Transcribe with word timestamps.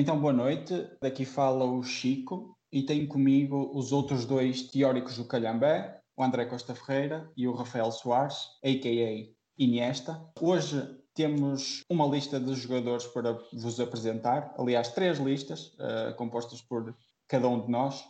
Então, 0.00 0.18
boa 0.18 0.32
noite. 0.32 0.88
Daqui 0.98 1.26
fala 1.26 1.62
o 1.62 1.82
Chico 1.82 2.56
e 2.72 2.82
tenho 2.82 3.06
comigo 3.06 3.70
os 3.74 3.92
outros 3.92 4.24
dois 4.24 4.62
teóricos 4.62 5.18
do 5.18 5.26
Calhambé, 5.26 6.00
o 6.16 6.24
André 6.24 6.46
Costa 6.46 6.74
Ferreira 6.74 7.30
e 7.36 7.46
o 7.46 7.52
Rafael 7.52 7.92
Soares, 7.92 8.46
a.k.a. 8.64 9.30
Iniesta. 9.62 10.26
Hoje 10.40 10.82
temos 11.12 11.84
uma 11.86 12.06
lista 12.06 12.40
de 12.40 12.54
jogadores 12.54 13.06
para 13.08 13.38
vos 13.52 13.78
apresentar, 13.78 14.54
aliás, 14.56 14.88
três 14.88 15.18
listas 15.18 15.74
uh, 15.74 16.14
compostas 16.16 16.62
por 16.62 16.96
cada 17.28 17.46
um 17.46 17.60
de 17.60 17.70
nós, 17.70 18.02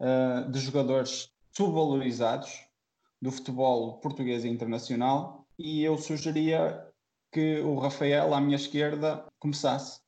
uh, 0.00 0.50
de 0.50 0.58
jogadores 0.58 1.28
subvalorizados 1.52 2.50
do 3.22 3.30
futebol 3.30 4.00
português 4.00 4.44
e 4.44 4.48
internacional. 4.48 5.46
E 5.56 5.84
eu 5.84 5.96
sugeria 5.96 6.84
que 7.30 7.60
o 7.60 7.78
Rafael, 7.78 8.34
à 8.34 8.40
minha 8.40 8.56
esquerda, 8.56 9.24
começasse. 9.38 10.04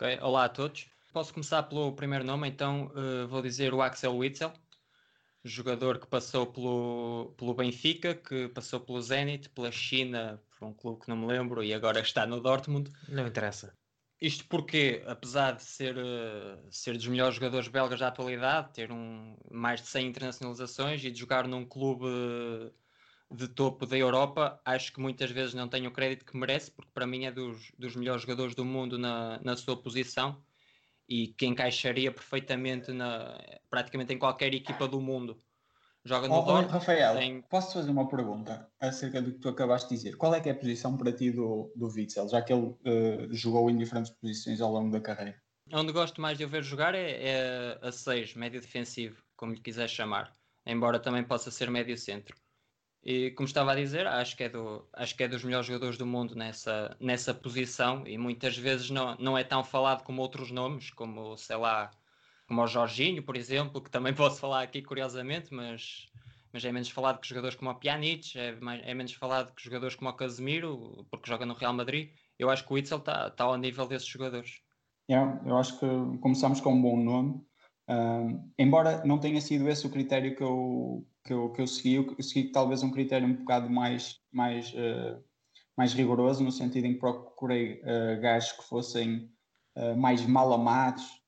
Ok, 0.00 0.18
olá 0.22 0.46
a 0.46 0.48
todos. 0.48 0.86
Posso 1.12 1.30
começar 1.30 1.62
pelo 1.64 1.92
primeiro 1.92 2.24
nome, 2.24 2.48
então 2.48 2.90
uh, 2.94 3.28
vou 3.28 3.42
dizer 3.42 3.74
o 3.74 3.82
Axel 3.82 4.16
Witzel, 4.16 4.50
jogador 5.44 5.98
que 5.98 6.06
passou 6.06 6.46
pelo, 6.46 7.34
pelo 7.36 7.52
Benfica, 7.52 8.14
que 8.14 8.48
passou 8.48 8.80
pelo 8.80 9.02
Zenit, 9.02 9.50
pela 9.50 9.70
China, 9.70 10.42
por 10.58 10.68
um 10.68 10.72
clube 10.72 11.02
que 11.02 11.08
não 11.10 11.18
me 11.18 11.26
lembro, 11.26 11.62
e 11.62 11.74
agora 11.74 12.00
está 12.00 12.26
no 12.26 12.40
Dortmund. 12.40 12.90
Não 13.10 13.26
interessa. 13.26 13.74
Isto 14.18 14.46
porque, 14.46 15.02
apesar 15.06 15.52
de 15.52 15.64
ser, 15.64 15.94
uh, 15.98 16.66
ser 16.70 16.96
dos 16.96 17.06
melhores 17.06 17.34
jogadores 17.34 17.68
belgas 17.68 18.00
da 18.00 18.08
atualidade, 18.08 18.72
ter 18.72 18.90
um, 18.90 19.36
mais 19.50 19.82
de 19.82 19.88
100 19.88 20.06
internacionalizações 20.06 21.04
e 21.04 21.10
de 21.10 21.20
jogar 21.20 21.46
num 21.46 21.66
clube 21.66 22.06
de 23.30 23.46
topo 23.46 23.86
da 23.86 23.96
Europa, 23.96 24.60
acho 24.64 24.92
que 24.92 25.00
muitas 25.00 25.30
vezes 25.30 25.54
não 25.54 25.68
tem 25.68 25.86
o 25.86 25.92
crédito 25.92 26.24
que 26.24 26.36
merece, 26.36 26.70
porque 26.70 26.90
para 26.92 27.06
mim 27.06 27.26
é 27.26 27.32
dos, 27.32 27.70
dos 27.78 27.94
melhores 27.94 28.22
jogadores 28.22 28.54
do 28.54 28.64
mundo 28.64 28.98
na, 28.98 29.40
na 29.42 29.56
sua 29.56 29.80
posição 29.80 30.42
e 31.08 31.28
que 31.28 31.46
encaixaria 31.46 32.10
perfeitamente 32.10 32.92
na, 32.92 33.38
praticamente 33.68 34.12
em 34.12 34.18
qualquer 34.18 34.52
equipa 34.54 34.88
do 34.88 35.00
mundo. 35.00 35.40
Joga 36.04 36.28
no 36.28 36.34
oh, 36.34 36.42
Dortmund. 36.42 36.72
Rafael, 36.72 37.16
tem... 37.16 37.42
posso 37.42 37.74
fazer 37.74 37.90
uma 37.90 38.08
pergunta 38.08 38.68
acerca 38.80 39.20
do 39.20 39.32
que 39.32 39.38
tu 39.38 39.48
acabaste 39.48 39.90
de 39.90 39.96
dizer? 39.96 40.16
Qual 40.16 40.34
é 40.34 40.40
que 40.40 40.48
é 40.48 40.52
a 40.52 40.54
posição 40.54 40.96
para 40.96 41.12
ti 41.12 41.30
do, 41.30 41.72
do 41.76 41.88
Witzel, 41.88 42.28
já 42.28 42.40
que 42.40 42.52
ele 42.52 42.66
uh, 42.66 43.28
jogou 43.30 43.70
em 43.70 43.76
diferentes 43.76 44.10
posições 44.12 44.60
ao 44.60 44.72
longo 44.72 44.90
da 44.90 45.00
carreira? 45.00 45.40
Onde 45.72 45.92
gosto 45.92 46.20
mais 46.20 46.38
de 46.38 46.44
o 46.44 46.48
ver 46.48 46.64
jogar 46.64 46.94
é, 46.94 47.28
é 47.28 47.78
a 47.82 47.92
6, 47.92 48.34
médio 48.34 48.60
defensivo, 48.60 49.22
como 49.36 49.52
lhe 49.52 49.60
quiser 49.60 49.88
chamar, 49.88 50.34
embora 50.66 50.98
também 50.98 51.22
possa 51.22 51.50
ser 51.50 51.70
médio 51.70 51.96
centro. 51.96 52.34
E 53.02 53.30
como 53.30 53.46
estava 53.46 53.72
a 53.72 53.74
dizer, 53.74 54.06
acho 54.06 54.36
que 54.36 54.44
é, 54.44 54.48
do, 54.48 54.86
acho 54.92 55.16
que 55.16 55.22
é 55.22 55.28
dos 55.28 55.42
melhores 55.42 55.66
jogadores 55.66 55.96
do 55.96 56.04
mundo 56.04 56.34
nessa, 56.34 56.94
nessa 57.00 57.32
posição 57.32 58.06
e 58.06 58.18
muitas 58.18 58.56
vezes 58.58 58.90
não, 58.90 59.16
não 59.18 59.38
é 59.38 59.42
tão 59.42 59.64
falado 59.64 60.02
como 60.02 60.20
outros 60.20 60.50
nomes, 60.50 60.90
como, 60.90 61.34
sei 61.36 61.56
lá, 61.56 61.90
como 62.46 62.62
o 62.62 62.66
Jorginho, 62.66 63.22
por 63.22 63.36
exemplo, 63.36 63.80
que 63.80 63.90
também 63.90 64.12
posso 64.14 64.38
falar 64.38 64.62
aqui 64.62 64.82
curiosamente, 64.82 65.54
mas, 65.54 66.10
mas 66.52 66.62
é 66.62 66.70
menos 66.70 66.90
falado 66.90 67.20
que 67.20 67.28
jogadores 67.28 67.56
como 67.56 67.70
o 67.70 67.74
Pjanic, 67.74 68.38
é, 68.38 68.52
mais, 68.60 68.82
é 68.84 68.92
menos 68.92 69.14
falado 69.14 69.54
que 69.54 69.64
jogadores 69.64 69.94
como 69.94 70.10
o 70.10 70.14
Casemiro, 70.14 71.06
porque 71.10 71.30
joga 71.30 71.46
no 71.46 71.54
Real 71.54 71.72
Madrid. 71.72 72.10
Eu 72.38 72.50
acho 72.50 72.66
que 72.66 72.72
o 72.72 72.76
Itzel 72.76 72.98
está 72.98 73.30
tá 73.30 73.44
ao 73.44 73.56
nível 73.56 73.86
desses 73.86 74.08
jogadores. 74.08 74.60
Yeah, 75.10 75.40
eu 75.46 75.56
acho 75.56 75.78
que 75.78 75.86
começamos 76.20 76.60
com 76.60 76.74
um 76.74 76.82
bom 76.82 76.96
nome. 76.96 77.42
Uh, 77.88 78.52
embora 78.58 79.02
não 79.04 79.18
tenha 79.18 79.40
sido 79.40 79.68
esse 79.68 79.86
o 79.86 79.90
critério 79.90 80.36
que 80.36 80.42
eu, 80.42 81.04
que 81.24 81.32
eu, 81.32 81.50
que 81.50 81.60
eu 81.60 81.66
segui, 81.66 81.94
eu 81.96 82.22
segui 82.22 82.50
talvez 82.50 82.82
um 82.82 82.90
critério 82.90 83.26
um 83.26 83.34
bocado 83.34 83.70
mais, 83.70 84.16
mais, 84.32 84.72
uh, 84.72 85.22
mais 85.76 85.92
rigoroso, 85.92 86.42
no 86.42 86.52
sentido 86.52 86.86
em 86.86 86.94
que 86.94 87.00
procurei 87.00 87.80
uh, 87.82 88.20
gajos 88.20 88.52
que 88.52 88.64
fossem 88.64 89.30
uh, 89.76 89.96
mais 89.96 90.24
mal 90.26 90.52
amados, 90.52 91.20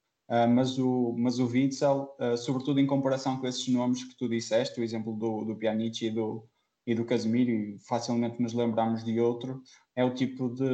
mas, 0.49 0.79
o, 0.79 1.15
mas 1.19 1.39
o 1.39 1.47
Witzel, 1.47 2.09
sobretudo 2.39 2.81
em 2.81 2.87
comparação 2.87 3.39
com 3.39 3.47
esses 3.47 3.69
nomes 3.69 4.03
que 4.03 4.17
tu 4.17 4.27
disseste, 4.27 4.81
o 4.81 4.83
exemplo 4.83 5.15
do, 5.15 5.45
do 5.45 5.55
Pjanic 5.55 6.07
e 6.07 6.11
do, 6.11 6.49
e 6.87 6.95
do 6.95 7.05
Casemiro, 7.05 7.51
e 7.51 7.79
facilmente 7.81 8.41
nos 8.41 8.55
lembramos 8.55 9.05
de 9.05 9.21
outro, 9.21 9.61
é 9.95 10.03
o 10.03 10.15
tipo 10.15 10.49
de, 10.49 10.65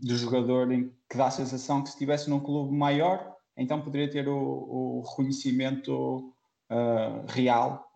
de 0.00 0.16
jogador 0.16 0.72
em 0.72 0.92
que 1.08 1.16
dá 1.16 1.26
a 1.26 1.30
sensação 1.30 1.82
que 1.82 1.90
se 1.90 1.94
estivesse 1.94 2.28
num 2.28 2.40
clube 2.40 2.74
maior, 2.74 3.32
então 3.56 3.80
poderia 3.80 4.10
ter 4.10 4.28
o, 4.28 4.36
o 4.36 5.04
reconhecimento 5.08 6.32
uh, 6.70 7.24
real 7.28 7.88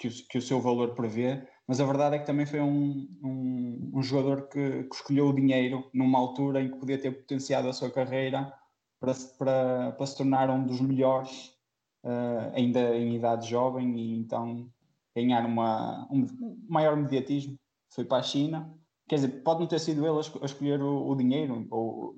que 0.00 0.08
o, 0.08 0.10
que 0.28 0.38
o, 0.38 0.42
seu 0.42 0.62
valor 0.62 0.94
prevê, 0.94 1.46
mas 1.68 1.78
a 1.78 1.84
verdade 1.84 2.16
é 2.16 2.18
que 2.18 2.24
também 2.24 2.46
foi 2.46 2.58
um, 2.58 3.06
um, 3.22 3.90
um 3.94 4.02
jogador 4.02 4.48
que, 4.48 4.84
que, 4.84 4.94
escolheu 4.94 5.28
o 5.28 5.34
dinheiro 5.34 5.90
numa 5.92 6.18
altura 6.18 6.62
em 6.62 6.70
que 6.70 6.78
podia 6.78 6.98
ter 6.98 7.10
potenciado 7.10 7.68
a 7.68 7.72
sua 7.74 7.90
carreira 7.90 8.50
para, 8.98 9.12
para, 9.38 9.92
para 9.92 10.06
se 10.06 10.16
tornar 10.16 10.48
um 10.48 10.64
dos 10.64 10.80
melhores, 10.80 11.54
uh, 12.02 12.50
ainda 12.54 12.96
em 12.96 13.14
idade 13.14 13.48
jovem, 13.48 13.94
e 13.98 14.18
então 14.18 14.72
ganhar 15.14 15.44
uma, 15.44 16.08
um 16.10 16.26
maior 16.66 16.96
mediatismo. 16.96 17.58
Foi 17.94 18.06
para 18.06 18.18
a 18.18 18.22
China, 18.22 18.74
quer 19.06 19.16
dizer, 19.16 19.42
pode 19.42 19.60
não 19.60 19.66
ter 19.66 19.80
sido 19.80 20.06
ele 20.06 20.16
a, 20.16 20.46
escolher 20.46 20.80
o, 20.80 21.10
o 21.10 21.14
dinheiro, 21.14 21.66
ou 21.70 22.16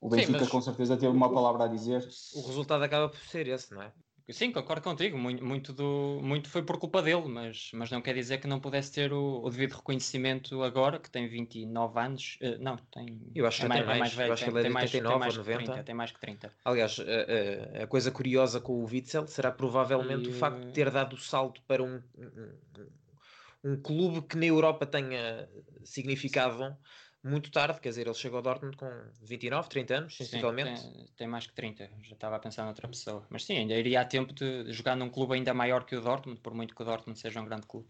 o 0.00 0.08
Benfica 0.08 0.46
Sim, 0.46 0.50
com 0.50 0.60
certeza 0.62 0.96
teve 0.96 1.14
uma 1.14 1.30
palavra 1.30 1.64
a 1.64 1.68
dizer. 1.68 2.02
O 2.34 2.46
resultado 2.46 2.82
acaba 2.82 3.10
por 3.10 3.18
ser 3.18 3.46
esse, 3.46 3.74
não 3.74 3.82
é? 3.82 3.92
Sim, 4.32 4.52
concordo 4.52 4.82
contigo. 4.82 5.18
Muito, 5.18 5.44
muito, 5.44 5.72
do, 5.72 6.20
muito 6.22 6.48
foi 6.48 6.62
por 6.62 6.78
culpa 6.78 7.02
dele, 7.02 7.26
mas, 7.26 7.70
mas 7.74 7.90
não 7.90 8.00
quer 8.00 8.14
dizer 8.14 8.38
que 8.38 8.46
não 8.46 8.60
pudesse 8.60 8.92
ter 8.92 9.12
o, 9.12 9.42
o 9.42 9.50
devido 9.50 9.74
reconhecimento 9.74 10.62
agora, 10.62 10.98
que 10.98 11.10
tem 11.10 11.28
29 11.28 12.00
anos. 12.00 12.38
Uh, 12.40 12.62
não, 12.62 12.76
tem. 12.76 13.20
Eu 13.34 13.46
acho 13.46 13.60
que 13.60 13.66
é 13.66 13.68
mais, 13.68 13.80
tem 13.80 13.88
mais, 13.88 14.00
mais 14.00 14.14
velho, 14.14 14.28
eu 14.28 14.32
acho 14.32 14.44
que 14.44 14.50
ele 14.50 14.58
é 14.58 14.62
de 14.62 14.68
89 14.68 15.14
ou 15.14 15.36
90. 15.36 15.64
30, 15.64 15.84
tem 15.84 15.94
mais 15.94 16.12
que 16.12 16.20
30. 16.20 16.52
Aliás, 16.64 16.98
a, 16.98 17.80
a, 17.80 17.84
a, 17.84 17.86
coisa 17.86 18.10
curiosa 18.10 18.60
com 18.60 18.72
o 18.72 18.84
Witzel 18.84 19.26
será 19.26 19.50
provavelmente 19.50 20.28
e... 20.28 20.30
o 20.30 20.34
facto 20.34 20.60
de 20.66 20.72
ter 20.72 20.90
dado 20.90 21.14
o 21.14 21.18
salto 21.18 21.62
para 21.66 21.82
um, 21.82 22.02
um, 22.16 23.72
um 23.72 23.76
clube 23.80 24.22
que 24.22 24.36
na 24.36 24.46
Europa 24.46 24.86
tenha 24.86 25.48
significado 25.84 26.76
muito 27.22 27.50
tarde, 27.50 27.80
quer 27.80 27.90
dizer, 27.90 28.06
ele 28.06 28.14
chegou 28.14 28.38
ao 28.38 28.42
Dortmund 28.42 28.76
com 28.76 28.90
29, 29.22 29.68
30 29.68 29.94
anos, 29.94 30.16
sensivelmente. 30.16 30.80
Sim, 30.80 30.92
tem, 30.92 31.06
tem, 31.16 31.28
mais 31.28 31.46
que 31.46 31.52
30, 31.52 31.90
já 32.02 32.14
estava 32.14 32.36
a 32.36 32.38
pensar 32.38 32.64
noutra 32.64 32.88
pessoa. 32.88 33.26
Mas 33.28 33.44
sim, 33.44 33.58
ainda 33.58 33.74
iria 33.74 34.00
a 34.00 34.04
tempo 34.04 34.32
de 34.32 34.72
jogar 34.72 34.96
num 34.96 35.10
clube 35.10 35.34
ainda 35.34 35.52
maior 35.52 35.84
que 35.84 35.94
o 35.94 36.00
Dortmund, 36.00 36.40
por 36.40 36.54
muito 36.54 36.74
que 36.74 36.82
o 36.82 36.84
Dortmund 36.84 37.18
seja 37.18 37.40
um 37.40 37.44
grande 37.44 37.66
clube. 37.66 37.88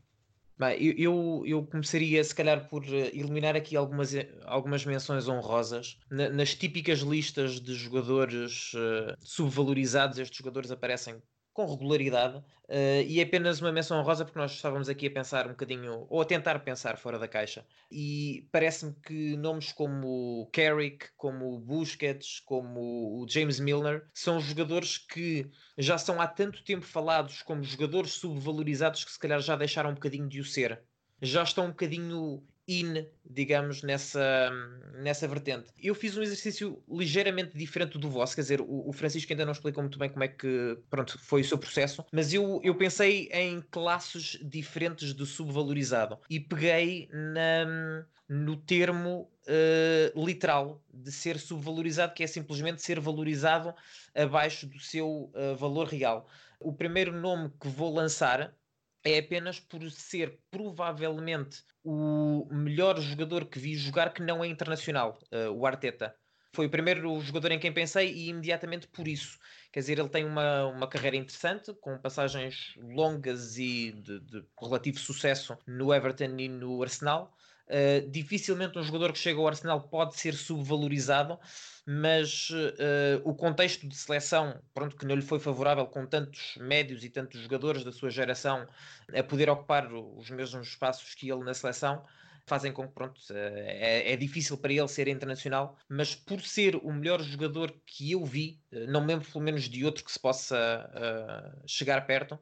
Bem, 0.60 0.76
eu, 0.98 1.42
eu 1.46 1.64
começaria 1.64 2.22
se 2.22 2.34
calhar 2.34 2.68
por 2.68 2.84
eh, 2.84 3.08
eliminar 3.14 3.56
aqui 3.56 3.74
algumas, 3.76 4.14
eh, 4.14 4.28
algumas 4.44 4.84
menções 4.84 5.26
honrosas. 5.26 5.98
nas 6.10 6.54
típicas 6.54 6.98
listas 6.98 7.58
de 7.58 7.72
jogadores 7.72 8.74
uh, 8.74 9.16
subvalorizados, 9.20 10.18
estes 10.18 10.36
jogadores 10.36 10.70
aparecem 10.70 11.22
com 11.52 11.66
regularidade 11.66 12.38
uh, 12.38 13.02
e 13.06 13.20
é 13.20 13.22
apenas 13.22 13.60
uma 13.60 13.72
menção 13.72 13.98
honrosa 13.98 14.24
porque 14.24 14.38
nós 14.38 14.52
estávamos 14.52 14.88
aqui 14.88 15.06
a 15.06 15.10
pensar 15.10 15.46
um 15.46 15.50
bocadinho, 15.50 16.06
ou 16.08 16.20
a 16.20 16.24
tentar 16.24 16.58
pensar 16.60 16.96
fora 16.96 17.18
da 17.18 17.28
caixa. 17.28 17.66
E 17.90 18.48
parece-me 18.52 18.94
que 18.94 19.36
nomes 19.36 19.72
como 19.72 20.48
Carrick, 20.52 21.08
como 21.16 21.58
Busquets, 21.58 22.40
como 22.40 23.20
o 23.20 23.26
James 23.28 23.58
Milner 23.58 24.08
são 24.14 24.40
jogadores 24.40 24.98
que 24.98 25.50
já 25.76 25.98
são 25.98 26.20
há 26.20 26.26
tanto 26.26 26.62
tempo 26.64 26.84
falados 26.84 27.42
como 27.42 27.62
jogadores 27.62 28.12
subvalorizados 28.12 29.04
que 29.04 29.12
se 29.12 29.18
calhar 29.18 29.40
já 29.40 29.56
deixaram 29.56 29.90
um 29.90 29.94
bocadinho 29.94 30.28
de 30.28 30.40
o 30.40 30.44
ser. 30.44 30.82
Já 31.20 31.42
estão 31.42 31.66
um 31.66 31.70
bocadinho 31.70 32.42
in, 32.70 33.04
digamos, 33.28 33.82
nessa, 33.82 34.50
nessa 34.94 35.26
vertente. 35.26 35.72
Eu 35.76 35.94
fiz 35.94 36.16
um 36.16 36.22
exercício 36.22 36.80
ligeiramente 36.88 37.56
diferente 37.56 37.98
do 37.98 38.08
vosso, 38.08 38.34
quer 38.36 38.42
dizer, 38.42 38.60
o, 38.60 38.92
Francisco 38.92 39.32
ainda 39.32 39.44
não 39.44 39.52
explicou 39.52 39.82
muito 39.82 39.98
bem 39.98 40.08
como 40.08 40.22
é 40.22 40.28
que 40.28 40.78
pronto, 40.88 41.18
foi 41.18 41.40
o 41.40 41.44
seu 41.44 41.58
processo, 41.58 42.04
mas 42.12 42.32
eu, 42.32 42.60
eu 42.62 42.74
pensei 42.76 43.28
em 43.32 43.60
classes 43.70 44.38
diferentes 44.42 45.12
de 45.12 45.26
subvalorizado 45.26 46.18
e 46.28 46.38
peguei 46.38 47.08
na, 47.12 48.06
no 48.28 48.56
termo 48.56 49.28
uh, 49.48 50.24
literal 50.24 50.80
de 50.92 51.10
ser 51.10 51.38
subvalorizado, 51.38 52.14
que 52.14 52.22
é 52.22 52.26
simplesmente 52.26 52.82
ser 52.82 53.00
valorizado 53.00 53.74
abaixo 54.14 54.66
do 54.66 54.78
seu 54.78 55.32
uh, 55.34 55.56
valor 55.56 55.88
real. 55.88 56.28
O 56.60 56.72
primeiro 56.72 57.12
nome 57.12 57.50
que 57.60 57.68
vou 57.68 57.92
lançar 57.92 58.54
é 59.04 59.18
apenas 59.18 59.58
por 59.58 59.88
ser 59.90 60.38
provavelmente 60.50 61.64
o 61.82 62.46
melhor 62.50 63.00
jogador 63.00 63.46
que 63.46 63.58
vi 63.58 63.74
jogar 63.74 64.12
que 64.12 64.22
não 64.22 64.44
é 64.44 64.48
internacional, 64.48 65.18
uh, 65.32 65.50
o 65.50 65.66
Arteta. 65.66 66.14
Foi 66.52 66.66
o 66.66 66.70
primeiro 66.70 67.20
jogador 67.20 67.52
em 67.52 67.58
quem 67.58 67.72
pensei 67.72 68.12
e 68.12 68.28
imediatamente 68.28 68.88
por 68.88 69.06
isso. 69.06 69.38
Quer 69.72 69.80
dizer, 69.80 69.98
ele 70.00 70.08
tem 70.08 70.24
uma, 70.24 70.66
uma 70.66 70.88
carreira 70.88 71.16
interessante, 71.16 71.72
com 71.74 71.96
passagens 71.96 72.74
longas 72.76 73.56
e 73.56 73.92
de, 73.92 74.20
de 74.20 74.44
relativo 74.60 74.98
sucesso 74.98 75.56
no 75.66 75.94
Everton 75.94 76.36
e 76.38 76.48
no 76.48 76.82
Arsenal. 76.82 77.32
Uh, 77.70 78.10
dificilmente 78.10 78.76
um 78.76 78.82
jogador 78.82 79.12
que 79.12 79.18
chega 79.18 79.38
ao 79.38 79.46
Arsenal 79.46 79.80
pode 79.82 80.16
ser 80.16 80.34
subvalorizado, 80.34 81.38
mas 81.86 82.50
uh, 82.50 83.22
o 83.22 83.32
contexto 83.32 83.86
de 83.86 83.94
seleção, 83.94 84.60
pronto, 84.74 84.96
que 84.96 85.06
não 85.06 85.14
lhe 85.14 85.22
foi 85.22 85.38
favorável 85.38 85.86
com 85.86 86.04
tantos 86.04 86.56
médios 86.56 87.04
e 87.04 87.08
tantos 87.08 87.40
jogadores 87.40 87.84
da 87.84 87.92
sua 87.92 88.10
geração 88.10 88.66
a 89.14 89.22
poder 89.22 89.48
ocupar 89.48 89.88
os 89.92 90.28
mesmos 90.30 90.66
espaços 90.66 91.14
que 91.14 91.30
ele 91.30 91.44
na 91.44 91.54
seleção, 91.54 92.04
fazem 92.44 92.72
com 92.72 92.88
que, 92.88 92.92
pronto, 92.92 93.20
é, 93.30 94.12
é, 94.12 94.16
difícil 94.16 94.58
para 94.58 94.72
ele 94.72 94.88
ser 94.88 95.06
internacional, 95.06 95.78
mas 95.88 96.16
por 96.16 96.40
ser 96.40 96.74
o 96.74 96.92
melhor 96.92 97.22
jogador 97.22 97.72
que 97.86 98.10
eu 98.10 98.24
vi, 98.24 98.60
não 98.88 99.02
me 99.02 99.06
lembro 99.06 99.30
pelo 99.30 99.44
menos 99.44 99.68
de 99.68 99.84
outro 99.84 100.04
que 100.04 100.10
se 100.10 100.18
possa 100.18 100.90
uh, 100.92 101.62
chegar 101.68 102.04
perto, 102.04 102.36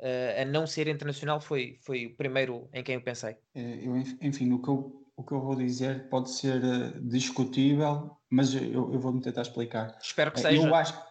uh, 0.00 0.42
a 0.42 0.44
não 0.44 0.66
ser 0.66 0.88
internacional, 0.88 1.40
foi, 1.40 1.78
foi 1.82 2.06
o 2.06 2.16
primeiro 2.16 2.68
em 2.72 2.82
quem 2.82 2.96
eu 2.96 3.02
pensei. 3.02 3.36
É, 3.54 3.86
eu, 3.86 3.96
enfim, 3.96 4.52
o 4.52 4.60
que 4.60 4.68
eu, 4.68 5.04
o 5.16 5.22
que 5.22 5.32
eu 5.32 5.40
vou 5.40 5.54
dizer 5.54 6.08
pode 6.08 6.30
ser 6.30 6.62
uh, 6.62 7.00
discutível, 7.08 8.16
mas 8.28 8.54
eu, 8.54 8.92
eu 8.92 8.98
vou-me 8.98 9.20
tentar 9.20 9.42
explicar. 9.42 9.96
Espero 10.02 10.32
que 10.32 10.40
seja. 10.40 10.66
Eu 10.66 10.74
acho 10.74 10.94
que 10.94 11.10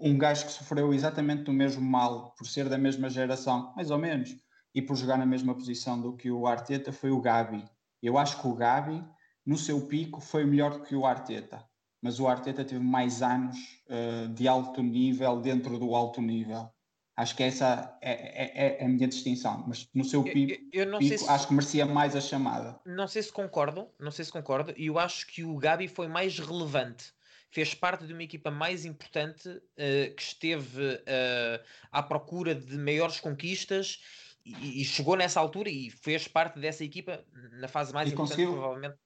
um 0.00 0.16
gajo 0.16 0.46
que 0.46 0.52
sofreu 0.52 0.94
exatamente 0.94 1.50
o 1.50 1.52
mesmo 1.52 1.82
mal 1.82 2.34
por 2.36 2.46
ser 2.46 2.68
da 2.68 2.78
mesma 2.78 3.10
geração, 3.10 3.72
mais 3.74 3.90
ou 3.90 3.98
menos, 3.98 4.36
e 4.74 4.80
por 4.80 4.96
jogar 4.96 5.18
na 5.18 5.26
mesma 5.26 5.54
posição 5.54 6.00
do 6.00 6.16
que 6.16 6.30
o 6.30 6.46
Arteta 6.46 6.92
foi 6.92 7.10
o 7.10 7.20
Gabi. 7.20 7.64
Eu 8.02 8.16
acho 8.16 8.40
que 8.40 8.46
o 8.46 8.54
Gabi, 8.54 9.04
no 9.44 9.56
seu 9.56 9.86
pico, 9.86 10.20
foi 10.20 10.44
melhor 10.44 10.82
que 10.82 10.94
o 10.94 11.04
Arteta, 11.04 11.64
mas 12.00 12.20
o 12.20 12.28
Arteta 12.28 12.64
teve 12.64 12.82
mais 12.82 13.22
anos 13.22 13.56
uh, 13.88 14.28
de 14.28 14.46
alto 14.46 14.82
nível 14.82 15.40
dentro 15.40 15.78
do 15.78 15.94
alto 15.94 16.20
nível. 16.22 16.70
Acho 17.16 17.36
que 17.36 17.42
essa 17.42 17.98
é, 18.00 18.12
é, 18.12 18.80
é, 18.80 18.84
a 18.84 18.88
minha 18.88 19.06
distinção, 19.06 19.64
mas 19.66 19.86
no 19.94 20.04
seu 20.04 20.24
pico, 20.24 20.60
eu, 20.72 20.84
eu 20.84 20.98
pico 20.98 21.18
se... 21.18 21.28
acho 21.28 21.46
que 21.46 21.54
merecia 21.54 21.84
mais 21.84 22.16
a 22.16 22.20
chamada. 22.20 22.80
Não 22.86 23.06
sei 23.06 23.22
se 23.22 23.30
concordo, 23.30 23.88
não 24.00 24.10
sei 24.10 24.24
se 24.24 24.32
concordo, 24.32 24.72
e 24.76 24.86
eu 24.86 24.98
acho 24.98 25.26
que 25.26 25.44
o 25.44 25.56
Gabi 25.58 25.88
foi 25.88 26.08
mais 26.08 26.38
relevante 26.38 27.12
fez 27.52 27.74
parte 27.74 28.06
de 28.06 28.14
uma 28.14 28.22
equipa 28.22 28.50
mais 28.50 28.86
importante 28.86 29.48
uh, 29.48 30.14
que 30.16 30.22
esteve 30.22 30.94
uh, 30.94 31.62
à 31.92 32.02
procura 32.02 32.54
de 32.54 32.78
maiores 32.78 33.20
conquistas 33.20 34.02
e, 34.44 34.80
e, 34.80 34.84
chegou 34.84 35.16
nessa 35.16 35.38
altura 35.38 35.68
e 35.68 35.90
fez 35.90 36.26
parte 36.26 36.58
dessa 36.58 36.82
equipa 36.82 37.22
na 37.52 37.68
fase 37.68 37.92
mais 37.92 38.08
e 38.08 38.12
importante, 38.12 38.38
conseguiu... 38.38 38.52
provavelmente. 38.54 38.96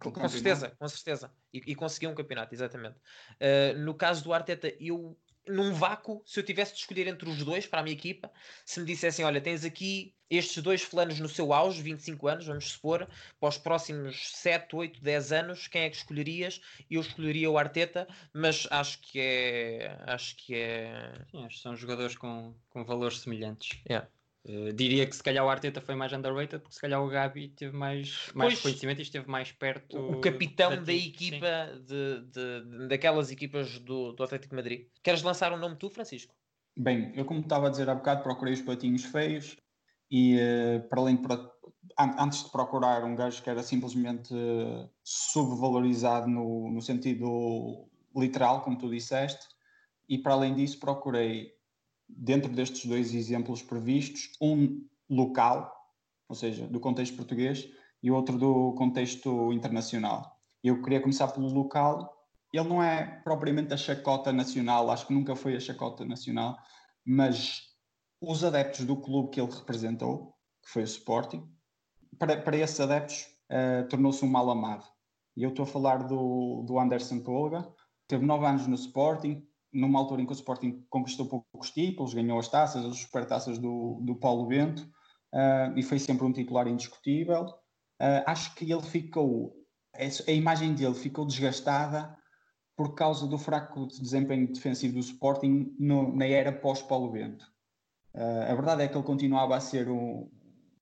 Com, 0.00 0.10
com 0.10 0.28
certeza, 0.28 0.74
com 0.76 0.88
certeza. 0.88 1.32
E, 1.52 1.62
e, 1.66 1.74
conseguiu 1.74 2.10
um 2.10 2.14
campeonato, 2.14 2.52
exatamente. 2.52 2.96
Uh, 3.34 3.78
no 3.78 3.94
caso 3.94 4.24
do 4.24 4.32
Arteta, 4.32 4.72
eu 4.80 5.16
num 5.48 5.72
vácuo, 5.72 6.22
se 6.24 6.40
eu 6.40 6.44
tivesse 6.44 6.74
de 6.74 6.80
escolher 6.80 7.06
entre 7.06 7.28
os 7.28 7.42
dois 7.44 7.66
para 7.66 7.80
a 7.80 7.82
minha 7.82 7.94
equipa, 7.94 8.30
se 8.64 8.80
me 8.80 8.86
dissessem, 8.86 9.24
olha, 9.24 9.40
tens 9.40 9.64
aqui 9.64 10.14
estes 10.28 10.62
dois 10.62 10.82
fulanos 10.82 11.20
no 11.20 11.28
seu 11.28 11.52
auge, 11.52 11.82
25 11.82 12.28
anos, 12.28 12.46
vamos 12.46 12.70
supor, 12.70 13.08
para 13.38 13.48
os 13.48 13.58
próximos 13.58 14.28
7, 14.30 14.74
8, 14.74 15.00
10 15.00 15.32
anos, 15.32 15.68
quem 15.68 15.82
é 15.82 15.90
que 15.90 15.96
escolherias? 15.96 16.60
Eu 16.90 17.00
escolheria 17.00 17.50
o 17.50 17.56
Arteta, 17.56 18.08
mas 18.32 18.66
acho 18.70 19.00
que 19.00 19.20
é. 19.20 19.96
Acho 20.06 20.36
que 20.36 20.54
é. 20.54 21.12
Sim, 21.30 21.44
acho 21.44 21.56
que 21.56 21.62
são 21.62 21.76
jogadores 21.76 22.16
com, 22.16 22.54
com 22.70 22.84
valores 22.84 23.20
semelhantes. 23.20 23.78
Yeah. 23.88 24.08
Uh, 24.48 24.72
diria 24.72 25.04
que 25.04 25.16
se 25.16 25.22
calhar 25.22 25.44
o 25.44 25.48
Arteta 25.48 25.80
foi 25.80 25.96
mais 25.96 26.12
underrated 26.12 26.60
porque 26.60 26.74
se 26.76 26.80
calhar 26.80 27.02
o 27.02 27.08
Gabi 27.08 27.48
teve 27.48 27.76
mais, 27.76 28.30
mais 28.32 28.54
reconhecimento 28.54 29.00
e 29.00 29.02
esteve 29.02 29.28
mais 29.28 29.50
perto. 29.50 29.98
O 29.98 30.20
capitão 30.20 30.84
da 30.84 30.92
equipa, 30.92 31.72
de, 31.84 32.20
de, 32.20 32.64
de, 32.64 32.88
daquelas 32.88 33.32
equipas 33.32 33.80
do, 33.80 34.12
do 34.12 34.22
Atlético 34.22 34.50
de 34.50 34.56
Madrid. 34.56 34.86
Queres 35.02 35.22
lançar 35.22 35.52
um 35.52 35.56
nome 35.56 35.74
tu, 35.74 35.90
Francisco? 35.90 36.32
Bem, 36.78 37.12
eu 37.16 37.24
como 37.24 37.40
estava 37.40 37.66
a 37.66 37.70
dizer 37.70 37.90
há 37.90 37.94
bocado, 37.96 38.22
procurei 38.22 38.54
os 38.54 38.62
patinhos 38.62 39.04
feios 39.04 39.56
e 40.08 40.36
uh, 40.36 40.88
para 40.88 41.00
além 41.00 41.16
de, 41.16 41.26
antes 41.98 42.44
de 42.44 42.50
procurar 42.52 43.02
um 43.02 43.16
gajo 43.16 43.42
que 43.42 43.50
era 43.50 43.64
simplesmente 43.64 44.32
uh, 44.32 44.88
subvalorizado 45.02 46.28
no, 46.28 46.70
no 46.70 46.80
sentido 46.80 47.88
literal, 48.14 48.62
como 48.62 48.78
tu 48.78 48.88
disseste, 48.88 49.44
e 50.08 50.18
para 50.18 50.34
além 50.34 50.54
disso 50.54 50.78
procurei 50.78 51.55
dentro 52.08 52.52
destes 52.52 52.86
dois 52.86 53.14
exemplos 53.14 53.62
previstos, 53.62 54.30
um 54.40 54.84
local, 55.08 55.72
ou 56.28 56.34
seja, 56.34 56.66
do 56.66 56.80
contexto 56.80 57.16
português, 57.16 57.68
e 58.02 58.10
outro 58.10 58.38
do 58.38 58.72
contexto 58.74 59.52
internacional. 59.52 60.38
Eu 60.62 60.82
queria 60.82 61.00
começar 61.00 61.28
pelo 61.28 61.48
local. 61.48 62.12
Ele 62.52 62.68
não 62.68 62.82
é 62.82 63.20
propriamente 63.24 63.72
a 63.74 63.76
chacota 63.76 64.32
nacional, 64.32 64.90
acho 64.90 65.06
que 65.06 65.12
nunca 65.12 65.34
foi 65.34 65.56
a 65.56 65.60
chacota 65.60 66.04
nacional, 66.04 66.56
mas 67.04 67.62
os 68.20 68.44
adeptos 68.44 68.84
do 68.84 68.96
clube 68.96 69.30
que 69.30 69.40
ele 69.40 69.50
representou, 69.50 70.34
que 70.62 70.70
foi 70.70 70.82
o 70.82 70.84
Sporting, 70.84 71.46
para, 72.18 72.40
para 72.40 72.56
esses 72.56 72.80
adeptos 72.80 73.26
uh, 73.50 73.86
tornou-se 73.88 74.24
um 74.24 74.28
mal 74.28 74.48
amado. 74.50 74.86
E 75.36 75.42
eu 75.42 75.50
estou 75.50 75.64
a 75.64 75.66
falar 75.66 76.04
do, 76.04 76.62
do 76.62 76.78
Anderson 76.78 77.20
Polga, 77.20 77.68
teve 78.08 78.24
nove 78.24 78.46
anos 78.46 78.66
no 78.66 78.74
Sporting, 78.74 79.46
numa 79.76 79.98
altura 79.98 80.22
em 80.22 80.26
que 80.26 80.32
o 80.32 80.34
Sporting 80.34 80.84
conquistou 80.88 81.26
poucos 81.26 81.70
títulos, 81.70 82.14
ganhou 82.14 82.38
as 82.38 82.48
taças, 82.48 82.84
as 82.84 82.98
supertaças 82.98 83.58
do, 83.58 84.00
do 84.02 84.14
Paulo 84.16 84.46
Bento, 84.46 84.82
uh, 85.34 85.76
e 85.76 85.82
foi 85.82 85.98
sempre 85.98 86.24
um 86.24 86.32
titular 86.32 86.66
indiscutível. 86.66 87.44
Uh, 88.00 88.22
acho 88.26 88.54
que 88.54 88.70
ele 88.70 88.82
ficou, 88.82 89.54
a 90.26 90.32
imagem 90.32 90.74
dele 90.74 90.94
ficou 90.94 91.26
desgastada 91.26 92.16
por 92.76 92.94
causa 92.94 93.26
do 93.26 93.38
fraco 93.38 93.86
desempenho 93.86 94.52
defensivo 94.52 94.94
do 94.94 95.00
Sporting 95.00 95.74
no, 95.78 96.14
na 96.14 96.26
era 96.26 96.52
pós-Paulo 96.52 97.10
Bento. 97.10 97.44
Uh, 98.14 98.50
a 98.50 98.54
verdade 98.54 98.82
é 98.82 98.88
que 98.88 98.96
ele 98.96 99.04
continuava 99.04 99.56
a 99.56 99.60
ser 99.60 99.88
um, 99.88 100.30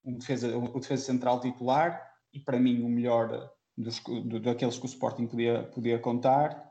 um 0.05 0.19
defesa, 0.19 0.57
um 0.57 0.73
defesa 0.79 1.05
central 1.05 1.41
titular 1.41 2.01
e 2.33 2.41
para 2.41 2.59
mim 2.59 2.83
o 2.83 2.89
melhor 2.89 3.51
dos, 3.77 4.01
do, 4.01 4.41
daqueles 4.41 4.79
que 4.79 4.85
o 4.85 4.87
Sporting 4.87 5.27
podia, 5.27 5.65
podia 5.65 5.99
contar 5.99 6.64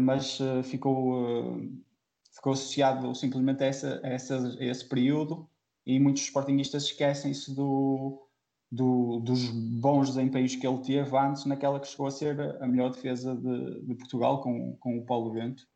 mas 0.00 0.38
uh, 0.40 0.62
ficou, 0.62 1.54
uh, 1.54 1.82
ficou 2.30 2.52
associado 2.52 3.14
simplesmente 3.14 3.62
a, 3.62 3.66
essa, 3.66 4.00
a, 4.02 4.08
essa, 4.08 4.36
a, 4.36 4.64
esse 4.64 4.84
período 4.84 5.48
e 5.86 5.98
muitos 5.98 6.22
sportinguistas 6.22 6.84
esquecem-se 6.84 7.54
do, 7.54 8.26
do, 8.70 9.20
dos 9.20 9.48
bons 9.48 10.08
desempenhos 10.08 10.54
que 10.54 10.66
ele 10.66 10.78
teve 10.78 11.16
antes 11.16 11.44
naquela 11.46 11.80
que 11.80 11.88
chegou 11.88 12.06
a 12.06 12.10
ser 12.10 12.38
a 12.60 12.66
melhor 12.66 12.90
defesa 12.90 13.34
de, 13.34 13.80
de 13.82 13.94
Portugal 13.94 14.40
com, 14.42 14.76
com 14.76 14.98
o 14.98 15.06
Paulo 15.06 15.30
Bento. 15.30 15.66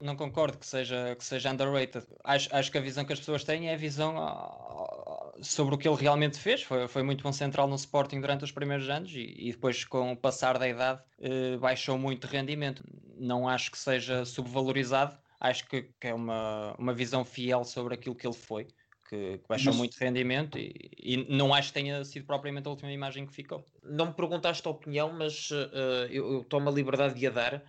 Não 0.00 0.14
concordo 0.14 0.58
que 0.58 0.66
seja, 0.66 1.16
que 1.16 1.24
seja 1.24 1.50
underrated. 1.50 2.06
Acho, 2.22 2.54
acho 2.54 2.70
que 2.70 2.76
a 2.76 2.82
visão 2.82 3.04
que 3.04 3.14
as 3.14 3.18
pessoas 3.18 3.44
têm 3.44 3.68
é 3.68 3.74
a 3.74 3.78
visão 3.78 4.14
sobre 5.40 5.74
o 5.74 5.78
que 5.78 5.88
ele 5.88 5.96
realmente 5.96 6.38
fez. 6.38 6.62
Foi, 6.62 6.88
foi 6.88 7.02
muito 7.02 7.22
bom 7.22 7.32
central 7.32 7.68
no 7.68 7.76
Sporting 7.76 8.20
durante 8.20 8.44
os 8.44 8.52
primeiros 8.52 8.88
anos 8.88 9.12
e, 9.12 9.34
e 9.38 9.52
depois, 9.52 9.84
com 9.84 10.12
o 10.12 10.16
passar 10.16 10.58
da 10.58 10.68
idade, 10.68 11.02
eh, 11.20 11.56
baixou 11.56 11.98
muito 11.98 12.26
de 12.26 12.32
rendimento. 12.32 12.82
Não 13.18 13.48
acho 13.48 13.70
que 13.70 13.78
seja 13.78 14.24
subvalorizado, 14.24 15.16
acho 15.40 15.66
que, 15.68 15.82
que, 16.00 16.06
é 16.08 16.14
uma, 16.14 16.74
uma 16.78 16.92
visão 16.92 17.24
fiel 17.24 17.64
sobre 17.64 17.94
aquilo 17.94 18.14
que 18.14 18.26
ele 18.26 18.34
foi. 18.34 18.66
Que, 19.08 19.38
que 19.38 19.48
baixou 19.48 19.72
Mas... 19.72 19.76
muito 19.76 19.96
rendimento 19.98 20.58
e, 20.58 20.90
e, 20.98 21.16
não 21.32 21.54
acho 21.54 21.68
que 21.68 21.74
tenha 21.74 22.04
sido 22.04 22.26
propriamente 22.26 22.66
a 22.66 22.70
última 22.72 22.90
imagem 22.90 23.24
que 23.24 23.32
ficou. 23.32 23.64
Não 23.84 24.06
me 24.06 24.12
perguntaste 24.12 24.66
a 24.66 24.70
opinião, 24.72 25.12
mas 25.12 25.48
uh, 25.52 26.08
eu, 26.10 26.32
eu 26.32 26.44
tomo 26.44 26.68
a 26.68 26.72
liberdade 26.72 27.14
de 27.14 27.24
a 27.28 27.30
dar 27.30 27.62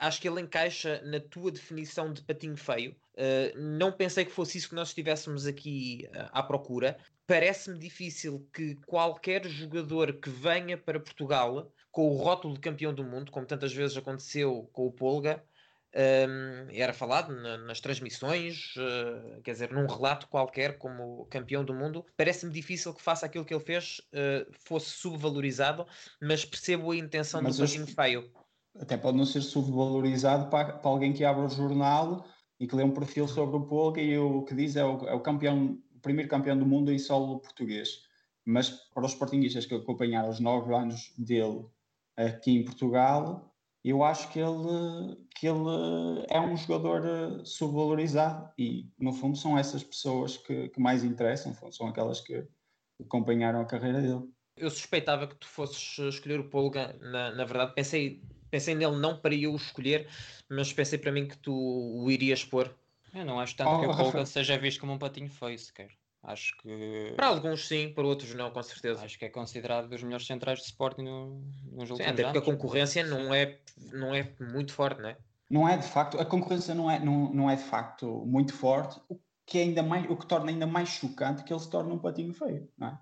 acho 0.00 0.20
que 0.20 0.28
ele 0.28 0.40
encaixa 0.40 1.00
na 1.04 1.20
tua 1.20 1.52
definição 1.52 2.12
de 2.12 2.22
patinho 2.22 2.56
feio. 2.56 2.96
Uh, 3.14 3.60
não 3.60 3.92
pensei 3.92 4.24
que 4.24 4.32
fosse 4.32 4.56
isso 4.56 4.70
que 4.70 4.74
nós 4.74 4.88
estivéssemos 4.88 5.46
aqui 5.46 6.08
uh, 6.14 6.30
à 6.32 6.42
procura. 6.42 6.96
Parece-me 7.26 7.78
difícil 7.78 8.48
que 8.52 8.76
qualquer 8.86 9.46
jogador 9.46 10.14
que 10.14 10.30
venha 10.30 10.76
para 10.78 10.98
Portugal 10.98 11.70
com 11.92 12.08
o 12.08 12.16
rótulo 12.16 12.54
de 12.54 12.60
campeão 12.60 12.94
do 12.94 13.04
mundo, 13.04 13.30
como 13.30 13.46
tantas 13.46 13.72
vezes 13.74 13.96
aconteceu 13.96 14.68
com 14.72 14.86
o 14.86 14.92
Polga, 14.92 15.42
um, 15.92 15.98
ehm, 15.98 16.68
era 16.70 16.92
falado 16.92 17.34
na, 17.34 17.58
nas 17.58 17.80
transmissões, 17.80 18.74
uh, 18.76 19.42
quer 19.42 19.52
dizer, 19.52 19.72
num 19.72 19.86
relato 19.86 20.28
qualquer 20.28 20.78
como 20.78 21.26
campeão 21.26 21.64
do 21.64 21.74
mundo. 21.74 22.06
Parece-me 22.16 22.52
difícil 22.52 22.94
que 22.94 23.02
faça 23.02 23.26
aquilo 23.26 23.44
que 23.44 23.52
ele 23.52 23.62
fez 23.62 24.00
uh, 24.12 24.50
fosse 24.52 24.90
subvalorizado, 24.90 25.86
mas 26.20 26.44
percebo 26.44 26.92
a 26.92 26.96
intenção 26.96 27.42
mas 27.42 27.56
do 27.56 27.64
patinho 27.64 27.86
feio 27.86 28.30
até 28.78 28.96
pode 28.96 29.16
não 29.16 29.26
ser 29.26 29.42
subvalorizado 29.42 30.48
para, 30.50 30.74
para 30.74 30.90
alguém 30.90 31.12
que 31.12 31.24
abre 31.24 31.44
o 31.44 31.48
jornal 31.48 32.24
e 32.58 32.66
que 32.66 32.76
lê 32.76 32.84
um 32.84 32.92
perfil 32.92 33.26
sobre 33.26 33.56
o 33.56 33.66
Polga 33.66 34.00
e 34.00 34.16
o 34.18 34.42
que 34.42 34.54
diz 34.54 34.76
é 34.76 34.84
o, 34.84 35.08
é 35.08 35.14
o 35.14 35.20
campeão, 35.20 35.78
o 35.94 36.00
primeiro 36.00 36.30
campeão 36.30 36.58
do 36.58 36.66
mundo 36.66 36.92
em 36.92 36.98
solo 36.98 37.40
português. 37.40 38.02
Mas 38.44 38.70
para 38.70 39.04
os 39.04 39.12
sportinguistas 39.12 39.66
que 39.66 39.74
acompanharam 39.74 40.28
os 40.28 40.40
nove 40.40 40.74
anos 40.74 41.12
dele 41.16 41.66
aqui 42.16 42.52
em 42.52 42.64
Portugal, 42.64 43.50
eu 43.82 44.02
acho 44.04 44.30
que 44.30 44.38
ele, 44.38 45.16
que 45.34 45.46
ele 45.46 46.26
é 46.28 46.38
um 46.38 46.56
jogador 46.56 47.02
eh, 47.06 47.44
subvalorizado 47.44 48.50
e, 48.58 48.90
no 48.98 49.12
fundo, 49.12 49.38
são 49.38 49.56
essas 49.58 49.82
pessoas 49.82 50.36
que, 50.36 50.68
que 50.68 50.80
mais 50.80 51.02
interessam, 51.02 51.54
são 51.70 51.88
aquelas 51.88 52.20
que 52.20 52.46
acompanharam 53.00 53.60
a 53.60 53.64
carreira 53.64 54.02
dele. 54.02 54.28
Eu 54.54 54.70
suspeitava 54.70 55.26
que 55.26 55.36
tu 55.36 55.46
fosses 55.46 55.98
escolher 55.98 56.40
o 56.40 56.50
Polga, 56.50 56.94
na, 57.00 57.34
na 57.34 57.44
verdade, 57.44 57.74
pensei 57.74 58.22
pensei 58.50 58.74
nele 58.74 58.96
não 58.96 59.16
para 59.16 59.34
eu 59.34 59.54
escolher, 59.54 60.08
mas 60.48 60.72
pensei 60.72 60.98
para 60.98 61.12
mim 61.12 61.26
que 61.26 61.36
tu 61.38 61.52
o 61.54 62.10
irias 62.10 62.44
pôr. 62.44 62.74
Eu 63.14 63.24
não 63.24 63.40
acho 63.40 63.56
tanto 63.56 63.70
oh, 63.70 63.80
que 63.80 63.86
o 63.86 63.96
Polga 63.96 64.24
seja 64.26 64.56
visto 64.58 64.80
como 64.80 64.92
um 64.92 64.98
patinho 64.98 65.28
feio 65.28 65.58
sequer. 65.58 65.90
Acho 66.22 66.54
que. 66.58 67.12
Para 67.16 67.28
alguns 67.28 67.66
sim, 67.66 67.92
para 67.94 68.06
outros 68.06 68.34
não, 68.34 68.50
com 68.50 68.62
certeza. 68.62 69.02
Acho 69.04 69.18
que 69.18 69.24
é 69.24 69.28
considerado 69.28 69.88
dos 69.88 70.02
melhores 70.02 70.26
centrais 70.26 70.58
de 70.58 70.66
Sporting 70.66 71.02
no, 71.02 71.42
nos 71.72 71.90
últimos 71.90 71.98
sim, 71.98 72.04
até 72.04 72.24
porque 72.24 72.38
a 72.38 72.42
concorrência 72.42 73.04
não 73.04 73.32
é, 73.32 73.58
não 73.92 74.14
é 74.14 74.30
muito 74.38 74.72
forte, 74.72 75.00
não 75.00 75.08
é? 75.08 75.16
Não 75.48 75.68
é 75.68 75.76
de 75.76 75.86
facto, 75.86 76.20
a 76.20 76.24
concorrência 76.24 76.74
não 76.74 76.90
é, 76.90 77.00
não, 77.00 77.32
não 77.32 77.50
é 77.50 77.56
de 77.56 77.64
facto 77.64 78.24
muito 78.24 78.52
forte, 78.52 79.00
o 79.08 79.18
que, 79.44 79.58
é 79.58 79.62
ainda 79.62 79.82
mais, 79.82 80.08
o 80.08 80.16
que 80.16 80.26
torna 80.26 80.50
ainda 80.50 80.66
mais 80.66 80.90
chocante 80.90 81.42
que 81.42 81.52
ele 81.52 81.58
se 81.58 81.68
torne 81.68 81.92
um 81.92 81.98
patinho 81.98 82.32
feio, 82.32 82.68
não 82.78 82.88
é? 82.88 82.98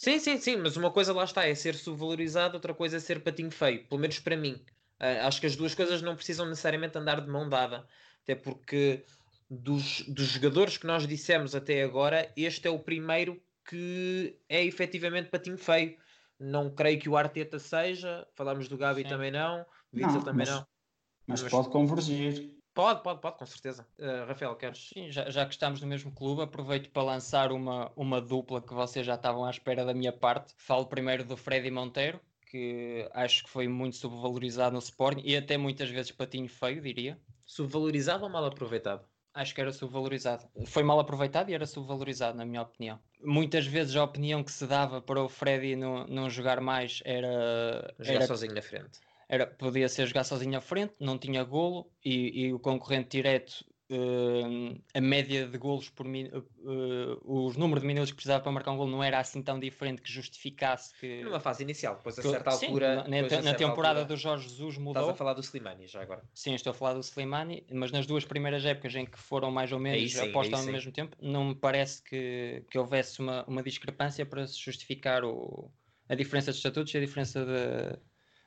Sim, 0.00 0.18
sim, 0.18 0.38
sim, 0.38 0.56
mas 0.56 0.78
uma 0.78 0.90
coisa 0.90 1.12
lá 1.12 1.24
está 1.24 1.46
é 1.46 1.54
ser 1.54 1.74
subvalorizado, 1.74 2.54
outra 2.54 2.72
coisa 2.72 2.96
é 2.96 3.00
ser 3.00 3.22
patinho 3.22 3.50
feio, 3.50 3.84
pelo 3.84 4.00
menos 4.00 4.18
para 4.18 4.34
mim. 4.34 4.54
Uh, 4.98 5.26
acho 5.26 5.38
que 5.38 5.46
as 5.46 5.54
duas 5.54 5.74
coisas 5.74 6.00
não 6.00 6.16
precisam 6.16 6.46
necessariamente 6.46 6.96
andar 6.96 7.20
de 7.20 7.28
mão 7.28 7.46
dada, 7.46 7.86
até 8.22 8.34
porque 8.34 9.04
dos, 9.50 10.00
dos 10.08 10.28
jogadores 10.28 10.78
que 10.78 10.86
nós 10.86 11.06
dissemos 11.06 11.54
até 11.54 11.82
agora, 11.82 12.32
este 12.34 12.66
é 12.66 12.70
o 12.70 12.78
primeiro 12.78 13.38
que 13.68 14.38
é 14.48 14.64
efetivamente 14.64 15.28
patinho 15.28 15.58
feio. 15.58 15.98
Não 16.38 16.70
creio 16.70 16.98
que 16.98 17.08
o 17.10 17.14
Arteta 17.14 17.58
seja, 17.58 18.26
falamos 18.34 18.68
do 18.68 18.78
Gabi 18.78 19.02
Sim. 19.02 19.08
também 19.10 19.30
não, 19.30 19.66
Witzel 19.92 20.22
também 20.22 20.46
mas, 20.46 20.48
não. 20.48 20.66
Mas, 21.26 21.42
mas, 21.42 21.50
pode 21.50 21.68
convergir. 21.68 22.58
Pode, 22.80 23.02
pode, 23.02 23.20
pode, 23.20 23.36
com 23.36 23.44
certeza. 23.44 23.86
Uh, 23.98 24.26
Rafael, 24.26 24.56
queres? 24.56 24.88
Sim, 24.94 25.10
já, 25.10 25.28
já 25.28 25.44
que 25.44 25.52
estamos 25.52 25.82
no 25.82 25.86
mesmo 25.86 26.10
clube, 26.12 26.40
aproveito 26.40 26.88
para 26.88 27.02
lançar 27.02 27.52
uma, 27.52 27.92
uma 27.94 28.22
dupla 28.22 28.62
que 28.62 28.72
vocês 28.72 29.04
já 29.04 29.16
estavam 29.16 29.44
à 29.44 29.50
espera 29.50 29.84
da 29.84 29.92
minha 29.92 30.12
parte. 30.12 30.54
Falo 30.56 30.86
primeiro 30.86 31.22
do 31.22 31.36
Freddy 31.36 31.70
Monteiro, 31.70 32.18
que 32.50 33.06
acho 33.12 33.44
que 33.44 33.50
foi 33.50 33.68
muito 33.68 33.96
subvalorizado 33.96 34.72
no 34.72 34.78
Sporting 34.78 35.20
e 35.26 35.36
até 35.36 35.58
muitas 35.58 35.90
vezes 35.90 36.10
patinho 36.10 36.48
feio, 36.48 36.80
diria. 36.80 37.18
Subvalorizado 37.44 38.24
ou 38.24 38.30
mal 38.30 38.46
aproveitado? 38.46 39.04
Acho 39.34 39.54
que 39.54 39.60
era 39.60 39.72
subvalorizado. 39.72 40.48
Foi 40.64 40.82
mal 40.82 40.98
aproveitado 40.98 41.50
e 41.50 41.54
era 41.54 41.66
subvalorizado, 41.66 42.38
na 42.38 42.46
minha 42.46 42.62
opinião. 42.62 42.98
Muitas 43.22 43.66
vezes 43.66 43.94
a 43.94 44.02
opinião 44.02 44.42
que 44.42 44.50
se 44.50 44.66
dava 44.66 45.02
para 45.02 45.22
o 45.22 45.28
Freddy 45.28 45.76
não, 45.76 46.06
não 46.06 46.30
jogar 46.30 46.62
mais 46.62 47.02
era. 47.04 47.94
Jogar 47.98 48.14
era, 48.14 48.26
sozinho 48.26 48.54
na 48.54 48.62
frente. 48.62 48.98
Era, 49.32 49.46
podia 49.46 49.88
ser 49.88 50.06
jogar 50.06 50.24
sozinho 50.24 50.58
à 50.58 50.60
frente, 50.60 50.92
não 50.98 51.16
tinha 51.16 51.44
golo 51.44 51.88
e, 52.04 52.46
e 52.46 52.52
o 52.52 52.58
concorrente 52.58 53.10
direto 53.10 53.64
uh, 53.90 54.82
a 54.92 55.00
média 55.00 55.46
de 55.46 55.56
golos 55.56 55.88
por 55.88 56.04
minuto, 56.04 56.44
uh, 56.58 57.46
os 57.46 57.56
números 57.56 57.82
de 57.82 57.86
minutos 57.86 58.10
que 58.10 58.16
precisava 58.16 58.42
para 58.42 58.50
marcar 58.50 58.72
um 58.72 58.76
golo 58.76 58.90
não 58.90 59.04
era 59.04 59.20
assim 59.20 59.40
tão 59.40 59.60
diferente 59.60 60.02
que 60.02 60.10
justificasse 60.10 60.92
que. 60.98 61.22
Numa 61.22 61.38
fase 61.38 61.62
inicial, 61.62 61.94
depois 61.96 62.18
a 62.18 62.22
certa 62.22 62.50
sim, 62.50 62.66
altura. 62.66 63.04
Na, 63.08 63.22
na, 63.22 63.42
na 63.42 63.54
temporada 63.54 64.00
altura, 64.00 64.16
do 64.16 64.16
Jorge 64.16 64.48
Jesus 64.48 64.78
mudou. 64.78 65.02
Estás 65.02 65.14
a 65.14 65.14
falar 65.14 65.34
do 65.34 65.40
Slimani 65.40 65.86
já 65.86 66.02
agora. 66.02 66.22
Sim, 66.34 66.54
estou 66.54 66.72
a 66.72 66.74
falar 66.74 66.94
do 66.94 67.00
Slimani, 67.00 67.64
mas 67.72 67.92
nas 67.92 68.06
duas 68.06 68.24
primeiras 68.24 68.64
épocas 68.64 68.94
em 68.96 69.06
que 69.06 69.18
foram 69.18 69.52
mais 69.52 69.72
ou 69.72 69.78
menos 69.78 70.18
apostam 70.18 70.60
ao 70.60 70.66
mesmo 70.66 70.92
tempo, 70.92 71.16
não 71.20 71.44
me 71.44 71.54
parece 71.54 72.02
que, 72.02 72.64
que 72.68 72.76
houvesse 72.76 73.20
uma, 73.20 73.44
uma 73.46 73.62
discrepância 73.62 74.24
para 74.26 74.44
se 74.44 74.58
justificar 74.58 75.24
o, 75.24 75.70
a 76.08 76.14
diferença 76.14 76.50
de 76.50 76.56
estatutos 76.56 76.92
e 76.94 76.98
a 76.98 77.00
diferença 77.00 77.44
de, 77.44 77.98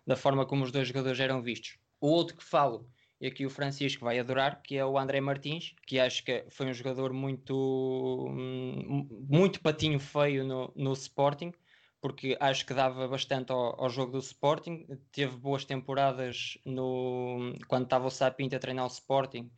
da 0.06 0.16
forma 0.16 0.46
como 0.46 0.64
os 0.64 0.72
dois 0.72 0.88
jogadores 0.88 1.20
eram 1.20 1.42
vistos. 1.42 1.78
O 2.00 2.08
outro 2.08 2.36
que 2.36 2.44
falo 2.44 2.88
e 3.24 3.28
aqui 3.28 3.46
o 3.46 3.50
Francisco 3.50 4.04
vai 4.04 4.20
adorar, 4.20 4.62
que 4.62 4.76
é 4.76 4.86
o 4.86 4.98
André 4.98 5.22
Martins, 5.22 5.74
que 5.88 5.98
acho 5.98 6.26
que 6.26 6.44
foi 6.50 6.66
um 6.66 6.74
jogador 6.74 7.14
muito, 7.14 8.28
hum, 8.30 9.08
muito 9.30 9.62
patinho 9.62 9.98
feio 9.98 10.44
no, 10.44 10.74
no 10.76 10.92
Sporting, 10.92 11.54
porque 12.02 12.36
acho 12.38 12.66
que 12.66 12.74
dava 12.74 13.08
bastante 13.08 13.50
ao, 13.54 13.82
ao, 13.82 13.90
jogo 13.90 14.12
do 14.12 14.20
Sporting, 14.20 14.86
teve 15.10 15.38
boas 15.38 15.64
temporadas 15.64 16.58
no, 16.66 17.56
quando 17.70 17.86
estava 17.86 18.08
o 18.08 18.12
Sapinto 18.12 18.58
a 18.58 18.60
treinar 18.60 18.84
o 18.84 18.90
Sporting 18.90 19.50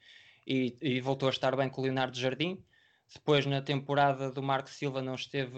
e, 0.46 0.78
e 0.80 1.02
voltou 1.02 1.28
a 1.28 1.32
estar 1.32 1.56
bem 1.56 1.68
com 1.68 1.82
o 1.82 1.86
Leonardo 1.86 2.20
Jardim. 2.20 2.64
Depois, 3.14 3.46
na 3.46 3.62
temporada 3.62 4.32
do 4.32 4.44
Marco 4.44 4.70
Silva, 4.70 5.02
não 5.02 5.16
esteve, 5.16 5.58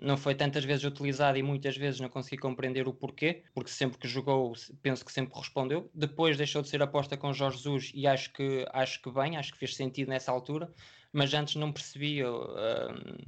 não 0.00 0.16
foi 0.16 0.34
tantas 0.34 0.64
vezes 0.64 0.84
utilizado 0.84 1.36
e 1.36 1.42
muitas 1.42 1.76
vezes 1.76 2.00
não 2.00 2.08
consegui 2.08 2.38
compreender 2.38 2.88
o 2.88 2.94
porquê, 2.94 3.44
porque 3.54 3.70
sempre 3.70 3.98
que 3.98 4.08
jogou, 4.08 4.52
penso 4.80 5.04
que 5.04 5.12
sempre 5.12 5.38
respondeu. 5.38 5.90
Depois 5.92 6.36
deixou 6.36 6.62
de 6.62 6.68
ser 6.68 6.82
aposta 6.82 7.16
com 7.16 7.32
Jorge 7.32 7.58
Jesus 7.58 7.92
e 7.94 8.06
acho 8.06 8.32
que, 8.32 8.66
acho 8.72 9.02
que 9.02 9.10
bem, 9.10 9.36
acho 9.36 9.52
que 9.52 9.58
fez 9.58 9.76
sentido 9.76 10.08
nessa 10.08 10.32
altura, 10.32 10.72
mas 11.12 11.34
antes 11.34 11.56
não 11.56 11.72
percebia 11.72 12.32
uh, 12.32 12.48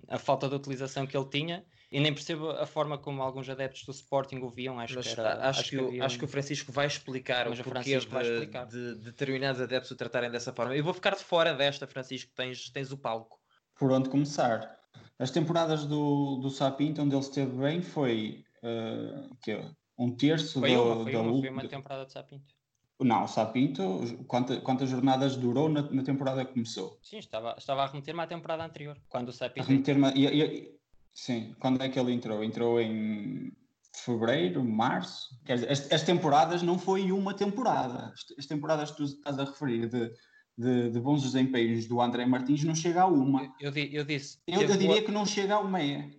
a 0.09 0.19
falta 0.19 0.49
de 0.49 0.55
utilização 0.55 1.07
que 1.07 1.17
ele 1.17 1.29
tinha 1.29 1.65
e 1.95 2.01
nem 2.01 2.13
percebo 2.13 2.51
a 2.51 2.67
forma 2.67 2.99
como 2.99 3.23
alguns 3.23 3.49
adeptos 3.49 3.85
do 3.85 3.93
Sporting 3.93 4.39
o 4.39 4.49
viam. 4.49 4.81
Acho, 4.81 4.97
mas, 4.97 5.15
que, 5.15 5.21
era, 5.21 5.49
acho, 5.49 5.61
acho, 5.61 5.71
que, 5.71 5.77
que 5.77 6.01
acho 6.01 6.19
que 6.19 6.25
o 6.25 6.29
Francisco 6.29 6.73
vai 6.73 6.89
explicar 6.89 7.49
mas 7.49 7.61
o 7.61 7.63
porquê 7.63 7.97
de, 7.97 8.07
vai 8.09 8.25
explicar. 8.25 8.67
De, 8.67 8.97
de, 8.97 9.05
determinados 9.05 9.61
adeptos 9.61 9.93
o 9.93 9.97
tratarem 9.97 10.29
dessa 10.29 10.53
forma. 10.53 10.75
Eu 10.75 10.83
vou 10.83 10.93
ficar 10.93 11.15
de 11.15 11.23
fora 11.23 11.55
desta, 11.55 11.87
Francisco, 11.87 12.33
tens, 12.35 12.69
tens 12.71 12.91
o 12.91 12.99
palco. 12.99 13.39
Por 13.79 13.93
onde 13.93 14.11
começar? 14.11 14.77
As 15.21 15.31
temporadas 15.31 15.87
do, 15.87 16.41
do 16.43 16.51
Sapinto, 16.51 17.01
onde 17.01 17.15
ele 17.15 17.23
esteve 17.23 17.57
bem, 17.57 17.81
foi 17.81 18.45
uh, 18.65 19.33
que, 19.41 19.57
um 19.97 20.11
terço 20.17 20.59
foi 20.59 20.77
uma, 20.77 21.05
foi 21.05 21.13
da 21.13 21.21
uma, 21.21 21.41
foi 21.41 21.51
uma 21.51 21.69
temporada 21.69 22.07
de 22.07 22.13
Sapinto. 22.13 22.53
Não, 23.01 23.23
o 23.23 23.29
Sapinto, 23.29 24.25
quantas, 24.27 24.59
quantas 24.59 24.89
jornadas 24.89 25.37
durou 25.37 25.69
na, 25.69 25.83
na, 25.83 26.03
temporada 26.03 26.45
que 26.45 26.55
começou? 26.55 26.99
Sim, 27.03 27.19
estava, 27.19 27.55
estava 27.57 27.85
a 27.85 27.87
remeter-me 27.87 28.21
à 28.21 28.27
temporada 28.27 28.65
anterior, 28.65 28.97
quando 29.09 29.29
o 29.29 29.33
Sapinto. 29.33 29.69
remeter-me. 29.69 30.74
Sim, 31.15 31.55
quando 31.61 31.81
é 31.81 31.89
que 31.89 31.99
ele 31.99 32.13
entrou? 32.13 32.43
Entrou 32.43 32.81
em 32.81 33.53
fevereiro, 33.93 34.65
março? 34.65 35.39
Quer 35.45 35.55
dizer, 35.55 35.71
as, 35.71 35.93
as 35.93 36.03
temporadas 36.03 36.61
não 36.61 36.77
foi 36.77 37.13
uma 37.13 37.33
temporada. 37.33 38.13
As, 38.13 38.39
as, 38.39 38.47
temporadas 38.47 38.91
que 38.91 38.97
tu 38.97 39.05
estás 39.05 39.39
a 39.39 39.45
referir 39.45 39.89
de, 39.89 40.13
de, 40.59 40.91
de, 40.91 41.01
bons 41.01 41.23
desempenhos 41.23 41.87
do 41.87 42.01
André 42.01 42.27
Martins 42.27 42.65
não 42.65 42.75
chega 42.75 43.03
a 43.03 43.07
uma. 43.07 43.45
Eu, 43.61 43.73
eu, 43.73 43.85
eu 43.85 44.05
disse. 44.05 44.41
Eu, 44.45 44.63
eu 44.63 44.73
diria 44.73 44.89
boa... 44.89 45.03
que 45.03 45.13
não 45.13 45.25
chega 45.25 45.55
a 45.55 45.61
uma 45.61 45.79
meia. 45.79 46.11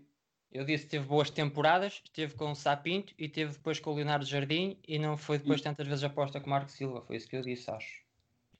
Eu 0.49 0.63
disse 0.63 0.85
que 0.85 0.91
teve 0.91 1.05
boas 1.05 1.29
temporadas, 1.29 2.01
teve 2.13 2.33
com 2.35 2.51
o 2.51 2.55
Sapinto 2.55 3.13
e 3.19 3.27
teve 3.27 3.51
depois 3.51 3.77
com 3.77 3.91
o 3.91 3.95
Leonardo 3.95 4.25
Jardim 4.25 4.79
e 4.87 4.97
não 4.97 5.17
foi 5.17 5.37
depois 5.37 5.59
e... 5.59 5.63
tantas 5.63 5.85
vezes 5.85 6.05
aposta 6.05 6.39
com 6.39 6.47
o 6.47 6.49
Marco 6.49 6.71
Silva. 6.71 7.01
Foi 7.01 7.17
isso 7.17 7.27
que 7.27 7.35
eu 7.35 7.41
disse, 7.41 7.69
acho. 7.69 8.05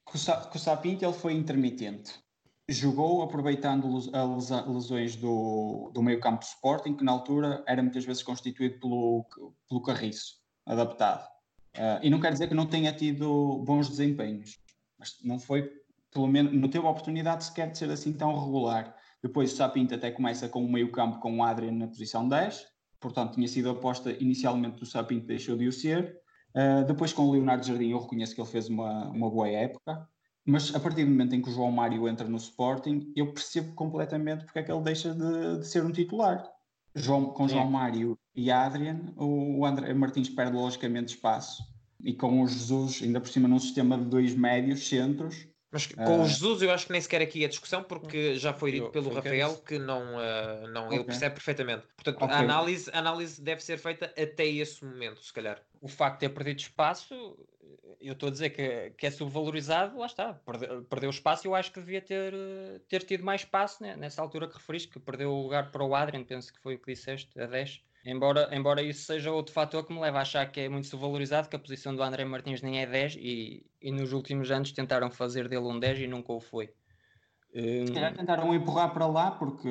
Com 0.04 0.18
o 0.18 0.58
Sapinto 0.58 1.02
ele 1.02 1.14
foi 1.14 1.32
intermitente 1.32 2.25
jogou 2.68 3.22
aproveitando 3.22 3.96
as 4.12 4.66
lesões 4.66 5.16
do, 5.16 5.90
do 5.94 6.02
meio 6.02 6.20
campo 6.20 6.40
do 6.40 6.46
Sporting, 6.46 6.94
que 6.94 7.04
na 7.04 7.12
altura 7.12 7.62
era 7.66 7.82
muitas 7.82 8.04
vezes 8.04 8.22
constituído 8.22 8.80
pelo, 8.80 9.24
pelo 9.68 9.82
Carriço, 9.82 10.34
adaptado. 10.66 11.24
Uh, 11.76 12.00
e 12.02 12.10
não 12.10 12.20
quer 12.20 12.32
dizer 12.32 12.48
que 12.48 12.54
não 12.54 12.66
tenha 12.66 12.92
tido 12.92 13.62
bons 13.64 13.88
desempenhos, 13.88 14.58
mas 14.98 15.16
não 15.22 15.38
foi, 15.38 15.70
pelo 16.10 16.26
menos, 16.26 16.52
não 16.52 16.68
teve 16.68 16.86
a 16.86 16.90
oportunidade 16.90 17.44
sequer 17.44 17.70
de 17.70 17.78
ser 17.78 17.90
assim 17.90 18.12
tão 18.12 18.36
regular. 18.36 18.96
Depois 19.22 19.52
o 19.52 19.56
Sapinto 19.56 19.94
até 19.94 20.10
começa 20.10 20.48
com 20.48 20.64
o 20.64 20.70
meio 20.70 20.90
campo 20.90 21.20
com 21.20 21.38
o 21.38 21.42
Adrian 21.44 21.72
na 21.72 21.86
posição 21.86 22.28
10, 22.28 22.66
portanto 22.98 23.34
tinha 23.34 23.46
sido 23.46 23.70
aposta 23.70 24.10
inicialmente 24.12 24.80
do 24.80 24.86
Sapinto, 24.86 25.26
deixou 25.26 25.56
de 25.56 25.68
o 25.68 25.72
ser. 25.72 26.18
Uh, 26.54 26.84
depois 26.86 27.12
com 27.12 27.22
o 27.22 27.32
Leonardo 27.32 27.64
Jardim 27.64 27.90
eu 27.90 28.00
reconheço 28.00 28.34
que 28.34 28.40
ele 28.40 28.48
fez 28.48 28.68
uma, 28.68 29.10
uma 29.10 29.30
boa 29.30 29.48
época, 29.48 30.08
mas 30.46 30.74
a 30.74 30.78
partir 30.78 31.04
do 31.04 31.10
momento 31.10 31.34
em 31.34 31.42
que 31.42 31.50
o 31.50 31.52
João 31.52 31.72
Mário 31.72 32.08
entra 32.08 32.28
no 32.28 32.36
Sporting, 32.36 33.12
eu 33.16 33.32
percebo 33.32 33.74
completamente 33.74 34.44
porque 34.44 34.60
é 34.60 34.62
que 34.62 34.70
ele 34.70 34.82
deixa 34.82 35.12
de, 35.12 35.58
de 35.58 35.66
ser 35.66 35.84
um 35.84 35.90
titular. 35.90 36.48
João, 36.94 37.26
com. 37.26 37.48
João 37.48 37.70
Mário 37.70 38.18
e 38.34 38.50
Adrian, 38.50 39.12
o 39.16 39.66
André 39.66 39.92
Martins 39.92 40.30
perde 40.30 40.56
logicamente 40.56 41.14
espaço. 41.14 41.62
E 42.00 42.14
com 42.14 42.42
o 42.42 42.46
Jesus, 42.46 43.00
ainda 43.02 43.20
por 43.20 43.28
cima 43.28 43.48
num 43.48 43.58
sistema 43.58 43.98
de 43.98 44.04
dois 44.04 44.34
médios 44.34 44.88
centros, 44.88 45.48
mas 45.76 45.86
com 45.86 46.22
o 46.22 46.26
Jesus 46.26 46.62
eu 46.62 46.70
acho 46.70 46.86
que 46.86 46.92
nem 46.92 47.00
sequer 47.00 47.20
aqui 47.20 47.44
a 47.44 47.48
discussão, 47.48 47.82
porque 47.82 48.36
já 48.36 48.52
foi 48.54 48.72
dito 48.72 48.88
pelo 48.88 49.12
Rafael 49.12 49.56
que 49.58 49.78
não, 49.78 50.02
uh, 50.16 50.66
não 50.68 50.86
okay. 50.86 50.98
ele 50.98 51.04
percebe 51.04 51.34
perfeitamente. 51.34 51.86
Portanto, 51.94 52.22
okay. 52.22 52.34
a, 52.34 52.38
análise, 52.38 52.90
a 52.92 52.98
análise 52.98 53.42
deve 53.42 53.62
ser 53.62 53.78
feita 53.78 54.06
até 54.06 54.46
esse 54.46 54.82
momento, 54.84 55.22
se 55.22 55.32
calhar. 55.32 55.60
O 55.82 55.88
facto 55.88 56.14
de 56.14 56.20
ter 56.20 56.28
perdido 56.30 56.60
espaço, 56.60 57.36
eu 58.00 58.14
estou 58.14 58.28
a 58.28 58.32
dizer 58.32 58.50
que, 58.50 58.90
que 58.96 59.06
é 59.06 59.10
subvalorizado, 59.10 59.98
lá 59.98 60.06
está. 60.06 60.32
Perdeu, 60.32 60.82
perdeu 60.84 61.10
espaço, 61.10 61.46
eu 61.46 61.54
acho 61.54 61.70
que 61.70 61.80
devia 61.80 62.00
ter, 62.00 62.32
ter 62.88 63.02
tido 63.02 63.22
mais 63.22 63.42
espaço 63.42 63.82
né? 63.82 63.96
nessa 63.96 64.22
altura 64.22 64.48
que 64.48 64.54
referiste, 64.54 64.88
que 64.88 64.98
perdeu 64.98 65.30
o 65.30 65.42
lugar 65.42 65.70
para 65.70 65.84
o 65.84 65.94
Adrian, 65.94 66.24
penso 66.24 66.52
que 66.52 66.60
foi 66.60 66.76
o 66.76 66.78
que 66.78 66.92
disseste, 66.92 67.38
a 67.38 67.46
10. 67.46 67.82
Embora, 68.06 68.48
embora 68.52 68.80
isso 68.80 69.04
seja 69.04 69.32
outro 69.32 69.52
fator 69.52 69.84
que 69.84 69.92
me 69.92 69.98
leva 69.98 70.18
a 70.18 70.22
achar 70.22 70.46
que 70.50 70.60
é 70.60 70.68
muito 70.68 70.86
subvalorizado, 70.86 71.48
que 71.48 71.56
a 71.56 71.58
posição 71.58 71.94
do 71.94 72.02
André 72.04 72.24
Martins 72.24 72.62
nem 72.62 72.80
é 72.80 72.86
10 72.86 73.16
e, 73.16 73.66
e 73.82 73.90
nos 73.90 74.12
últimos 74.12 74.48
anos 74.52 74.70
tentaram 74.70 75.10
fazer 75.10 75.48
dele 75.48 75.64
um 75.64 75.78
10 75.78 76.00
e 76.00 76.06
nunca 76.06 76.32
o 76.32 76.40
foi. 76.40 76.70
Se 77.52 77.92
calhar 77.92 78.14
tentaram 78.14 78.54
empurrar 78.54 78.92
para 78.92 79.06
lá, 79.06 79.30
porque 79.30 79.68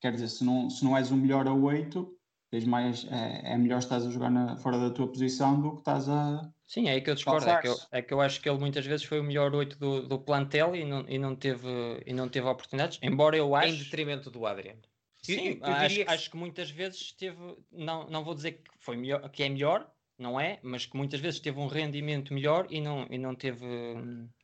quer 0.00 0.12
dizer, 0.12 0.28
se 0.28 0.44
não, 0.44 0.68
se 0.68 0.84
não 0.84 0.96
és 0.96 1.10
o 1.10 1.16
melhor 1.16 1.46
a 1.46 1.54
8, 1.54 2.14
tens 2.50 2.64
mais, 2.64 3.06
é, 3.10 3.52
é 3.54 3.56
melhor 3.56 3.78
estás 3.78 4.04
a 4.04 4.10
jogar 4.10 4.30
na, 4.30 4.56
fora 4.56 4.78
da 4.78 4.90
tua 4.90 5.06
posição 5.06 5.58
do 5.58 5.72
que 5.72 5.78
estás 5.78 6.08
a. 6.08 6.42
Sim, 6.66 6.88
é 6.88 6.92
aí 6.92 7.00
que 7.00 7.08
eu 7.08 7.14
discordo. 7.14 7.48
É 7.48 7.60
que 7.60 7.68
eu, 7.68 7.76
é 7.92 8.02
que 8.02 8.12
eu 8.12 8.20
acho 8.20 8.40
que 8.40 8.48
ele 8.48 8.58
muitas 8.58 8.84
vezes 8.84 9.06
foi 9.06 9.20
o 9.20 9.24
melhor 9.24 9.54
8 9.54 9.78
do, 9.78 10.08
do 10.08 10.18
plantel 10.18 10.76
e 10.76 10.84
não, 10.84 11.08
e, 11.08 11.18
não 11.18 11.34
teve, 11.34 11.68
e 12.04 12.12
não 12.12 12.28
teve 12.28 12.46
oportunidades, 12.46 12.98
embora 13.02 13.36
eu 13.36 13.54
acho. 13.54 13.68
Em 13.68 13.78
detrimento 13.78 14.30
do 14.30 14.44
Adriano. 14.44 14.82
Sim, 15.22 15.48
eu, 15.48 15.56
eu 15.58 15.64
acho, 15.64 15.94
que... 15.94 16.02
acho, 16.02 16.30
que 16.30 16.36
muitas 16.36 16.70
vezes 16.70 17.12
teve, 17.12 17.56
não, 17.70 18.08
não 18.08 18.24
vou 18.24 18.34
dizer 18.34 18.52
que, 18.52 18.70
foi 18.78 18.96
melhor, 18.96 19.28
que 19.30 19.42
é 19.42 19.48
melhor, 19.48 19.88
não 20.18 20.38
é? 20.38 20.58
Mas 20.62 20.84
que 20.84 20.96
muitas 20.96 21.20
vezes 21.20 21.38
teve 21.40 21.58
um 21.58 21.68
rendimento 21.68 22.34
melhor 22.34 22.66
e 22.68 22.80
não, 22.80 23.06
e 23.08 23.16
não, 23.18 23.34
teve, 23.34 23.66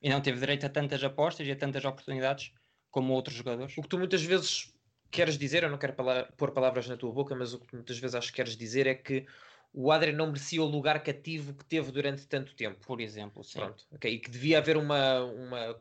e 0.01 0.09
não 0.09 0.21
teve 0.21 0.39
direito 0.39 0.67
a 0.67 0.69
tantas 0.69 1.03
apostas 1.03 1.47
e 1.47 1.51
a 1.51 1.57
tantas 1.57 1.85
oportunidades 1.85 2.53
como 2.91 3.13
outros 3.13 3.37
jogadores. 3.37 3.77
O 3.77 3.83
que 3.83 3.89
tu 3.89 3.99
muitas 3.99 4.23
vezes 4.23 4.73
queres 5.11 5.37
dizer, 5.37 5.65
eu 5.65 5.71
não 5.71 5.79
quero 5.79 5.95
pôr 6.37 6.53
palavras 6.53 6.89
na 6.89 6.97
tua 6.97 7.13
boca, 7.13 7.35
mas 7.35 7.55
o 7.55 7.61
que 7.61 7.75
muitas 7.75 7.99
vezes 7.99 8.15
acho 8.15 8.29
que 8.29 8.37
queres 8.37 8.57
dizer 8.57 8.87
é 8.87 8.95
que 8.95 9.27
o 9.73 9.91
Adrian 9.91 10.15
não 10.15 10.29
merecia 10.29 10.63
o 10.63 10.67
lugar 10.67 11.03
cativo 11.03 11.55
que 11.55 11.65
teve 11.65 11.91
durante 11.93 12.27
tanto 12.27 12.55
tempo. 12.55 12.79
Por 12.87 13.01
exemplo, 13.01 13.43
sim. 13.45 13.59
Pronto, 13.59 13.85
okay. 13.93 14.15
E 14.15 14.19
que 14.19 14.31
devia 14.31 14.59
haver 14.59 14.77
uma, 14.77 15.25
uma 15.25 15.81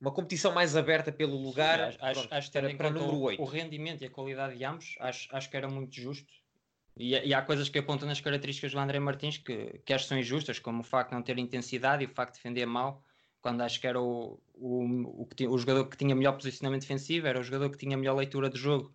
uma 0.00 0.12
competição 0.12 0.52
mais 0.52 0.76
aberta 0.76 1.10
pelo 1.10 1.36
lugar. 1.36 1.92
Sim, 1.92 1.98
acho, 2.00 2.20
pronto, 2.20 2.34
acho 2.34 2.52
para, 2.52 2.74
para 2.74 2.90
número 2.90 3.20
8. 3.20 3.42
O 3.42 3.44
rendimento 3.44 4.02
e 4.02 4.06
a 4.06 4.10
qualidade 4.10 4.56
de 4.56 4.64
ambos, 4.64 4.96
acho, 5.00 5.28
acho 5.34 5.50
que 5.50 5.56
era 5.56 5.68
muito 5.68 5.94
justo. 5.94 6.32
E, 6.96 7.14
e, 7.14 7.32
há 7.32 7.42
coisas 7.42 7.68
que 7.68 7.78
apontam 7.78 8.08
nas 8.08 8.20
características 8.20 8.72
do 8.72 8.78
André 8.78 8.98
Martins 8.98 9.38
que, 9.38 9.80
que 9.84 9.92
acho 9.92 10.04
que 10.04 10.08
são 10.08 10.18
injustas, 10.18 10.58
como 10.58 10.80
o 10.80 10.82
facto 10.82 11.10
de 11.10 11.14
não 11.14 11.22
ter 11.22 11.38
intensidade 11.38 12.02
e 12.02 12.06
o 12.06 12.10
facto 12.10 12.34
de 12.34 12.38
defender 12.38 12.66
mal, 12.66 13.04
quando 13.40 13.60
acho 13.62 13.80
que 13.80 13.86
era 13.86 14.00
o, 14.00 14.40
o, 14.54 14.84
o, 14.84 15.28
o 15.48 15.58
jogador 15.58 15.84
que 15.86 15.96
tinha 15.96 16.14
melhor 16.14 16.32
posicionamento 16.32 16.82
defensivo, 16.82 17.26
era 17.26 17.38
o 17.38 17.42
jogador 17.42 17.70
que 17.70 17.78
tinha 17.78 17.96
melhor 17.96 18.16
leitura 18.16 18.50
de 18.50 18.58
jogo 18.58 18.92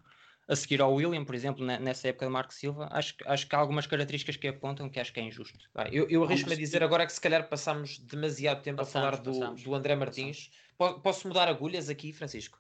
a 0.48 0.56
seguir 0.56 0.82
ao 0.82 0.94
William, 0.94 1.24
por 1.24 1.36
exemplo, 1.36 1.66
nessa 1.66 2.10
época 2.10 2.26
de 2.26 2.32
Marco 2.32 2.54
Silva, 2.54 2.90
acho, 2.92 3.16
acho 3.26 3.48
que 3.48 3.56
há 3.56 3.60
algumas 3.60 3.88
características 3.88 4.36
que 4.36 4.48
apontam 4.48 4.90
que 4.90 5.00
acho 5.00 5.14
que 5.14 5.20
é 5.20 5.24
injusto. 5.24 5.58
Eu, 5.92 6.10
eu 6.10 6.24
arrisco-me 6.24 6.54
a 6.54 6.58
dizer 6.58 6.84
agora 6.84 7.06
que 7.06 7.14
se 7.14 7.22
calhar 7.22 7.48
passamos 7.48 7.98
demasiado 8.00 8.62
tempo 8.62 8.78
passamos, 8.78 9.08
a 9.08 9.22
falar 9.24 9.24
do, 9.24 9.64
do 9.64 9.74
André 9.74 9.96
Martins. 9.96 10.48
Passamos. 10.48 10.63
Posso 10.78 11.28
mudar 11.28 11.48
agulhas 11.48 11.90
aqui, 11.90 12.12
Francisco? 12.12 12.60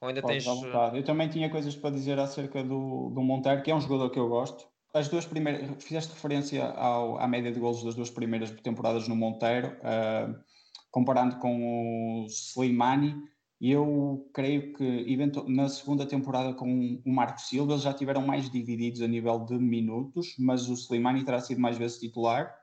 Ou 0.00 0.08
ainda 0.08 0.20
Pode 0.22 0.44
tens. 0.44 0.62
Eu 0.94 1.04
também 1.04 1.28
tinha 1.28 1.48
coisas 1.50 1.74
para 1.74 1.90
dizer 1.90 2.18
acerca 2.18 2.62
do, 2.62 3.10
do 3.10 3.22
Monteiro, 3.22 3.62
que 3.62 3.70
é 3.70 3.74
um 3.74 3.80
jogador 3.80 4.10
que 4.10 4.18
eu 4.18 4.28
gosto. 4.28 4.66
As 4.92 5.08
duas 5.08 5.26
primeiras, 5.26 5.82
fizeste 5.82 6.12
referência 6.12 6.64
ao, 6.64 7.18
à 7.18 7.26
média 7.26 7.50
de 7.50 7.58
golos 7.58 7.82
das 7.82 7.94
duas 7.94 8.10
primeiras 8.10 8.50
temporadas 8.50 9.08
no 9.08 9.16
Monteiro, 9.16 9.76
uh, 9.80 10.34
comparando 10.90 11.36
com 11.36 12.22
o 12.22 12.26
Slimani 12.28 13.14
eu 13.60 14.28
creio 14.34 14.74
que 14.74 15.16
na 15.48 15.68
segunda 15.68 16.04
temporada 16.04 16.52
com 16.52 17.00
o 17.04 17.10
Marco 17.10 17.40
Silva 17.40 17.72
eles 17.72 17.82
já 17.82 17.94
tiveram 17.94 18.26
mais 18.26 18.50
divididos 18.50 19.00
a 19.00 19.08
nível 19.08 19.38
de 19.40 19.54
minutos, 19.54 20.34
mas 20.38 20.68
o 20.68 20.74
Slimani 20.74 21.24
terá 21.24 21.40
sido 21.40 21.60
mais 21.60 21.78
vezes 21.78 21.98
titular. 21.98 22.54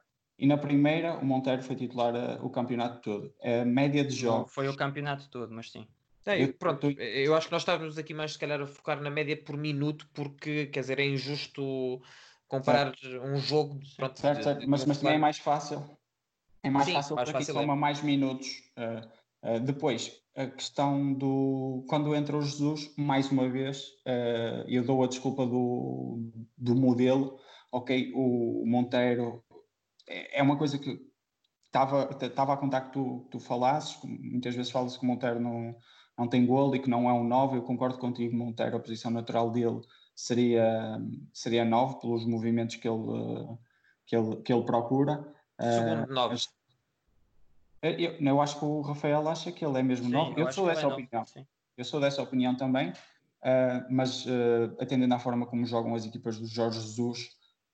E 0.41 0.47
na 0.47 0.57
primeira, 0.57 1.19
o 1.19 1.23
Monteiro 1.23 1.61
foi 1.61 1.75
titular 1.75 2.15
uh, 2.15 2.43
o 2.43 2.49
campeonato 2.49 2.99
todo. 2.99 3.31
A 3.43 3.63
média 3.63 4.03
de 4.03 4.15
jogos. 4.15 4.51
Foi 4.51 4.67
o 4.67 4.75
campeonato 4.75 5.29
todo, 5.29 5.53
mas 5.53 5.69
sim. 5.69 5.87
É, 6.25 6.43
eu, 6.43 6.51
pronto, 6.53 6.89
eu 6.89 7.35
acho 7.35 7.45
que 7.45 7.51
nós 7.51 7.61
estávamos 7.61 7.95
aqui 7.95 8.11
mais, 8.11 8.33
se 8.33 8.39
calhar, 8.39 8.59
a 8.59 8.65
focar 8.65 8.99
na 8.99 9.11
média 9.11 9.37
por 9.37 9.55
minuto, 9.55 10.07
porque, 10.15 10.65
quer 10.65 10.79
dizer, 10.79 10.99
é 10.99 11.05
injusto 11.05 12.01
comparar 12.47 12.95
certo. 12.97 13.23
um 13.23 13.37
jogo. 13.37 13.79
Pronto, 13.95 14.19
certo, 14.19 14.43
certo. 14.43 14.67
Mas, 14.67 14.83
mas 14.83 14.97
também 14.97 15.15
é 15.15 15.19
mais 15.19 15.37
fácil. 15.37 15.87
É 16.63 16.71
mais 16.71 16.87
Sim, 16.87 16.93
fácil 16.93 17.15
mais 17.15 17.29
para 17.29 17.39
fácil 17.39 17.53
quem 17.53 17.61
é. 17.61 17.65
toma 17.67 17.75
mais 17.75 18.01
minutos. 18.01 18.47
Uh, 18.75 19.47
uh, 19.47 19.59
depois, 19.59 20.23
a 20.35 20.47
questão 20.47 21.13
do. 21.13 21.85
Quando 21.87 22.15
entra 22.15 22.35
o 22.35 22.41
Jesus, 22.41 22.91
mais 22.97 23.31
uma 23.31 23.47
vez, 23.47 23.83
uh, 24.07 24.67
eu 24.67 24.83
dou 24.83 25.03
a 25.03 25.07
desculpa 25.07 25.45
do, 25.45 26.31
do 26.57 26.73
modelo. 26.75 27.39
Ok, 27.71 28.11
o 28.15 28.65
Monteiro 28.65 29.43
é, 30.11 30.39
é 30.39 30.43
uma 30.43 30.57
coisa 30.57 30.77
que 30.77 30.99
estava, 31.65 32.03
a 32.53 32.57
contar 32.57 32.81
que 32.81 32.93
tu, 32.93 33.27
tu 33.31 33.39
falasses. 33.39 33.97
Muitas 34.03 34.55
vezes 34.55 34.71
falas 34.71 34.97
que 34.97 35.03
o 35.03 35.07
Monteiro 35.07 35.39
não, 35.39 35.75
não 36.17 36.27
tem 36.27 36.45
golo 36.45 36.75
e 36.75 36.79
que 36.79 36.89
não 36.89 37.09
é 37.09 37.13
um 37.13 37.23
9. 37.23 37.57
Eu 37.57 37.63
concordo 37.63 37.97
contigo, 37.97 38.35
Monteiro, 38.35 38.75
a 38.75 38.79
posição 38.79 39.09
natural 39.09 39.49
dele 39.49 39.81
seria, 40.13 40.99
seria 41.33 41.65
9 41.65 41.99
pelos 41.99 42.25
movimentos 42.25 42.75
que 42.75 42.87
ele, 42.87 43.57
que 44.05 44.15
ele, 44.15 44.35
que 44.37 44.53
ele 44.53 44.63
procura. 44.63 45.33
Segundo 45.59 46.13
9. 46.13 46.35
Uh, 46.35 46.39
eu, 47.81 48.11
eu 48.19 48.41
acho 48.41 48.59
que 48.59 48.65
o 48.65 48.81
Rafael 48.81 49.27
acha 49.27 49.51
que 49.51 49.65
ele 49.65 49.79
é 49.79 49.83
mesmo 49.83 50.09
novo. 50.09 50.39
Eu, 50.39 50.45
eu 50.45 50.51
sou 50.51 50.67
dessa 50.67 50.83
é 50.83 50.87
opinião. 50.87 51.25
Eu 51.77 51.85
sou 51.85 51.99
dessa 51.99 52.21
opinião 52.21 52.55
também, 52.55 52.89
uh, 52.89 53.85
mas 53.89 54.25
uh, 54.25 54.75
atendendo 54.79 55.15
à 55.15 55.19
forma 55.19 55.47
como 55.47 55.65
jogam 55.65 55.95
as 55.95 56.05
equipas 56.05 56.37
do 56.37 56.45
Jorge 56.45 56.79
Jesus, 56.79 57.29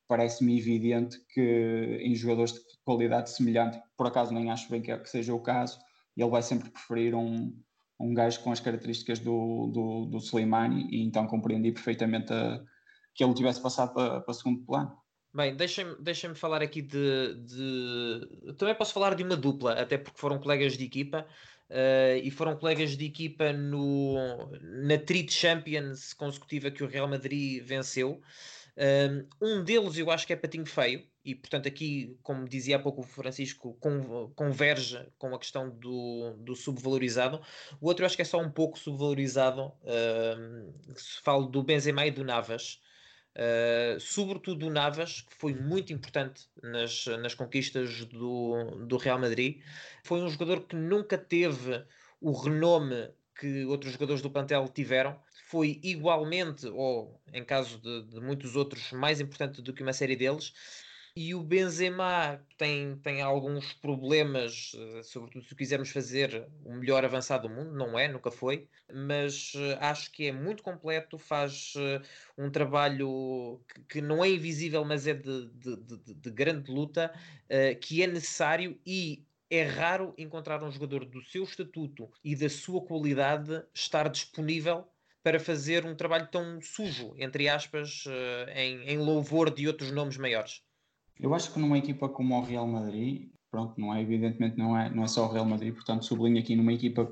parece-me 0.08 0.58
evidente 0.58 1.20
que 1.34 2.00
em 2.02 2.16
jogadores 2.16 2.54
de 2.54 2.62
qualidade 2.84 3.30
semelhante, 3.30 3.80
por 3.98 4.08
acaso 4.08 4.34
nem 4.34 4.50
acho 4.52 4.70
bem 4.70 4.82
que, 4.82 4.92
é, 4.92 4.98
que 4.98 5.10
seja 5.10 5.34
o 5.34 5.40
caso, 5.40 5.80
ele 6.16 6.30
vai 6.30 6.42
sempre 6.42 6.70
preferir 6.70 7.14
um, 7.14 7.54
um 8.00 8.14
gajo 8.14 8.40
com 8.42 8.52
as 8.52 8.60
características 8.60 9.20
do, 9.20 9.68
do, 9.68 10.06
do 10.06 10.18
Slimani 10.18 10.88
e 10.90 11.04
então 11.04 11.28
compreendi 11.28 11.72
perfeitamente 11.72 12.32
a, 12.34 12.62
que 13.14 13.24
ele 13.24 13.34
tivesse 13.34 13.62
passado 13.62 13.94
para, 13.94 14.22
para 14.22 14.34
segundo 14.34 14.64
plano. 14.64 14.96
Bem, 15.34 15.56
deixem-me 15.56 15.96
deixem 16.00 16.34
falar 16.34 16.64
aqui 16.64 16.82
de, 16.82 17.36
de, 17.44 18.54
Também 18.58 18.74
posso 18.74 18.94
falar 18.94 19.14
de 19.14 19.24
uma 19.24 19.36
dupla, 19.36 19.74
até 19.74 19.98
porque 19.98 20.20
foram 20.20 20.40
colegas 20.40 20.78
de 20.78 20.86
equipa 20.86 21.28
uh, 21.70 22.18
e 22.24 22.32
foram 22.32 22.58
colegas 22.58 22.96
de 22.96 23.06
equipa 23.06 23.52
no, 23.54 24.16
na 24.62 24.98
Treat 24.98 25.32
Champions 25.32 26.14
consecutiva 26.14 26.72
que 26.72 26.84
o 26.84 26.88
Real 26.88 27.08
Madrid 27.08 27.64
venceu. 27.64 28.22
Um 29.42 29.64
deles 29.64 29.98
eu 29.98 30.12
acho 30.12 30.28
que 30.28 30.34
é 30.34 30.36
patinho 30.36 30.66
feio, 30.66 31.04
e 31.26 31.36
portanto 31.36 31.68
aqui, 31.68 32.18
como 32.22 32.48
dizia 32.48 32.78
há 32.78 32.80
pouco 32.80 33.02
o 33.02 33.04
Francisco, 33.04 33.78
converge 34.36 35.06
com 35.18 35.34
a 35.34 35.40
questão 35.40 35.70
do, 35.70 36.36
do 36.40 36.56
subvalorizado. 36.56 37.42
O 37.82 37.88
outro 37.88 38.04
eu 38.04 38.06
acho 38.06 38.16
que 38.16 38.22
é 38.22 38.26
só 38.26 38.40
um 38.40 38.52
pouco 38.52 38.78
subvalorizado, 38.78 39.64
uh, 39.64 40.74
se 40.96 41.22
falo 41.22 41.48
do 41.48 41.64
Benzema 41.64 42.06
e 42.06 42.12
do 42.12 42.24
Navas. 42.24 42.80
Uh, 43.36 44.00
sobretudo 44.00 44.66
o 44.66 44.70
Navas, 44.72 45.22
que 45.22 45.36
foi 45.36 45.54
muito 45.54 45.92
importante 45.92 46.48
nas, 46.64 47.06
nas 47.22 47.36
conquistas 47.36 48.06
do, 48.06 48.86
do 48.88 48.98
Real 48.98 49.20
Madrid. 49.20 49.62
Foi 50.04 50.22
um 50.22 50.30
jogador 50.30 50.62
que 50.62 50.76
nunca 50.76 51.18
teve 51.18 51.84
o 52.22 52.32
renome 52.32 53.10
que 53.40 53.66
outros 53.66 53.92
jogadores 53.92 54.22
do 54.22 54.32
plantel 54.32 54.68
tiveram. 54.68 55.20
Foi 55.50 55.80
igualmente, 55.84 56.68
ou 56.68 57.22
em 57.34 57.44
caso 57.44 57.80
de, 57.80 58.04
de 58.04 58.20
muitos 58.20 58.56
outros, 58.56 58.92
mais 58.92 59.22
importante 59.22 59.62
do 59.62 59.74
que 59.74 59.82
uma 59.82 59.94
série 59.94 60.16
deles. 60.16 60.54
E 61.16 61.34
o 61.34 61.42
Benzema 61.42 62.46
tem, 62.58 62.96
tem 63.00 63.22
alguns 63.24 63.74
problemas, 63.74 64.74
eh, 64.78 65.02
sobretudo 65.04 65.46
se 65.46 65.56
quisermos 65.56 65.90
fazer 65.90 66.48
o 66.64 66.74
melhor 66.76 67.04
avançado 67.04 67.48
do 67.48 67.54
mundo, 67.56 67.74
não 67.74 67.98
é, 67.98 68.08
nunca 68.08 68.30
foi, 68.30 68.70
mas 68.94 69.54
eh, 69.56 69.78
acho 69.82 70.12
que 70.12 70.28
é 70.28 70.32
muito 70.32 70.62
completo, 70.62 71.18
faz 71.18 71.74
eh, 71.76 72.02
um 72.38 72.52
trabalho 72.52 73.64
que, 73.68 73.82
que 73.86 74.02
não 74.02 74.24
é 74.24 74.30
invisível, 74.30 74.86
mas 74.86 75.08
é 75.08 75.16
de, 75.16 75.50
de, 75.54 75.76
de, 75.78 76.14
de 76.14 76.30
grande 76.30 76.70
luta, 76.72 77.12
que 77.82 78.04
é 78.04 78.08
necessário 78.08 78.80
e 78.86 79.26
é 79.50 79.64
raro 79.64 80.14
encontrar 80.18 80.62
um 80.64 80.70
jogador 80.72 81.06
do 81.06 81.22
seu 81.24 81.44
estatuto 81.44 82.12
e 82.24 82.36
da 82.36 82.50
sua 82.50 82.86
qualidade 82.86 83.64
estar 83.74 84.08
disponível 84.10 84.88
para 85.28 85.42
fazer 85.42 85.86
um 85.86 85.94
trabalho 85.94 86.30
tão 86.32 86.62
sujo, 86.62 87.14
entre 87.18 87.50
aspas, 87.50 88.06
em, 88.56 88.82
em 88.84 88.98
louvor 88.98 89.54
de 89.54 89.68
outros 89.68 89.92
nomes 89.92 90.16
maiores. 90.16 90.62
Eu 91.20 91.34
acho 91.34 91.52
que 91.52 91.60
numa 91.60 91.78
equipa 91.78 92.08
como 92.08 92.34
o 92.34 92.42
Real 92.42 92.66
Madrid, 92.66 93.30
pronto, 93.52 93.74
não 93.78 93.94
é 93.94 94.02
evidentemente 94.02 94.58
não 94.58 94.80
é, 94.80 94.90
não 94.90 95.04
é 95.04 95.08
só 95.10 95.26
o 95.26 95.30
Real 95.34 95.44
Madrid, 95.44 95.74
portanto 95.74 96.06
sublinho 96.06 96.40
aqui 96.40 96.56
numa 96.56 96.72
equipa 96.72 97.12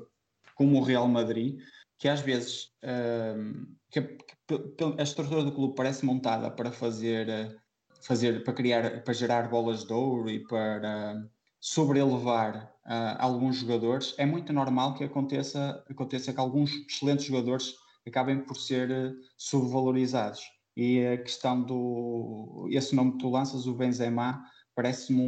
como 0.54 0.78
o 0.78 0.82
Real 0.82 1.06
Madrid, 1.06 1.60
que 1.98 2.08
às 2.08 2.20
vezes 2.20 2.70
uh, 2.84 3.76
que 3.90 4.00
que 4.00 4.84
a, 4.98 5.02
estrutura 5.02 5.44
do 5.44 5.52
clube 5.52 5.74
parece 5.74 6.06
montada 6.06 6.50
para 6.50 6.72
fazer, 6.72 7.28
uh, 7.28 7.54
fazer 8.00 8.42
para 8.44 8.54
criar, 8.54 9.02
para 9.04 9.12
gerar 9.12 9.50
bolas 9.50 9.84
de 9.84 9.92
ouro 9.92 10.30
e 10.30 10.42
para 10.46 11.22
sobrelevar 11.60 12.72
uh, 12.86 13.18
alguns 13.18 13.56
jogadores, 13.56 14.14
é 14.16 14.24
muito 14.24 14.54
normal 14.54 14.94
que 14.94 15.04
aconteça, 15.04 15.84
aconteça 15.90 16.32
que 16.32 16.40
alguns 16.40 16.70
excelentes 16.88 17.26
jogadores 17.26 17.74
acabem 18.06 18.40
por 18.40 18.56
ser 18.56 18.90
uh, 18.90 19.16
subvalorizados 19.36 20.40
e 20.76 21.04
a 21.06 21.16
questão 21.16 21.62
do. 21.62 22.68
Esse 22.70 22.94
nome 22.94 23.12
que 23.12 23.18
tu 23.18 23.30
lanças, 23.30 23.66
o 23.66 23.74
Benzema, 23.74 24.44
parece-me 24.74 25.22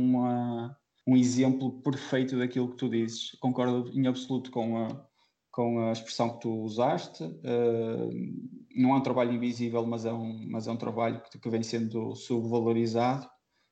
um 1.06 1.16
exemplo 1.16 1.80
perfeito 1.80 2.38
daquilo 2.38 2.70
que 2.70 2.76
tu 2.76 2.88
dizes. 2.88 3.32
Concordo 3.40 3.90
em 3.98 4.06
absoluto 4.06 4.50
com 4.50 4.76
a, 4.76 5.06
com 5.50 5.88
a 5.88 5.92
expressão 5.92 6.34
que 6.34 6.40
tu 6.40 6.50
usaste. 6.50 7.24
Uh, 7.24 8.10
não 8.76 8.90
é 8.90 8.96
um 8.96 9.02
trabalho 9.02 9.32
invisível, 9.32 9.86
mas 9.86 10.04
é 10.04 10.12
um, 10.12 10.46
mas 10.50 10.68
é 10.68 10.70
um 10.70 10.76
trabalho 10.76 11.22
que, 11.22 11.38
que 11.38 11.48
vem 11.48 11.62
sendo 11.62 12.14
subvalorizado. 12.14 13.26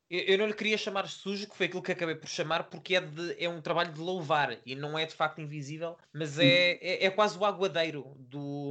Eu 0.09 0.38
não 0.38 0.47
lhe 0.47 0.55
queria 0.55 0.79
chamar 0.79 1.09
sujo, 1.09 1.49
que 1.49 1.57
foi 1.57 1.66
aquilo 1.66 1.83
que 1.83 1.90
acabei 1.90 2.14
por 2.14 2.29
chamar, 2.29 2.64
porque 2.64 2.95
é, 2.95 3.01
de, 3.01 3.42
é 3.42 3.49
um 3.49 3.61
trabalho 3.61 3.92
de 3.92 4.01
louvar 4.01 4.57
e 4.64 4.77
não 4.77 4.97
é 4.97 5.05
de 5.05 5.14
facto 5.14 5.40
invisível, 5.40 5.97
mas 6.12 6.38
é, 6.38 6.79
é, 6.81 7.07
é, 7.07 7.11
quase 7.11 7.37
o 7.37 7.45
aguadeiro 7.45 8.14
do, 8.16 8.71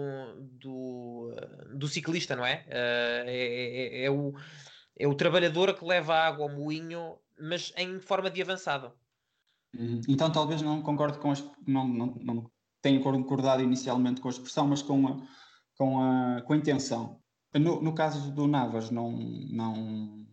do, 0.54 1.36
do 1.76 1.88
ciclista, 1.89 2.38
não 2.38 2.45
é? 2.45 2.65
Uh, 2.67 3.28
é, 3.28 4.06
é, 4.06 4.10
o, 4.10 4.34
é 4.98 5.06
o 5.06 5.13
trabalhador 5.13 5.74
que 5.74 5.84
leva 5.84 6.15
a 6.15 6.26
água 6.26 6.50
ao 6.50 6.56
moinho, 6.56 7.17
mas 7.38 7.74
em 7.76 8.00
forma 8.00 8.30
de 8.30 8.41
avançado. 8.41 8.93
Uhum. 9.78 10.00
Então 10.08 10.32
talvez 10.32 10.62
não 10.62 10.82
concorde 10.82 11.19
com 11.19 11.32
as. 11.32 11.43
Não, 11.67 11.86
não, 11.86 12.15
não 12.24 12.52
tenho 12.82 13.02
concordado 13.02 13.62
inicialmente 13.62 14.21
com 14.21 14.30
a 14.30 14.32
expressão, 14.32 14.67
mas 14.67 14.82
com 14.82 15.06
a, 15.06 15.17
com 15.78 16.00
a, 16.00 16.41
com 16.43 16.54
a 16.54 16.58
intenção. 16.58 17.19
No, 17.54 17.82
no 17.82 17.93
caso 17.93 18.32
do 18.32 18.48
Navas, 18.48 18.89
não. 18.89 19.12
não 19.12 20.24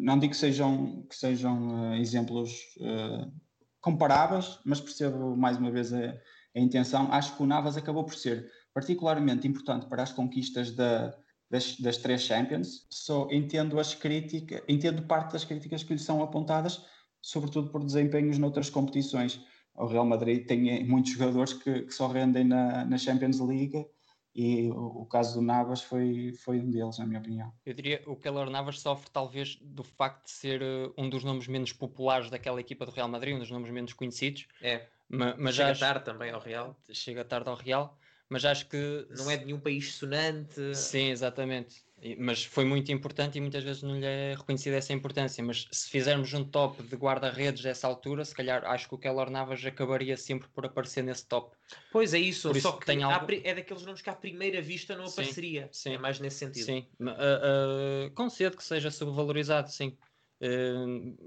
não 0.00 0.18
digo 0.18 0.32
que 0.32 0.38
sejam, 0.38 1.06
que 1.08 1.14
sejam 1.14 1.92
uh, 1.92 1.94
exemplos 1.94 2.52
uh, 2.78 3.32
comparáveis, 3.80 4.58
mas 4.64 4.80
percebo 4.80 5.36
mais 5.36 5.56
uma 5.58 5.70
vez 5.70 5.92
a, 5.92 6.14
a, 6.54 6.60
intenção. 6.60 7.12
Acho 7.12 7.36
que 7.36 7.42
o 7.42 7.46
Navas 7.46 7.76
acabou 7.76 8.04
por 8.04 8.14
ser 8.14 8.50
particularmente 8.72 9.46
importante 9.46 9.86
para 9.86 10.02
as 10.02 10.12
conquistas 10.12 10.70
da, 10.70 11.14
das, 11.50 11.78
das, 11.78 11.96
três 11.96 12.22
Champions. 12.22 12.86
Só 12.90 13.28
entendo 13.30 13.78
as 13.78 13.94
críticas, 13.94 14.62
entendo 14.68 15.02
parte 15.02 15.32
das 15.32 15.44
críticas 15.44 15.82
que 15.82 15.92
lhe 15.92 15.98
são 15.98 16.22
apontadas, 16.22 16.84
sobretudo 17.20 17.70
por 17.70 17.84
desempenhos 17.84 18.38
noutras 18.38 18.70
competições. 18.70 19.40
o 19.74 19.86
Real 19.86 20.04
Madrid 20.06 20.46
tem 20.46 20.84
muitos 20.86 21.12
jogadores 21.12 21.52
que, 21.52 21.82
que 21.82 21.94
só 21.94 22.08
rendem 22.08 22.44
na, 22.44 22.84
na 22.84 22.98
Champions 22.98 23.40
League 23.40 23.86
e 24.34 24.70
o, 24.70 25.02
o, 25.02 25.06
caso 25.06 25.34
do 25.34 25.42
Navas 25.42 25.82
foi, 25.82 26.32
foi 26.32 26.58
um 26.58 26.70
deles, 26.70 26.98
na 26.98 27.06
minha 27.06 27.20
opinião. 27.20 27.52
Eu 27.66 27.74
diria 27.74 27.98
que 27.98 28.08
o 28.08 28.16
Keller 28.16 28.48
Navas 28.48 28.80
sofre 28.80 29.10
talvez 29.10 29.56
do 29.56 29.84
facto 29.84 30.24
de 30.24 30.30
ser 30.30 30.62
uh, 30.62 30.94
um 30.96 31.08
dos 31.08 31.22
nomes 31.22 31.46
menos 31.46 31.72
populares 31.72 32.30
daquela 32.30 32.60
equipa 32.60 32.86
do 32.86 32.92
Real 32.92 33.08
Madrid, 33.08 33.34
um 33.34 33.38
dos 33.38 33.50
nomes 33.50 33.70
menos 33.70 33.92
conhecidos. 33.92 34.46
É, 34.62 34.86
mas, 35.08 35.36
mas 35.38 35.54
chega 35.54 35.72
acho... 35.72 35.80
tarde 35.80 36.04
também 36.04 36.30
ao 36.30 36.40
Real. 36.40 36.76
Chega 36.90 37.24
tarde 37.24 37.50
ao 37.50 37.56
Real, 37.56 37.98
mas 38.28 38.44
acho 38.44 38.66
que... 38.68 39.06
Não 39.10 39.30
é 39.30 39.36
de 39.36 39.44
nenhum 39.44 39.60
país 39.60 39.94
sonante. 39.94 40.74
Sim, 40.74 41.10
exatamente 41.10 41.84
mas 42.18 42.44
foi 42.44 42.64
muito 42.64 42.90
importante 42.90 43.38
e 43.38 43.40
muitas 43.40 43.62
vezes 43.62 43.82
não 43.82 43.98
lhe 43.98 44.06
é 44.06 44.34
reconhecida 44.36 44.76
essa 44.76 44.92
importância. 44.92 45.42
Mas 45.42 45.68
se 45.70 45.88
fizermos 45.88 46.32
um 46.34 46.44
top 46.44 46.82
de 46.82 46.96
guarda-redes 46.96 47.62
dessa 47.62 47.86
altura, 47.86 48.24
se 48.24 48.34
calhar 48.34 48.64
acho 48.64 48.88
que 48.88 48.94
o 48.94 48.98
Keller 48.98 49.30
Navas 49.30 49.64
acabaria 49.64 50.16
sempre 50.16 50.48
por 50.48 50.66
aparecer 50.66 51.02
nesse 51.04 51.26
top. 51.26 51.56
Pois 51.92 52.12
é 52.12 52.18
isso, 52.18 52.48
por 52.48 52.60
só 52.60 52.72
que 52.72 52.86
tem 52.86 53.02
algo... 53.02 53.26
é 53.44 53.54
daqueles 53.54 53.84
nomes 53.84 54.02
que 54.02 54.10
à 54.10 54.14
primeira 54.14 54.60
vista 54.60 54.96
não 54.96 55.06
apareceria. 55.06 55.68
Sim, 55.72 55.90
sim. 55.90 55.94
É 55.94 55.98
mais 55.98 56.18
nesse 56.18 56.38
sentido. 56.38 56.64
Sim, 56.64 56.86
uh, 57.00 58.06
uh, 58.06 58.10
concedo 58.14 58.56
que 58.56 58.64
seja 58.64 58.90
subvalorizado, 58.90 59.70
sim. 59.70 59.96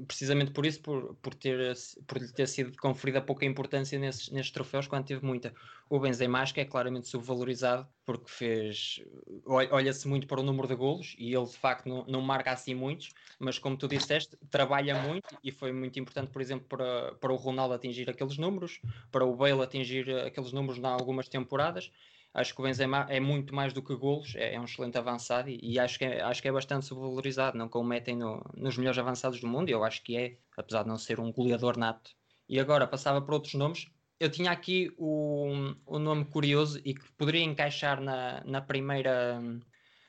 Precisamente 0.05 0.51
por 0.51 0.65
isso, 0.65 0.81
por, 0.81 1.15
por, 1.15 1.33
ter, 1.33 1.73
por 2.05 2.17
lhe 2.17 2.27
ter 2.33 2.47
sido 2.47 2.75
conferida 2.77 3.21
pouca 3.21 3.45
importância 3.45 3.97
nesses, 3.97 4.29
nestes 4.29 4.51
troféus, 4.51 4.87
quando 4.87 5.05
teve 5.05 5.25
muita. 5.25 5.53
O 5.89 5.99
Benzema 5.99 6.39
acho 6.39 6.53
que 6.53 6.59
é 6.59 6.65
claramente 6.65 7.07
subvalorizado, 7.07 7.87
porque 8.03 8.29
fez. 8.29 9.01
Olha-se 9.45 10.05
muito 10.07 10.27
para 10.27 10.41
o 10.41 10.43
número 10.43 10.67
de 10.67 10.75
golos 10.75 11.15
e 11.17 11.33
ele 11.33 11.45
de 11.45 11.57
facto 11.57 11.87
não, 11.87 12.05
não 12.05 12.19
marca 12.19 12.51
assim 12.51 12.75
muitos, 12.75 13.13
mas 13.39 13.57
como 13.57 13.77
tu 13.77 13.87
disseste, 13.87 14.35
trabalha 14.49 15.01
muito 15.01 15.37
e 15.41 15.49
foi 15.49 15.71
muito 15.71 15.97
importante, 15.97 16.29
por 16.29 16.41
exemplo, 16.41 16.65
para, 16.67 17.15
para 17.15 17.31
o 17.31 17.37
Ronaldo 17.37 17.73
atingir 17.73 18.09
aqueles 18.09 18.37
números, 18.37 18.81
para 19.11 19.23
o 19.23 19.33
Bale 19.33 19.61
atingir 19.61 20.09
aqueles 20.25 20.51
números 20.51 20.77
em 20.77 20.85
algumas 20.85 21.29
temporadas 21.29 21.89
acho 22.35 22.53
que 22.53 22.59
o 22.59 22.63
Benzema 22.63 23.07
é 23.09 23.19
muito 23.19 23.55
mais 23.55 23.71
do 23.71 23.81
que 23.81 23.95
golos, 23.95 24.35
é, 24.35 24.55
é 24.55 24.59
um 24.59 24.65
excelente 24.65 24.97
avançado 24.97 25.49
e, 25.49 25.57
e, 25.61 25.79
acho, 25.79 25.97
que 25.97 26.05
é, 26.05 26.21
acho 26.21 26.41
que 26.41 26.47
é 26.47 26.51
bastante 26.51 26.85
subvalorizado, 26.85 27.57
não 27.57 27.69
como 27.69 27.87
metem 27.87 28.15
no, 28.15 28.43
nos 28.55 28.77
melhores 28.77 28.99
avançados 28.99 29.39
do 29.39 29.47
mundo, 29.47 29.69
eu 29.69 29.83
acho 29.83 30.03
que 30.03 30.17
é, 30.17 30.37
apesar 30.57 30.83
de 30.83 30.89
não 30.89 30.97
ser 30.97 31.19
um 31.19 31.31
goleador 31.31 31.77
nato. 31.77 32.11
E 32.47 32.59
agora 32.59 32.85
passava 32.85 33.21
para 33.21 33.33
outros 33.33 33.53
nomes, 33.53 33.87
eu 34.19 34.29
tinha 34.29 34.51
aqui 34.51 34.93
o, 34.97 35.73
o 35.85 35.97
nome 35.97 36.25
curioso 36.25 36.79
e 36.83 36.93
que 36.93 37.11
poderia 37.13 37.43
encaixar 37.43 38.01
na, 38.01 38.43
na 38.45 38.61
primeira 38.61 39.41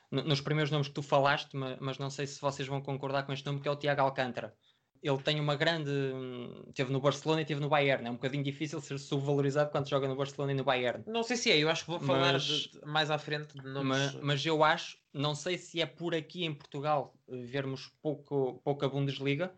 nos 0.09 0.39
primeiros 0.39 0.71
nomes 0.71 0.87
que 0.87 0.93
tu 0.93 1.01
falaste, 1.01 1.53
mas, 1.53 1.77
mas, 1.81 1.97
não 1.97 2.09
sei 2.09 2.25
se 2.25 2.39
vocês 2.39 2.65
vão 2.65 2.81
concordar 2.81 3.23
com 3.23 3.33
este 3.33 3.45
nome, 3.45 3.59
que 3.59 3.67
é 3.67 3.71
o 3.71 3.75
Tiago 3.75 4.01
Alcântara 4.01 4.55
ele 5.01 5.17
tem 5.19 5.39
uma 5.39 5.55
grande. 5.55 5.91
Teve 6.73 6.91
no 6.91 6.99
Barcelona 6.99 7.41
e 7.41 7.45
teve 7.45 7.59
no 7.59 7.69
Bayern. 7.69 8.05
É 8.05 8.09
um 8.09 8.15
bocadinho 8.15 8.43
difícil 8.43 8.79
ser 8.81 8.97
subvalorizado 8.97 9.71
quando 9.71 9.87
joga 9.89 10.07
no 10.07 10.15
Barcelona 10.15 10.51
e 10.51 10.55
no 10.55 10.63
Bayern. 10.63 11.03
Não 11.07 11.23
sei 11.23 11.37
se 11.37 11.51
é, 11.51 11.57
eu 11.57 11.69
acho 11.69 11.85
que 11.85 11.91
vou 11.91 11.99
falar 11.99 12.33
mas, 12.33 12.43
de, 12.43 12.71
mais 12.85 13.11
à 13.11 13.17
frente 13.17 13.57
de 13.57 13.67
nomes. 13.67 13.87
Mas, 13.87 14.15
mas, 14.15 14.45
eu 14.45 14.63
acho, 14.63 14.97
não 15.13 15.35
sei 15.35 15.57
se 15.57 15.81
é 15.81 15.85
por 15.85 16.13
aqui 16.13 16.45
em 16.45 16.53
Portugal 16.53 17.13
vermos 17.27 17.91
pouco, 18.01 18.61
pouca 18.63 18.87
Bundesliga, 18.89 19.51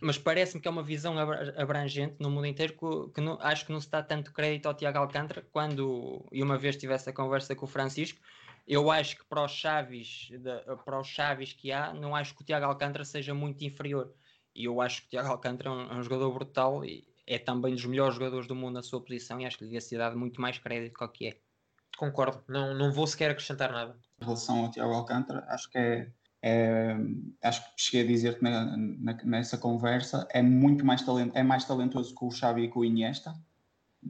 mas 0.00 0.18
parece-me 0.18 0.60
que 0.60 0.68
é 0.68 0.70
uma 0.70 0.82
visão 0.82 1.16
abrangente 1.56 2.16
no 2.18 2.30
mundo 2.30 2.46
inteiro 2.46 2.72
que, 2.72 3.12
que 3.14 3.20
não, 3.20 3.38
acho 3.40 3.66
que 3.66 3.72
não 3.72 3.80
se 3.80 3.90
dá 3.90 4.02
tanto 4.02 4.32
crédito 4.32 4.66
ao 4.66 4.74
Tiago 4.74 4.98
Alcântara. 4.98 5.46
Quando, 5.52 6.26
e 6.32 6.42
uma 6.42 6.58
vez 6.58 6.76
tive 6.76 6.92
essa 6.92 7.12
conversa 7.12 7.54
com 7.54 7.64
o 7.64 7.68
Francisco, 7.68 8.18
eu 8.66 8.90
acho 8.90 9.16
que 9.16 9.24
para 9.24 9.44
os 9.44 9.52
Chaves, 9.52 10.30
para 10.84 11.00
os 11.00 11.08
Chaves 11.08 11.52
que 11.52 11.72
há, 11.72 11.92
não 11.92 12.14
acho 12.14 12.34
que 12.34 12.42
o 12.42 12.44
Tiago 12.44 12.66
Alcântara 12.66 13.04
seja 13.04 13.34
muito 13.34 13.64
inferior 13.64 14.12
e 14.54 14.64
eu 14.64 14.80
acho 14.80 15.02
que 15.02 15.06
o 15.08 15.10
Tiago 15.10 15.28
Alcântara 15.28 15.70
é 15.70 15.72
um, 15.72 15.92
é 15.92 15.94
um, 15.96 16.02
jogador 16.02 16.32
brutal 16.32 16.84
e 16.84 17.06
é 17.26 17.38
também 17.38 17.74
dos 17.74 17.84
melhores 17.84 18.14
jogadores 18.14 18.46
do 18.46 18.54
mundo 18.54 18.74
na 18.74 18.82
sua 18.82 19.00
posição 19.00 19.40
e 19.40 19.46
acho 19.46 19.56
que 19.58 19.64
lhe 19.64 19.70
devia 19.70 19.80
ser 19.80 19.98
dado 19.98 20.18
muito 20.18 20.40
mais 20.40 20.58
crédito 20.58 20.98
do 20.98 21.08
que 21.08 21.28
é. 21.28 21.38
Concordo, 21.96 22.42
não, 22.48 22.74
não 22.74 22.92
vou 22.92 23.06
sequer 23.06 23.30
acrescentar 23.30 23.70
nada. 23.70 23.96
Em 24.20 24.24
relação 24.24 24.64
ao 24.64 24.70
Tiago 24.70 24.92
Alcântara, 24.92 25.44
acho 25.48 25.70
que 25.70 25.78
é, 25.78 26.10
é, 26.42 26.96
acho 27.42 27.62
que 27.62 27.82
cheguei 27.82 28.02
a 28.02 28.06
dizer 28.06 28.38
que 28.38 28.42
na, 28.42 28.76
na, 28.76 29.14
nessa 29.24 29.56
conversa 29.58 30.26
é 30.30 30.42
muito 30.42 30.84
mais 30.84 31.02
talento, 31.02 31.36
é 31.36 31.42
mais 31.42 31.64
talentoso 31.64 32.14
que 32.14 32.24
o 32.24 32.30
Xavi 32.30 32.62
e 32.62 32.68
com 32.68 32.80
o 32.80 32.84
Iniesta, 32.84 33.34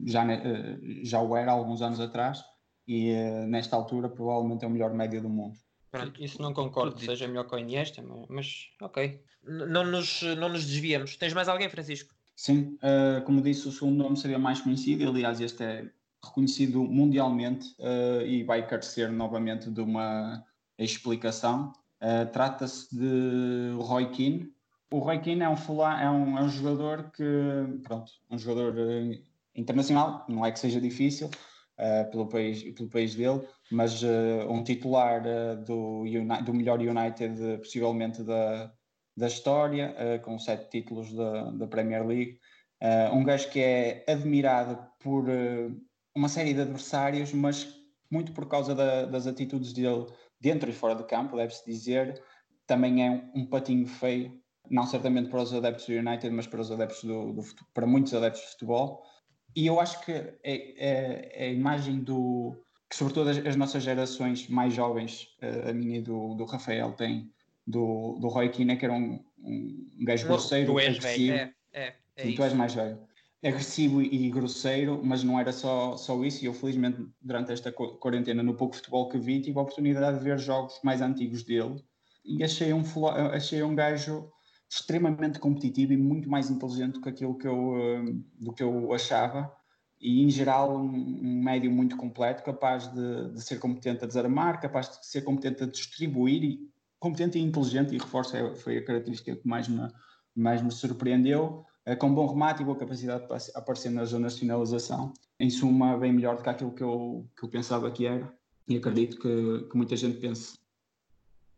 já, 0.05 0.25
eh, 0.25 0.79
já 1.03 1.21
o 1.21 1.35
era 1.35 1.51
há 1.51 1.53
alguns 1.53 1.81
anos 1.81 1.99
atrás, 1.99 2.43
e 2.87 3.11
eh, 3.11 3.45
nesta 3.45 3.75
altura 3.75 4.09
provavelmente 4.09 4.65
é 4.65 4.67
o 4.67 4.71
melhor 4.71 4.93
médio 4.93 5.21
do 5.21 5.29
mundo. 5.29 5.57
Pronto, 5.93 6.23
isso 6.23 6.41
não 6.41 6.51
concordo 6.55 6.95
que 6.95 7.05
seja 7.05 7.27
melhor 7.27 7.47
que 7.47 7.53
o 7.53 7.59
Iniesta, 7.59 8.01
mas, 8.01 8.25
mas 8.27 8.67
ok. 8.81 9.21
Não 9.43 9.85
nos, 9.85 10.23
não 10.23 10.49
nos 10.49 10.65
desviamos. 10.65 11.15
Tens 11.17 11.35
mais 11.35 11.47
alguém, 11.47 11.69
Francisco? 11.69 12.15
Sim, 12.35 12.79
uh, 12.81 13.23
como 13.25 13.43
disse, 13.43 13.67
o 13.67 13.71
segundo 13.71 13.97
nome 13.97 14.17
seria 14.17 14.39
mais 14.39 14.59
conhecido. 14.59 15.07
Aliás, 15.07 15.39
este 15.39 15.63
é 15.63 15.91
reconhecido 16.25 16.83
mundialmente 16.83 17.75
uh, 17.77 18.25
e 18.25 18.43
vai 18.43 18.65
carecer 18.65 19.11
novamente 19.11 19.69
de 19.69 19.81
uma 19.81 20.43
explicação. 20.79 21.71
Uh, 22.01 22.25
Trata-se 22.31 22.89
de 22.95 23.75
Roy 23.77 24.09
Keane. 24.09 24.51
O 24.91 24.97
Roy 24.97 25.19
Keane 25.19 25.43
é 25.43 25.49
um, 25.49 25.55
fula, 25.55 26.01
é 26.01 26.09
um, 26.09 26.39
é 26.39 26.41
um 26.41 26.49
jogador 26.49 27.11
que, 27.11 27.23
pronto, 27.83 28.11
um 28.31 28.37
jogador 28.39 28.73
internacional, 29.55 30.25
não 30.27 30.43
é 30.43 30.51
que 30.51 30.59
seja 30.59 30.81
difícil, 30.81 31.29
uh, 31.79 32.09
pelo, 32.11 32.27
país, 32.27 32.63
pelo 32.73 32.89
país 32.89 33.15
dele, 33.15 33.41
mas 33.71 34.01
uh, 34.03 34.49
um 34.49 34.63
titular 34.63 35.21
uh, 35.21 35.63
do, 35.63 36.03
do 36.45 36.53
melhor 36.53 36.79
United 36.79 37.57
possivelmente 37.57 38.23
da, 38.23 38.71
da 39.15 39.27
história, 39.27 40.19
com 40.23 40.39
sete 40.39 40.69
títulos 40.69 41.13
da, 41.13 41.51
da 41.51 41.67
Premier 41.67 42.05
League. 42.05 42.39
um 43.13 43.23
gajo 43.23 43.49
que 43.49 43.59
é 43.59 44.03
admirado 44.07 44.77
por 44.99 45.25
uma 46.15 46.29
série 46.29 46.53
de 46.53 46.61
adversários, 46.61 47.31
mas 47.31 47.67
muito 48.09 48.31
por 48.31 48.47
causa 48.47 48.75
da, 48.75 49.05
das 49.05 49.25
atitudes 49.25 49.73
dele 49.73 50.05
dentro 50.39 50.69
e 50.69 50.73
fora 50.73 50.95
de 50.95 51.03
campo, 51.05 51.35
deve-se 51.35 51.65
dizer. 51.65 52.21
Também 52.67 53.05
é 53.05 53.09
um, 53.09 53.41
um 53.41 53.45
patinho 53.45 53.87
feio, 53.87 54.39
não 54.69 54.85
certamente 54.85 55.29
para 55.29 55.41
os 55.41 55.53
adeptos 55.53 55.85
do 55.85 55.93
United, 55.93 56.29
mas 56.29 56.45
para 56.47 56.61
os 56.61 56.71
adeptos 56.71 57.03
do, 57.03 57.33
do 57.33 57.43
para 57.73 57.87
muitos 57.87 58.13
adeptos 58.13 58.41
de 58.43 58.49
futebol. 58.51 59.03
E 59.55 59.67
eu 59.67 59.79
acho 59.79 60.03
que 60.03 60.11
é, 60.11 60.35
é, 60.43 61.45
é 61.45 61.47
a 61.47 61.51
imagem 61.51 61.99
do. 61.99 62.55
que, 62.89 62.95
sobretudo, 62.95 63.29
as, 63.29 63.37
as, 63.37 63.55
nossas 63.55 63.83
gerações 63.83 64.47
mais 64.47 64.73
jovens, 64.73 65.29
a 65.67 65.73
minha 65.73 65.99
e 65.99 66.01
do, 66.01 66.33
do 66.33 66.45
Rafael, 66.45 66.91
têm, 66.93 67.31
do, 67.65 68.17
do 68.19 68.27
Roy 68.27 68.49
Keane, 68.49 68.77
que 68.77 68.85
era 68.85 68.93
um, 68.93 69.23
um 69.43 70.05
gajo 70.05 70.27
grosseiro. 70.27 70.75
Velho. 70.75 71.33
É, 71.33 71.53
é, 71.73 71.93
é 72.15 72.31
tu 72.31 72.43
és 72.43 72.53
mais 72.53 72.73
velho. 72.73 72.99
Agressivo 73.43 74.01
e 74.01 74.29
grosseiro, 74.29 75.01
mas 75.03 75.21
não 75.21 75.37
era 75.37 75.51
só, 75.51 75.97
só 75.97 76.23
isso. 76.23 76.43
E 76.43 76.47
eu, 76.47 76.53
felizmente, 76.53 77.05
durante 77.21 77.51
esta 77.51 77.71
quarentena, 77.71 78.41
no 78.41 78.55
pouco 78.55 78.75
futebol 78.75 79.09
que 79.09 79.17
vi, 79.17 79.41
tive 79.41 79.59
a 79.59 79.61
oportunidade 79.61 80.17
de 80.17 80.23
ver 80.23 80.39
jogos 80.39 80.79
mais 80.81 81.01
antigos 81.01 81.43
dele. 81.43 81.83
E 82.23 82.41
achei 82.41 82.71
um, 82.71 82.81
achei 83.33 83.61
um 83.61 83.75
gajo 83.75 84.31
extremamente 84.73 85.39
competitivo 85.39 85.93
e 85.93 85.97
muito 85.97 86.27
mais 86.27 86.49
inteligente 86.49 86.93
do 86.93 87.01
que 87.01 87.09
aquilo 87.09 87.37
que 87.37 87.47
eu, 87.47 87.77
eh, 87.77 88.15
do 88.39 88.51
que 88.51 88.63
eu 88.63 88.91
achava. 88.91 89.51
E 90.01 90.23
em 90.23 90.29
geral 90.29 90.75
um, 90.75 91.41
médio 91.43 91.71
muito 91.71 91.95
completo, 91.95 92.43
capaz 92.43 92.91
de, 92.91 93.33
de, 93.33 93.41
ser 93.41 93.59
competente 93.59 94.03
a 94.03 94.07
desarmar, 94.07 94.59
capaz 94.59 94.89
de 94.89 95.05
ser 95.05 95.21
competente 95.21 95.63
a 95.63 95.67
distribuir 95.67 96.43
e 96.43 96.59
competente 96.99 97.37
e 97.37 97.41
inteligente 97.41 97.93
e 97.93 97.99
reforço 97.99 98.35
é, 98.35 98.55
foi 98.55 98.77
a 98.77 98.85
característica 98.85 99.35
que 99.35 99.47
mais 99.47 99.67
me, 99.67 99.87
mais 100.35 100.61
me 100.61 100.71
surpreendeu, 100.71 101.63
é, 101.85 101.95
com 101.95 102.13
bom 102.13 102.25
remate 102.25 102.63
e 102.63 102.65
boa 102.65 102.77
capacidade 102.77 103.27
de 103.27 103.51
aparecer 103.55 103.91
nas 103.91 104.09
zonas 104.09 104.33
de 104.33 104.39
finalização. 104.39 105.13
Em 105.39 105.49
suma, 105.49 105.97
bem 105.97 106.11
melhor 106.11 106.35
do 106.37 106.43
que 106.43 106.49
aquilo 106.49 106.73
que 106.73 106.83
eu, 106.83 107.29
que 107.37 107.45
eu 107.45 107.49
pensava 107.49 107.91
que 107.91 108.05
era. 108.07 108.33
E 108.67 108.77
acredito 108.77 109.17
que, 109.19 109.67
que 109.69 109.77
muita 109.77 109.95
gente 109.95 110.19
pense 110.19 110.57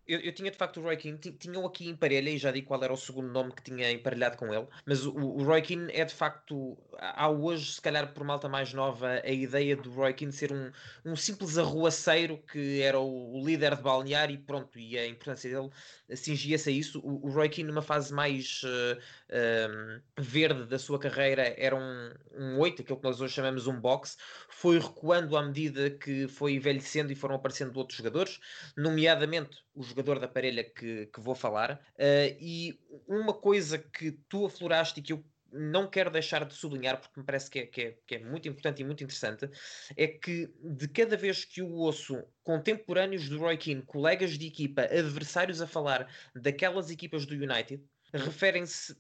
eu, 0.07 0.19
eu, 0.19 0.33
tinha 0.33 0.51
de 0.51 0.57
facto 0.57 0.79
o 0.79 0.83
Roy 0.83 0.97
Keane, 0.97 1.17
tinham 1.17 1.65
aqui 1.65 1.87
em 1.87 1.95
parelha, 1.95 2.29
e 2.29 2.37
já 2.37 2.51
digo 2.51 2.67
qual 2.67 2.83
era 2.83 2.93
o 2.93 2.97
segundo 2.97 3.29
nome 3.29 3.51
que 3.51 3.63
tinha 3.63 3.91
emparelhado 3.91 4.37
com 4.37 4.53
ele, 4.53 4.67
mas 4.85 5.05
o, 5.05 5.13
o 5.13 5.43
Roy 5.43 5.61
Keane 5.61 5.91
é 5.91 6.05
de 6.05 6.13
facto, 6.13 6.77
há 6.97 7.29
hoje, 7.29 7.73
se 7.73 7.81
calhar 7.81 8.13
por 8.13 8.23
malta 8.23 8.47
mais 8.47 8.73
nova, 8.73 9.21
a 9.23 9.31
ideia 9.31 9.75
do 9.75 9.91
Roy 9.91 10.13
Keane 10.13 10.33
ser 10.33 10.51
um, 10.51 10.71
um 11.03 11.15
simples 11.15 11.57
arruaceiro 11.57 12.37
que 12.51 12.81
era 12.81 12.99
o, 12.99 13.39
o 13.39 13.45
líder 13.45 13.75
de 13.75 13.81
balneário 13.81 14.33
e 14.33 14.37
pronto, 14.37 14.77
e 14.77 14.97
a 14.97 15.07
importância 15.07 15.49
dele 15.49 15.69
cingia-se 16.13 16.69
a 16.69 16.71
isso. 16.71 16.99
O, 16.99 17.25
o, 17.25 17.31
Roy 17.31 17.49
Keane, 17.49 17.69
numa 17.69 17.81
fase 17.81 18.13
mais 18.13 18.61
uh, 18.63 20.01
verde 20.19 20.65
da 20.65 20.77
sua 20.77 20.99
carreira, 20.99 21.53
era 21.57 21.75
um, 21.75 22.13
um 22.37 22.59
8, 22.59 22.81
aquilo 22.81 22.97
que 22.97 23.03
nós 23.03 23.21
hoje 23.21 23.33
chamamos 23.33 23.67
um 23.67 23.79
box, 23.79 24.17
foi 24.57 24.79
recuando 24.79 25.35
à 25.35 25.43
medida 25.43 25.89
que 25.89 26.29
foi 26.29 26.53
envelhecendo 26.53 27.11
e 27.11 27.15
foram 27.15 27.35
aparecendo 27.35 27.75
outros 27.75 27.97
jogadores, 27.97 28.39
nomeadamente 28.77 29.57
os 29.75 29.87
jogador 29.87 30.17
da 30.17 30.29
parelha 30.29 30.63
que, 30.63 31.07
que 31.07 31.19
vou 31.19 31.35
falar. 31.35 31.73
Uh, 31.95 32.31
e 32.39 32.79
uma 33.05 33.33
coisa 33.33 33.77
que 33.77 34.13
tu 34.29 34.45
afloraste 34.45 35.01
e 35.01 35.03
que 35.03 35.11
eu 35.11 35.21
não 35.51 35.89
quero 35.89 36.09
deixar 36.09 36.45
de 36.45 36.53
sublinhar, 36.53 36.99
porque 37.01 37.19
me 37.19 37.25
parece 37.25 37.49
que 37.49 37.59
é, 37.59 37.65
que, 37.65 37.81
é, 37.81 37.97
que 38.07 38.15
é, 38.15 38.19
muito 38.19 38.47
importante 38.47 38.81
e 38.81 38.85
muito 38.85 39.03
interessante, 39.03 39.49
é 39.95 40.07
que 40.07 40.49
de 40.63 40.87
cada 40.87 41.17
vez 41.17 41.43
que 41.43 41.59
eu 41.59 41.69
ouço 41.73 42.23
contemporâneos 42.41 43.27
do 43.27 43.37
Roy 43.37 43.57
Keane, 43.57 43.81
colegas 43.81 44.37
de 44.37 44.47
equipa, 44.47 44.83
adversários 44.83 45.61
a 45.61 45.67
falar 45.67 46.09
daquelas 46.33 46.89
equipas 46.89 47.25
do 47.25 47.35
United, 47.35 47.83
referem-se, 48.17 48.95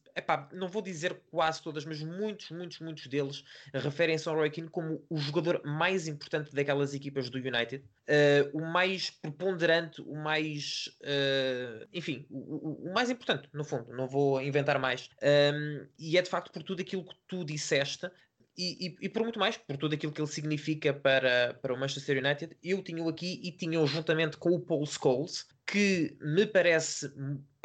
não 0.53 0.67
vou 0.67 0.81
dizer 0.81 1.19
quase 1.31 1.61
todas, 1.61 1.85
mas 1.85 2.01
muitos, 2.01 2.51
muitos, 2.51 2.79
muitos 2.79 3.07
deles 3.07 3.43
referem-se 3.73 4.27
ao 4.27 4.35
Roy 4.35 4.49
Keane 4.49 4.69
como 4.69 5.05
o 5.09 5.17
jogador 5.17 5.61
mais 5.65 6.07
importante 6.07 6.53
daquelas 6.53 6.93
equipas 6.93 7.29
do 7.29 7.37
United, 7.37 7.77
uh, 7.77 8.57
o 8.57 8.65
mais 8.65 9.09
preponderante, 9.09 10.01
o 10.01 10.15
mais, 10.15 10.89
uh, 11.01 11.87
enfim, 11.93 12.25
o, 12.29 12.89
o, 12.89 12.93
mais 12.93 13.09
importante, 13.09 13.49
no 13.53 13.63
fundo, 13.63 13.93
não 13.93 14.07
vou 14.07 14.41
inventar 14.41 14.79
mais. 14.79 15.09
Um, 15.21 15.87
e 15.97 16.17
é 16.17 16.21
de 16.21 16.29
facto 16.29 16.51
por 16.51 16.63
tudo 16.63 16.81
aquilo 16.81 17.05
que 17.05 17.15
tu 17.27 17.43
disseste, 17.43 18.09
e, 18.57 18.87
e, 18.87 18.97
e, 19.01 19.09
por 19.09 19.21
muito 19.21 19.37
mais, 19.37 19.57
por 19.57 19.75
tudo 19.75 19.95
aquilo 19.95 20.13
que 20.13 20.21
ele 20.21 20.29
significa 20.29 20.93
para, 20.93 21.53
para 21.61 21.73
o 21.73 21.77
Manchester 21.77 22.23
United, 22.23 22.55
eu 22.63 22.81
tinha-o 22.81 23.09
aqui 23.09 23.41
e 23.43 23.51
tinha-o 23.51 23.85
juntamente 23.85 24.37
com 24.37 24.51
o 24.51 24.61
Paul 24.61 24.85
Scholes, 24.85 25.45
que 25.65 26.17
me 26.21 26.45
parece 26.45 27.11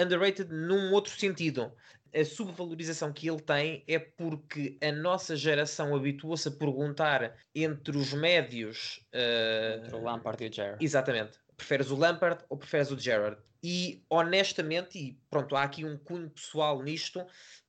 underrated 0.00 0.52
num 0.52 0.92
outro 0.92 1.12
sentido. 1.12 1.72
A 2.12 2.24
subvalorização 2.24 3.12
que 3.12 3.28
ele 3.28 3.40
tem 3.40 3.84
é 3.86 3.98
porque 3.98 4.76
a 4.82 4.90
nossa 4.90 5.36
geração 5.36 5.94
habituou-se 5.94 6.48
a 6.48 6.50
perguntar 6.50 7.36
entre 7.54 7.96
os 7.96 8.12
médios. 8.12 9.00
Uh... 9.14 9.84
Entre 9.84 9.96
o 9.96 10.02
Lampard 10.02 10.42
e 10.42 10.48
o 10.48 10.52
Gerrard. 10.52 10.84
Exatamente. 10.84 11.38
Preferes 11.56 11.90
o 11.90 11.96
Lampard 11.96 12.44
ou 12.48 12.56
preferes 12.56 12.90
o 12.90 12.98
Gerrard? 12.98 13.38
E 13.62 14.02
honestamente, 14.08 14.98
e 14.98 15.18
pronto, 15.28 15.54
há 15.54 15.62
aqui 15.62 15.84
um 15.84 15.96
cunho 15.96 16.30
pessoal 16.30 16.82
nisto, 16.82 17.24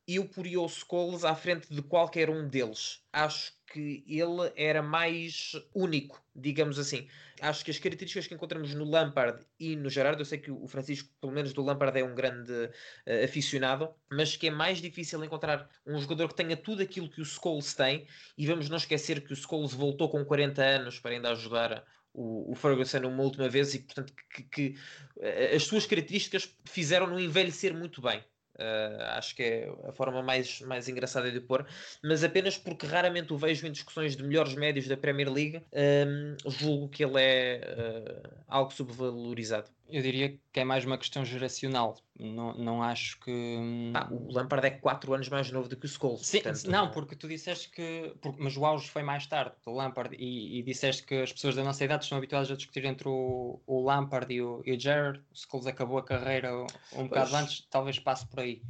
eu 0.08 0.28
poria 0.28 0.60
o 0.60 0.68
Scholes 0.68 1.24
à 1.24 1.36
frente 1.36 1.72
de 1.74 1.82
qualquer 1.82 2.30
um 2.30 2.48
deles. 2.48 3.04
Acho 3.12 3.54
que 3.72 4.04
ele 4.08 4.52
era 4.56 4.82
mais 4.82 5.54
único, 5.74 6.22
digamos 6.36 6.78
assim. 6.78 7.08
Acho 7.40 7.64
que 7.64 7.72
as 7.72 7.80
características 7.80 8.28
que 8.28 8.34
encontramos 8.34 8.74
no 8.74 8.84
Lampard 8.84 9.44
e 9.60 9.76
no 9.76 9.90
Gerard, 9.90 10.20
eu 10.20 10.26
sei 10.26 10.38
que 10.38 10.52
o 10.52 10.68
Francisco, 10.68 11.10
pelo 11.20 11.34
menos 11.34 11.54
do 11.54 11.64
Lampard, 11.64 11.98
é 11.98 12.04
um 12.04 12.14
grande 12.14 12.52
uh, 12.52 13.24
aficionado, 13.24 13.90
mas 14.12 14.36
que 14.36 14.48
é 14.48 14.52
mais 14.52 14.80
difícil 14.80 15.24
encontrar 15.24 15.70
um 15.86 16.00
jogador 16.00 16.28
que 16.28 16.36
tenha 16.36 16.58
tudo 16.58 16.82
aquilo 16.82 17.10
que 17.10 17.22
o 17.22 17.26
Scholes 17.26 17.74
tem, 17.74 18.06
e 18.38 18.46
vamos 18.46 18.70
não 18.70 18.78
esquecer 18.78 19.22
que 19.24 19.34
o 19.34 19.36
Scholes 19.36 19.74
voltou 19.74 20.10
com 20.10 20.24
40 20.26 20.62
anos 20.62 21.00
para 21.00 21.12
ainda 21.12 21.32
ajudar 21.32 21.84
o, 22.14 22.54
Ferguson 22.56 23.08
uma 23.08 23.24
última 23.24 23.48
vez 23.48 23.74
e, 23.74 23.80
portanto, 23.80 24.14
que, 24.14 24.44
que, 24.44 24.74
que 24.74 25.56
as 25.56 25.64
suas 25.64 25.86
características 25.86 26.54
fizeram-no 26.66 27.20
envelhecer 27.20 27.74
muito 27.74 28.02
bem. 28.02 28.22
Uh, 28.62 29.04
acho 29.18 29.36
que 29.36 29.42
é 29.42 29.74
a 29.88 29.92
forma 29.92 30.22
mais, 30.22 30.62
mais 30.62 30.88
engraçada 30.88 31.32
de 31.32 31.40
pôr, 31.40 31.66
mas 32.04 32.24
apenas 32.24 32.58
porque 32.58 32.86
raramente 32.86 33.34
o 33.34 33.38
vejo 33.38 33.66
em 33.66 33.72
discussões 33.72 34.16
de 34.16 34.24
melhores 34.24 34.54
médios 34.54 34.88
da 34.88 34.96
Premier 34.96 35.32
League, 35.32 35.64
um, 35.74 36.50
julgo 36.50 36.88
que 36.88 37.04
ele 37.04 37.20
é 37.20 37.62
uh, 37.76 38.30
algo 38.48 38.72
subvalorizado. 38.72 39.68
Eu 39.92 40.02
diria 40.02 40.40
que 40.54 40.60
é 40.60 40.64
mais 40.64 40.86
uma 40.86 40.98
questão 40.98 41.26
geracional. 41.26 41.98
Não, 42.18 42.54
não 42.54 42.84
acho 42.84 43.20
que. 43.20 43.32
Hum, 43.32 43.92
ah, 43.94 44.08
o 44.10 44.32
Lampard 44.32 44.66
é 44.66 44.72
4 44.72 45.14
anos 45.14 45.30
mais 45.30 45.52
novo 45.52 45.68
do 45.68 45.76
que 45.76 45.86
o 45.86 45.90
Scholes. 45.90 46.26
Sim, 46.26 46.42
portanto... 46.42 46.70
não, 46.70 46.92
porque 46.92 47.16
tu 47.16 47.28
disseste 47.28 47.70
que. 47.70 48.16
Porque, 48.22 48.42
mas 48.42 48.56
o 48.56 48.66
auge 48.66 48.90
foi 48.90 49.04
mais 49.04 49.26
tarde 49.28 49.54
do 49.66 49.72
Lampard 49.72 50.16
e, 50.18 50.60
e, 50.60 50.64
disseste 50.64 51.04
que 51.04 51.16
as 51.16 51.34
pessoas 51.34 51.56
da 51.56 51.64
nossa 51.64 51.84
idade 51.84 52.04
estão 52.04 52.18
habituadas 52.18 52.50
a 52.50 52.56
discutir 52.56 52.86
entre 52.86 53.08
o, 53.10 53.60
o 53.68 53.84
Lampard 53.84 54.34
e 54.34 54.42
o, 54.42 54.62
e 54.66 54.74
o 54.74 54.80
Gerrard. 54.80 55.20
O 55.20 55.38
Scholes 55.38 55.68
acabou 55.68 55.98
a 55.98 56.04
carreira 56.04 56.54
um 56.54 56.68
pois. 56.94 57.10
bocado 57.10 57.36
antes, 57.36 57.68
talvez 57.70 58.00
passe 58.00 58.26
por 58.28 58.40
aí. 58.40 58.62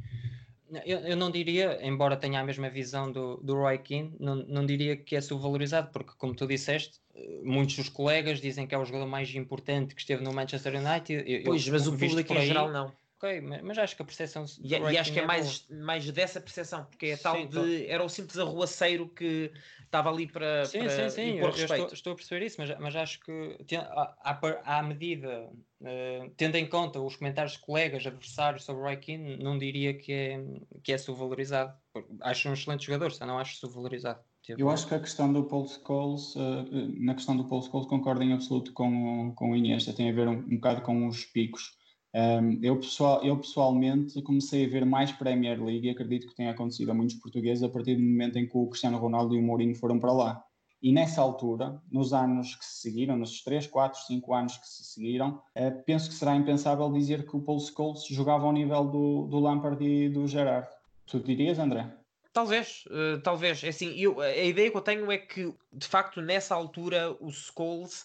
Eu, 0.84 1.00
eu, 1.00 1.16
não 1.16 1.30
diria, 1.30 1.78
embora 1.82 2.16
tenha 2.16 2.40
a 2.40 2.44
mesma 2.44 2.70
visão 2.70 3.10
do, 3.10 3.36
do 3.38 3.54
Roy 3.54 3.78
Keane, 3.78 4.16
não, 4.18 4.36
não 4.36 4.66
diria 4.66 4.96
que 4.96 5.16
é 5.16 5.20
subvalorizado, 5.20 5.90
porque, 5.92 6.12
como 6.16 6.34
tu 6.34 6.46
disseste, 6.46 7.00
muitos 7.42 7.76
dos 7.76 7.88
colegas 7.88 8.40
dizem 8.40 8.66
que 8.66 8.74
é 8.74 8.78
o 8.78 8.84
jogador 8.84 9.06
mais 9.06 9.34
importante 9.34 9.94
que 9.94 10.00
esteve 10.00 10.22
no 10.22 10.32
Manchester 10.32 10.74
United. 10.74 11.24
Eu, 11.26 11.44
pois, 11.44 11.66
mas 11.68 11.86
o 11.86 11.96
público 11.96 12.34
em 12.34 12.46
geral 12.46 12.70
não. 12.70 12.92
Ok, 13.22 13.40
mas 13.40 13.78
acho 13.78 13.94
que 13.94 14.02
a 14.02 14.04
percepção. 14.04 14.44
E, 14.60 14.74
e 14.74 14.98
acho 14.98 15.12
que 15.12 15.20
é, 15.20 15.22
é 15.22 15.26
mais, 15.26 15.64
mais 15.68 16.10
dessa 16.10 16.40
percepção, 16.40 16.84
porque 16.86 17.06
é 17.06 17.16
tal 17.16 17.36
sim, 17.36 17.46
de. 17.46 17.86
Era 17.86 18.02
o 18.02 18.08
simples 18.08 18.36
arruaceiro 18.36 19.08
que 19.08 19.52
estava 19.84 20.10
ali 20.10 20.26
para. 20.26 20.64
Sim, 20.64 20.80
para 20.80 21.08
sim, 21.08 21.08
sim. 21.08 21.38
Eu, 21.38 21.44
eu 21.44 21.50
estou, 21.50 21.86
estou, 21.92 22.12
a 22.14 22.16
perceber 22.16 22.44
isso, 22.44 22.56
mas, 22.58 22.76
mas 22.80 22.96
acho 22.96 23.20
que 23.20 23.56
à, 23.76 24.78
à 24.78 24.82
medida, 24.82 25.48
uh, 25.82 26.30
tendo 26.36 26.56
em 26.56 26.66
conta 26.66 27.00
os 27.00 27.16
comentários 27.16 27.54
de 27.54 27.60
colegas, 27.60 28.06
adversários 28.06 28.64
sobre 28.64 28.82
o 28.82 29.00
Keane, 29.00 29.36
não 29.36 29.58
diria 29.58 29.94
que 29.94 30.12
é, 30.12 30.44
que 30.82 30.92
é 30.92 30.98
subvalorizado. 30.98 31.72
Acho 32.20 32.48
um 32.48 32.54
excelente 32.54 32.86
jogador, 32.86 33.12
só 33.12 33.26
não 33.26 33.38
acho 33.38 33.56
subvalorizado. 33.56 34.20
Tipo... 34.42 34.60
Eu 34.60 34.70
acho 34.70 34.88
que 34.88 34.94
a 34.94 35.00
questão 35.00 35.32
do 35.32 35.44
Paul 35.44 35.68
Scholes, 35.68 36.34
uh, 36.34 36.66
na 36.98 37.14
questão 37.14 37.36
do 37.36 37.44
Paul 37.44 37.62
Scholes, 37.62 37.86
concordo 37.86 38.22
em 38.22 38.32
absoluto 38.32 38.72
com, 38.72 39.32
com 39.36 39.52
o 39.52 39.56
Iniesta, 39.56 39.92
tem 39.92 40.10
a 40.10 40.12
ver 40.12 40.28
um, 40.28 40.38
um 40.38 40.56
bocado 40.56 40.82
com 40.82 41.06
os 41.06 41.24
picos. 41.24 41.76
Um, 42.14 42.58
eu, 42.62 42.76
pessoal, 42.78 43.24
eu 43.24 43.38
pessoalmente 43.38 44.20
comecei 44.22 44.66
a 44.66 44.68
ver 44.68 44.84
mais 44.84 45.10
Premier 45.12 45.62
League 45.62 45.86
e 45.86 45.90
acredito 45.90 46.26
que 46.26 46.34
tenha 46.34 46.50
acontecido 46.50 46.90
a 46.90 46.94
muitos 46.94 47.16
portugueses 47.16 47.62
a 47.62 47.68
partir 47.68 47.94
do 47.96 48.02
momento 48.02 48.38
em 48.38 48.46
que 48.46 48.56
o 48.56 48.66
Cristiano 48.66 48.98
Ronaldo 48.98 49.34
e 49.34 49.38
o 49.38 49.42
Mourinho 49.42 49.74
foram 49.74 49.98
para 49.98 50.12
lá. 50.12 50.44
E 50.82 50.92
nessa 50.92 51.20
altura, 51.20 51.80
nos 51.90 52.12
anos 52.12 52.56
que 52.56 52.64
se 52.64 52.80
seguiram, 52.80 53.16
nos 53.16 53.40
3, 53.42 53.68
4, 53.68 54.00
5 54.00 54.34
anos 54.34 54.56
que 54.56 54.68
se 54.68 54.82
seguiram, 54.84 55.40
uh, 55.56 55.82
penso 55.86 56.08
que 56.08 56.16
será 56.16 56.34
impensável 56.34 56.90
dizer 56.92 57.24
que 57.24 57.36
o 57.36 57.40
Paul 57.40 57.60
Scholes 57.60 58.04
jogava 58.06 58.46
ao 58.46 58.52
nível 58.52 58.84
do, 58.84 59.28
do 59.28 59.38
Lampard 59.38 59.82
e 59.84 60.08
do 60.08 60.26
Gerrard. 60.26 60.68
Tu 61.06 61.20
dirias, 61.20 61.60
André? 61.60 61.88
Talvez, 62.32 62.84
uh, 62.86 63.20
talvez. 63.22 63.62
É 63.62 63.68
assim, 63.68 63.94
eu, 63.96 64.20
a 64.20 64.34
ideia 64.36 64.70
que 64.70 64.76
eu 64.76 64.80
tenho 64.80 65.12
é 65.12 65.18
que, 65.18 65.54
de 65.72 65.86
facto, 65.86 66.20
nessa 66.20 66.54
altura, 66.54 67.16
o 67.20 67.30
Scholes 67.30 68.04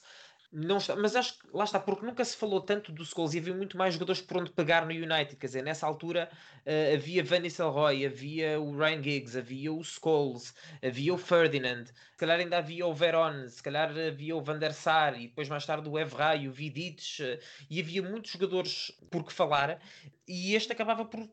não 0.51 0.77
está, 0.77 0.95
mas 0.95 1.15
acho 1.15 1.37
que 1.39 1.47
lá 1.53 1.65
está, 1.65 1.79
porque 1.79 2.05
nunca 2.05 2.23
se 2.23 2.35
falou 2.35 2.61
tanto 2.61 2.91
do 2.91 3.05
Scholes 3.05 3.33
e 3.33 3.39
havia 3.39 3.53
muito 3.53 3.77
mais 3.77 3.93
jogadores 3.93 4.21
por 4.21 4.37
onde 4.37 4.51
pegar 4.51 4.85
no 4.85 4.91
United. 4.91 5.35
Quer 5.35 5.47
dizer, 5.47 5.61
nessa 5.61 5.85
altura 5.85 6.29
uh, 6.65 6.95
havia 6.95 7.23
Van 7.23 7.39
Nistelrooy, 7.39 8.05
havia 8.05 8.59
o 8.59 8.77
Ryan 8.77 9.03
Giggs, 9.03 9.37
havia 9.37 9.73
o 9.73 9.83
Scholes, 9.83 10.53
havia 10.81 11.13
o 11.13 11.17
Ferdinand, 11.17 11.85
se 11.87 12.17
calhar 12.17 12.39
ainda 12.39 12.57
havia 12.57 12.87
o 12.87 12.93
Veron, 12.93 13.47
se 13.49 13.61
calhar 13.61 13.89
havia 13.89 14.35
o 14.35 14.41
Van 14.41 14.57
der 14.57 14.73
Sar 14.73 15.19
e 15.19 15.27
depois 15.27 15.49
mais 15.49 15.65
tarde 15.65 15.89
o 15.89 15.99
Evra 15.99 16.35
e 16.35 16.47
o 16.47 16.51
Vidic, 16.51 17.21
uh, 17.21 17.39
e 17.69 17.81
havia 17.81 18.01
muitos 18.01 18.31
jogadores 18.31 18.91
por 19.11 19.25
que 19.25 19.33
falar. 19.33 19.81
E 20.27 20.55
este 20.55 20.71
acabava 20.71 21.05
por 21.05 21.27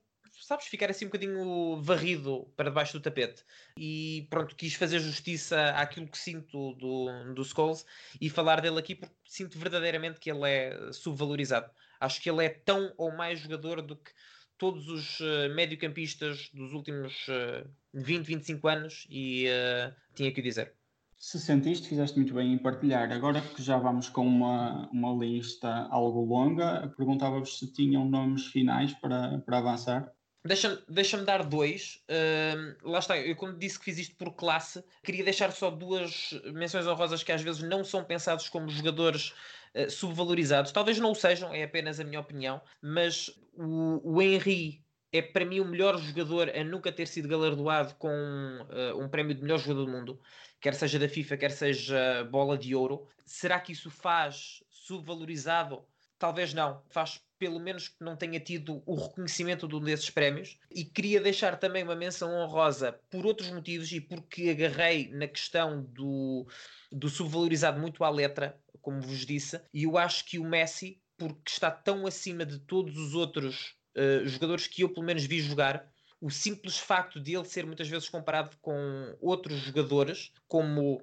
sabes, 0.44 0.66
ficar 0.66 0.90
assim 0.90 1.07
um 1.07 1.09
bocadinho 1.09 1.80
varrido 1.83 2.46
para 2.57 2.68
debaixo 2.68 2.92
do 2.92 3.02
tapete. 3.02 3.42
E 3.78 4.26
pronto, 4.30 4.54
quis 4.54 4.74
fazer 4.74 4.98
justiça 4.98 5.70
àquilo 5.70 6.07
que 6.07 6.18
sinto 6.18 6.74
do, 6.74 7.35
do 7.35 7.42
Skulls 7.42 7.85
e 8.20 8.28
falar 8.28 8.61
dele 8.61 8.78
aqui 8.78 8.94
porque 8.94 9.14
sinto 9.26 9.59
verdadeiramente 9.59 10.20
que 10.20 10.30
ele 10.30 10.48
é 10.48 10.92
subvalorizado. 10.92 11.70
Acho 12.00 12.20
que 12.20 12.28
ele 12.28 12.44
é 12.44 12.48
tão 12.48 12.92
ou 12.96 13.14
mais 13.16 13.40
jogador 13.40 13.80
do 13.80 13.96
que 13.96 14.11
todos 14.59 14.88
os 14.88 15.20
uh, 15.20 15.52
mediocampistas 15.54 16.50
dos 16.52 16.72
últimos 16.72 17.26
uh, 17.28 17.68
20, 17.92 18.26
25 18.26 18.68
anos 18.68 19.07
e 19.11 19.46
uh, 19.48 19.94
tinha 20.14 20.33
que 20.33 20.40
o 20.40 20.44
dizer. 20.44 20.74
Se 21.16 21.40
sentiste, 21.40 21.88
fizeste 21.88 22.18
muito 22.18 22.35
bem 22.35 22.52
em 22.52 22.59
partilhar. 22.59 23.11
Agora 23.11 23.40
que 23.40 23.62
já 23.62 23.78
vamos 23.78 24.11
com 24.11 24.26
uma, 24.26 24.88
uma 24.90 25.12
lista 25.24 25.88
algo 25.90 26.22
longa, 26.22 26.92
perguntava-vos 26.96 27.59
se 27.59 27.72
tinham 27.72 28.04
nomes 28.04 28.46
finais 28.48 28.92
para, 28.92 29.38
para 29.38 29.59
avançar. 29.59 30.12
Deixa-me 30.46 30.78
deixa 30.87 31.16
dar 31.24 31.42
dois. 31.42 32.04
Uh, 32.07 32.90
lá 32.90 32.98
está, 32.98 33.18
eu 33.18 33.35
quando 33.35 33.59
disse 33.59 33.78
que 33.78 33.87
fiz 33.87 33.98
isto 33.98 34.16
por 34.16 34.35
classe, 34.35 34.85
queria 35.02 35.24
deixar 35.24 35.50
só 35.52 35.70
duas 35.70 36.33
menções 36.52 36.87
honrosas 36.87 37.22
que 37.22 37.33
às 37.33 37.40
vezes 37.40 37.62
não 37.62 37.83
são 37.83 38.04
pensados 38.04 38.48
como 38.50 38.68
jogadores 38.68 39.33
uh, 39.74 39.90
subvalorizados. 39.90 40.70
Talvez 40.70 40.98
não 40.98 41.12
o 41.12 41.14
sejam, 41.14 41.54
é 41.54 41.62
apenas 41.62 41.98
a 41.98 42.04
minha 42.04 42.20
opinião, 42.20 42.61
mas 42.83 43.30
o, 43.54 44.16
o 44.16 44.20
Henry 44.20 44.85
é 45.11 45.22
para 45.22 45.46
mim 45.46 45.61
o 45.61 45.64
melhor 45.64 45.96
jogador 45.96 46.50
a 46.50 46.62
nunca 46.62 46.92
ter 46.92 47.07
sido 47.07 47.26
galardoado 47.26 47.94
com 47.94 48.11
uh, 48.11 49.00
um 49.02 49.09
prémio 49.09 49.35
de 49.35 49.40
melhor 49.40 49.59
jogador 49.59 49.87
do 49.87 49.92
mundo, 49.92 50.20
quer 50.61 50.74
seja 50.74 50.98
da 50.98 51.09
FIFA, 51.09 51.38
quer 51.38 51.52
seja 51.52 52.24
bola 52.30 52.59
de 52.59 52.74
ouro. 52.74 53.07
Será 53.24 53.59
que 53.59 53.72
isso 53.72 53.90
faz 53.90 54.62
subvalorizado? 54.68 55.87
Talvez 56.24 56.54
não. 56.54 56.82
Faz 56.88 57.20
pelo 57.38 57.60
menos 57.60 57.88
que 57.88 58.02
não 58.02 58.16
tenha 58.16 58.40
tido 58.40 58.82
o 58.87 58.94
reconhecimento 58.94 59.68
de 59.68 59.76
um 59.76 59.80
desses 59.80 60.08
prémios. 60.08 60.58
E 60.70 60.82
queria 60.82 61.20
deixar 61.20 61.58
também 61.58 61.84
uma 61.84 61.94
menção 61.94 62.32
honrosa 62.32 62.98
por 63.10 63.26
outros 63.26 63.50
motivos 63.50 63.92
e 63.92 64.00
porque 64.00 64.48
agarrei 64.48 65.10
na 65.10 65.28
questão 65.28 65.82
do, 65.82 66.48
do 66.90 67.10
subvalorizado 67.10 67.78
muito 67.78 68.02
à 68.02 68.08
letra, 68.08 68.58
como 68.80 69.02
vos 69.02 69.26
disse, 69.26 69.60
e 69.70 69.82
eu 69.82 69.98
acho 69.98 70.24
que 70.24 70.38
o 70.38 70.48
Messi, 70.48 70.98
porque 71.18 71.50
está 71.50 71.70
tão 71.70 72.06
acima 72.06 72.46
de 72.46 72.58
todos 72.58 72.96
os 72.96 73.14
outros 73.14 73.76
uh, 73.94 74.26
jogadores 74.26 74.66
que 74.66 74.80
eu 74.80 74.88
pelo 74.88 75.04
menos 75.04 75.26
vi 75.26 75.40
jogar, 75.40 75.87
o 76.22 76.30
simples 76.30 76.78
facto 76.78 77.20
de 77.20 77.34
ele 77.34 77.44
ser 77.44 77.66
muitas 77.66 77.87
vezes 77.87 78.08
comparado 78.08 78.56
com 78.62 79.14
outros 79.20 79.58
jogadores, 79.58 80.32
como 80.48 81.02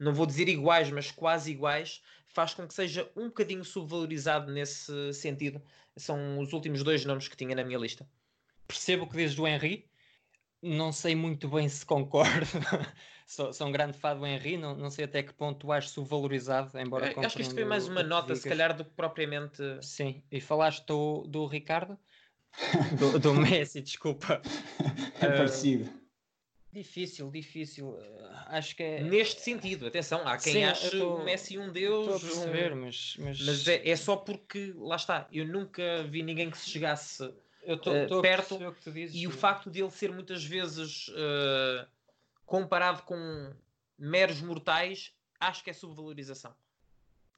não 0.00 0.14
vou 0.14 0.24
dizer 0.24 0.48
iguais, 0.48 0.90
mas 0.90 1.10
quase 1.10 1.50
iguais, 1.50 2.00
faz 2.32 2.54
com 2.54 2.66
que 2.66 2.74
seja 2.74 3.10
um 3.16 3.26
bocadinho 3.26 3.64
subvalorizado 3.64 4.52
nesse 4.52 5.12
sentido. 5.14 5.62
São 5.96 6.38
os 6.38 6.52
últimos 6.52 6.82
dois 6.82 7.04
nomes 7.04 7.28
que 7.28 7.36
tinha 7.36 7.54
na 7.54 7.64
minha 7.64 7.78
lista. 7.78 8.08
Percebo 8.66 9.04
o 9.04 9.08
que 9.08 9.16
dizes 9.16 9.36
do 9.36 9.46
Henry, 9.46 9.86
não 10.62 10.92
sei 10.92 11.14
muito 11.14 11.48
bem 11.48 11.68
se 11.68 11.84
concordo. 11.84 12.46
sou, 13.26 13.52
sou, 13.52 13.66
um 13.66 13.72
grande 13.72 13.98
fã 13.98 14.16
do 14.16 14.26
Henry, 14.26 14.56
não, 14.56 14.76
não 14.76 14.90
sei 14.90 15.04
até 15.04 15.22
que 15.22 15.34
ponto 15.34 15.58
tu 15.58 15.72
acho 15.72 15.88
subvalorizado, 15.88 16.78
embora 16.78 17.12
é, 17.12 17.24
Acho 17.24 17.36
que 17.36 17.42
isto 17.42 17.54
foi 17.54 17.64
mais 17.64 17.88
uma 17.88 18.02
nota, 18.02 18.34
se 18.34 18.48
calhar, 18.48 18.74
do 18.74 18.84
que 18.84 18.92
propriamente. 18.92 19.62
Sim, 19.82 20.22
e 20.30 20.40
falaste 20.40 20.86
do, 20.86 21.26
do 21.26 21.46
Ricardo. 21.46 21.98
do, 22.98 23.18
do 23.18 23.34
Messi, 23.34 23.80
desculpa. 23.80 24.40
É 25.20 25.28
parecido. 25.28 25.84
Uh, 25.84 26.01
difícil, 26.72 27.30
difícil. 27.30 27.98
Acho 28.46 28.74
que 28.74 28.82
é. 28.82 29.02
Neste 29.02 29.40
sentido, 29.40 29.86
atenção, 29.86 30.26
há 30.26 30.36
quem 30.36 30.52
Sim, 30.54 30.64
ache 30.64 30.98
tô, 30.98 31.16
o 31.16 31.24
Messi 31.24 31.58
um 31.58 31.70
deus. 31.70 32.06
Estou 32.06 32.16
a 32.16 32.20
perceber, 32.20 32.72
um... 32.72 32.80
mas. 32.82 33.16
Mas, 33.18 33.40
mas 33.40 33.68
é, 33.68 33.88
é, 33.88 33.96
só 33.96 34.16
porque, 34.16 34.72
lá 34.76 34.96
está, 34.96 35.28
eu 35.32 35.46
nunca 35.46 36.02
vi 36.04 36.22
ninguém 36.22 36.50
que 36.50 36.58
se 36.58 36.70
chegasse 36.70 37.32
eu 37.62 37.78
tô, 37.78 37.90
uh, 37.90 38.22
perto. 38.22 38.56
O 38.56 38.90
dizes, 38.90 39.14
e 39.14 39.26
o 39.26 39.30
facto 39.30 39.70
de 39.70 39.80
ele 39.80 39.90
ser 39.90 40.12
muitas 40.12 40.44
vezes 40.44 41.08
uh, 41.08 41.86
comparado 42.44 43.02
com 43.02 43.52
meros 43.98 44.40
mortais, 44.40 45.12
acho 45.38 45.62
que 45.62 45.70
é 45.70 45.72
subvalorização. 45.72 46.54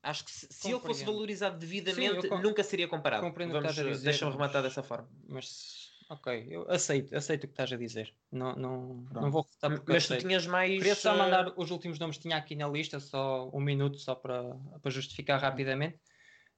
Acho 0.02 0.24
que 0.24 0.30
se, 0.30 0.46
se 0.50 0.70
ele 0.70 0.80
fosse 0.80 1.02
valorizado 1.02 1.58
devidamente, 1.58 2.28
Sim, 2.28 2.42
nunca 2.42 2.62
seria 2.62 2.86
comparado. 2.86 3.22
Vamos, 3.22 4.02
deixa-me 4.02 4.32
rematar 4.32 4.62
dessa 4.62 4.82
forma. 4.82 5.08
Mas, 5.26 5.93
ok, 6.08 6.46
eu 6.50 6.70
aceito, 6.70 7.16
aceito 7.16 7.44
o 7.44 7.46
que 7.46 7.52
estás 7.52 7.72
a 7.72 7.76
dizer. 7.76 8.14
Não, 8.30 8.54
não, 8.54 9.06
não 9.12 9.30
vou 9.30 9.42
refutar 9.42 9.70
porque 9.70 9.92
Mas 9.92 10.06
tu 10.06 10.16
tinhas 10.18 10.46
mais. 10.46 10.76
Queria 10.78 10.94
só 10.94 11.16
mandar 11.16 11.52
os 11.56 11.70
últimos 11.70 11.98
nomes 11.98 12.16
que 12.16 12.22
tinha 12.22 12.36
aqui 12.36 12.54
na 12.54 12.68
lista, 12.68 13.00
só 13.00 13.50
um 13.52 13.60
minuto, 13.60 13.98
só 13.98 14.14
para, 14.14 14.54
para 14.80 14.90
justificar 14.90 15.40
rapidamente. 15.40 15.98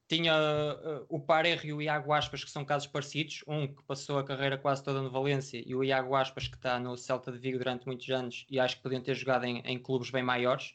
Tinha 0.09 0.35
uh, 0.35 1.05
o 1.09 1.19
Parejo 1.19 1.67
e 1.67 1.73
o 1.73 1.83
Iago 1.83 2.13
Aspas, 2.13 2.45
que 2.45 2.51
são 2.51 2.65
casos 2.65 2.87
parecidos. 2.87 3.43
Um 3.47 3.67
que 3.67 3.83
passou 3.83 4.19
a 4.19 4.25
carreira 4.25 4.57
quase 4.57 4.83
toda 4.85 5.03
no 5.03 5.11
Valência 5.11 5.61
e 5.67 5.75
o 5.75 5.83
Iago 5.83 6.15
Aspas, 6.15 6.47
que 6.47 6.57
está 6.57 6.79
no 6.79 6.97
Celta 6.97 7.33
de 7.33 7.39
Vigo 7.39 7.59
durante 7.59 7.87
muitos 7.87 8.09
anos 8.11 8.47
e 8.49 8.61
acho 8.61 8.77
que 8.77 8.83
podiam 8.83 9.03
ter 9.03 9.15
jogado 9.15 9.45
em, 9.45 9.59
em 9.65 9.79
clubes 9.79 10.11
bem 10.11 10.23
maiores. 10.23 10.75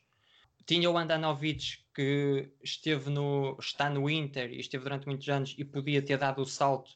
Tinha 0.66 0.90
o 0.92 0.98
Andanovic, 0.98 1.80
que 1.94 2.52
esteve 2.62 3.10
no, 3.10 3.58
está 3.60 3.90
no 3.90 4.10
Inter 4.10 4.52
e 4.52 4.60
esteve 4.60 4.84
durante 4.84 5.08
muitos 5.08 5.28
anos 5.30 5.56
e 5.58 5.64
podia 5.64 6.02
ter 6.02 6.18
dado 6.18 6.42
o 6.42 6.46
salto, 6.46 6.92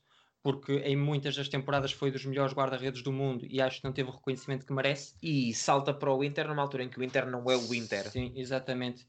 porque 0.46 0.74
em 0.74 0.96
muitas 0.96 1.36
das 1.36 1.50
temporadas 1.50 1.92
foi 1.92 2.12
dos 2.12 2.24
melhores 2.24 2.54
guarda-redes 2.54 3.02
do 3.02 3.12
mundo 3.12 3.48
e 3.50 3.60
acho 3.60 3.80
que 3.82 3.84
não 3.84 3.92
teve 3.92 4.10
o 4.10 4.14
reconhecimento 4.14 4.64
que 4.64 4.72
merece. 4.72 5.16
E 5.20 5.52
salta 5.56 5.92
para 5.92 6.14
o 6.14 6.24
Inter 6.24 6.48
numa 6.48 6.62
altura 6.62 6.84
em 6.84 6.88
que 6.88 7.00
o 7.00 7.04
Inter 7.04 7.26
não 7.26 7.50
é 7.50 7.58
o 7.58 7.74
Inter. 7.74 8.12
Sim, 8.12 8.32
exatamente. 8.36 9.08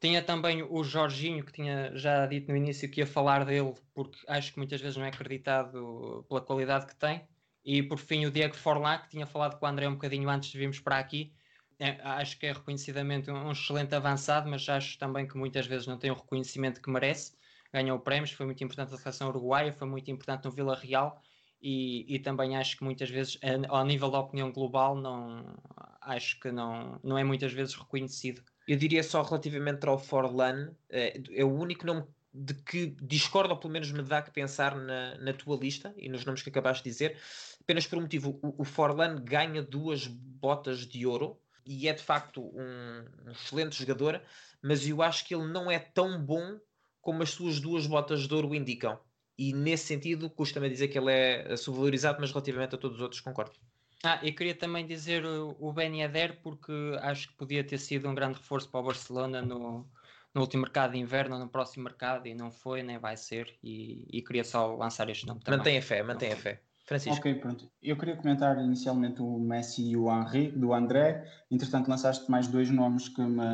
Tinha 0.00 0.22
também 0.22 0.62
o 0.62 0.82
Jorginho, 0.82 1.44
que 1.44 1.52
tinha 1.52 1.94
já 1.94 2.24
dito 2.24 2.50
no 2.50 2.56
início 2.56 2.90
que 2.90 3.02
ia 3.02 3.06
falar 3.06 3.44
dele, 3.44 3.74
porque 3.92 4.18
acho 4.26 4.50
que 4.50 4.56
muitas 4.56 4.80
vezes 4.80 4.96
não 4.96 5.04
é 5.04 5.08
acreditado 5.08 6.24
pela 6.26 6.40
qualidade 6.40 6.86
que 6.86 6.96
tem. 6.96 7.28
E 7.62 7.82
por 7.82 7.98
fim 7.98 8.24
o 8.24 8.30
Diego 8.30 8.56
Forlán, 8.56 8.96
que 8.96 9.10
tinha 9.10 9.26
falado 9.26 9.58
com 9.58 9.66
o 9.66 9.68
André 9.68 9.86
um 9.86 9.92
bocadinho 9.92 10.30
antes 10.30 10.48
de 10.48 10.56
virmos 10.56 10.80
para 10.80 10.96
aqui, 10.96 11.34
é, 11.78 12.00
acho 12.00 12.38
que 12.38 12.46
é 12.46 12.52
reconhecidamente 12.54 13.30
um, 13.30 13.48
um, 13.48 13.52
excelente 13.52 13.94
avançado, 13.94 14.48
mas 14.48 14.66
acho 14.70 14.98
também 14.98 15.28
que 15.28 15.36
muitas 15.36 15.66
vezes 15.66 15.86
não 15.86 15.98
tem 15.98 16.10
o 16.10 16.14
reconhecimento 16.14 16.80
que 16.80 16.88
merece. 16.88 17.36
Ganhou 17.76 17.98
prémios, 17.98 18.30
foi 18.30 18.46
muito 18.46 18.64
importante 18.64 18.90
na 18.90 18.96
seleção 18.96 19.28
uruguaia, 19.28 19.70
foi 19.70 19.86
muito 19.86 20.10
importante 20.10 20.46
no 20.46 20.50
Vila 20.50 20.74
Real 20.74 21.20
e, 21.60 22.06
e, 22.14 22.18
também 22.18 22.56
acho 22.56 22.78
que 22.78 22.82
muitas 22.82 23.10
vezes, 23.10 23.38
ao 23.68 23.84
nível 23.84 24.10
da 24.10 24.18
opinião 24.18 24.50
global, 24.50 24.94
não, 24.94 25.54
acho 26.00 26.40
que 26.40 26.50
não, 26.50 26.98
não 27.04 27.18
é 27.18 27.22
muitas 27.22 27.52
vezes 27.52 27.74
reconhecido. 27.74 28.42
Eu 28.66 28.78
diria 28.78 29.02
só 29.02 29.20
relativamente 29.20 29.86
ao 29.86 29.98
Forlan, 29.98 30.70
é, 30.88 31.20
é 31.30 31.44
o 31.44 31.52
único 31.52 31.84
nome 31.84 32.04
de 32.32 32.54
que 32.54 32.96
discordo, 33.02 33.52
ou 33.52 33.60
pelo 33.60 33.74
menos 33.74 33.92
me 33.92 34.02
dá 34.02 34.22
que 34.22 34.30
pensar 34.30 34.74
na, 34.74 35.18
na 35.18 35.34
tua 35.34 35.58
lista 35.58 35.94
e 35.98 36.08
nos 36.08 36.24
nomes 36.24 36.40
que 36.40 36.48
acabaste 36.48 36.82
de 36.82 36.88
dizer, 36.88 37.18
apenas 37.60 37.86
por 37.86 37.98
um 37.98 38.02
motivo: 38.02 38.38
o, 38.42 38.62
o 38.62 38.64
Forlan 38.64 39.16
ganha 39.16 39.62
duas 39.62 40.06
botas 40.06 40.86
de 40.86 41.06
ouro 41.06 41.38
e 41.66 41.88
é 41.88 41.92
de 41.92 42.02
facto 42.02 42.42
um, 42.42 43.04
um, 43.26 43.32
excelente 43.32 43.78
jogador, 43.78 44.22
mas 44.62 44.88
eu 44.88 45.02
acho 45.02 45.26
que 45.26 45.34
ele 45.34 45.46
não 45.46 45.70
é 45.70 45.78
tão 45.78 46.18
bom 46.24 46.58
como 47.06 47.22
as 47.22 47.30
suas 47.30 47.60
duas 47.60 47.86
botas 47.86 48.26
de 48.26 48.34
ouro 48.34 48.52
indicam. 48.52 48.98
E 49.38 49.52
nesse 49.52 49.86
sentido, 49.86 50.28
custa-me 50.28 50.68
dizer 50.68 50.88
que 50.88 50.98
ele 50.98 51.12
é 51.12 51.56
subvalorizado, 51.56 52.18
mas 52.20 52.32
relativamente 52.32 52.74
a 52.74 52.78
todos 52.78 52.96
os 52.96 53.02
outros, 53.02 53.20
concordo. 53.20 53.52
Ah, 54.02 54.18
e 54.24 54.32
queria 54.32 54.56
também 54.56 54.84
dizer 54.84 55.24
o 55.24 55.72
Ben 55.72 56.00
Yedder, 56.00 56.40
porque 56.42 56.72
acho 57.00 57.28
que 57.28 57.34
podia 57.34 57.62
ter 57.62 57.78
sido 57.78 58.08
um 58.08 58.14
grande 58.14 58.38
reforço 58.38 58.68
para 58.68 58.80
o 58.80 58.82
Barcelona 58.82 59.40
no, 59.40 59.86
no 60.34 60.40
último 60.40 60.62
mercado 60.62 60.94
de 60.94 60.98
inverno, 60.98 61.38
no 61.38 61.48
próximo 61.48 61.84
mercado, 61.84 62.26
e 62.26 62.34
não 62.34 62.50
foi, 62.50 62.82
nem 62.82 62.98
vai 62.98 63.16
ser. 63.16 63.56
E, 63.62 64.04
e 64.10 64.20
queria 64.20 64.42
só 64.42 64.74
lançar 64.74 65.08
este 65.08 65.28
nome 65.28 65.38
também. 65.44 65.58
Mantenha 65.58 65.82
fé, 65.82 66.02
mantenha 66.02 66.36
fé. 66.36 66.60
Francisco. 66.84 67.18
Ok, 67.18 67.36
pronto. 67.36 67.70
Eu 67.80 67.96
queria 67.96 68.16
comentar 68.16 68.58
inicialmente 68.58 69.22
o 69.22 69.38
Messi 69.38 69.90
e 69.90 69.96
o 69.96 70.10
Henri, 70.10 70.50
do 70.50 70.74
André. 70.74 71.24
Entretanto, 71.52 71.88
lançaste 71.88 72.28
mais 72.28 72.48
dois 72.48 72.68
nomes 72.68 73.08
que 73.08 73.22
me, 73.22 73.44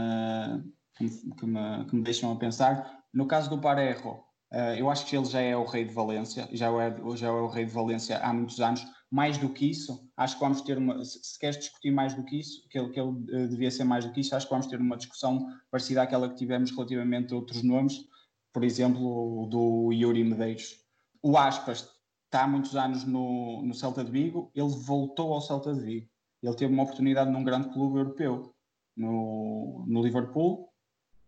que 0.96 1.44
me, 1.46 1.84
que 1.84 1.96
me 1.96 2.02
deixam 2.02 2.32
a 2.32 2.36
pensar. 2.36 3.01
No 3.12 3.26
caso 3.26 3.50
do 3.50 3.60
Parejo, 3.60 4.08
uh, 4.08 4.74
eu 4.76 4.88
acho 4.90 5.06
que 5.06 5.16
ele 5.16 5.26
já 5.26 5.40
é 5.40 5.56
o 5.56 5.64
rei 5.64 5.84
de 5.84 5.92
Valência, 5.92 6.48
já 6.52 6.66
é, 6.68 7.16
já 7.16 7.28
é 7.28 7.30
o 7.30 7.48
rei 7.48 7.64
de 7.64 7.72
Valência 7.72 8.18
há 8.18 8.32
muitos 8.32 8.60
anos. 8.60 8.84
Mais 9.10 9.36
do 9.36 9.50
que 9.50 9.70
isso, 9.70 10.08
acho 10.16 10.36
que 10.36 10.40
vamos 10.40 10.62
ter 10.62 10.78
uma. 10.78 11.04
Se 11.04 11.38
queres 11.38 11.58
discutir 11.58 11.90
mais 11.90 12.14
do 12.14 12.24
que 12.24 12.40
isso, 12.40 12.66
que 12.70 12.78
ele, 12.78 12.88
que 12.88 12.98
ele 12.98 13.10
uh, 13.10 13.48
devia 13.48 13.70
ser 13.70 13.84
mais 13.84 14.06
do 14.06 14.12
que 14.12 14.20
isso, 14.20 14.34
acho 14.34 14.46
que 14.46 14.52
vamos 14.52 14.66
ter 14.66 14.80
uma 14.80 14.96
discussão 14.96 15.46
parecida 15.70 16.02
àquela 16.02 16.28
que 16.28 16.36
tivemos 16.36 16.70
relativamente 16.70 17.34
a 17.34 17.36
outros 17.36 17.62
nomes, 17.62 18.06
por 18.52 18.64
exemplo, 18.64 19.46
do 19.50 19.92
Yuri 19.92 20.24
Medeiros. 20.24 20.80
O 21.22 21.36
Aspas 21.36 21.88
está 22.24 22.44
há 22.44 22.48
muitos 22.48 22.74
anos 22.74 23.04
no, 23.04 23.62
no 23.62 23.74
Celta 23.74 24.02
de 24.02 24.10
Vigo, 24.10 24.50
ele 24.54 24.70
voltou 24.70 25.34
ao 25.34 25.42
Celta 25.42 25.74
de 25.74 25.80
Vigo. 25.80 26.08
Ele 26.42 26.56
teve 26.56 26.72
uma 26.72 26.82
oportunidade 26.82 27.30
num 27.30 27.44
grande 27.44 27.68
clube 27.68 27.98
europeu, 27.98 28.54
no, 28.96 29.84
no 29.86 30.02
Liverpool. 30.02 30.72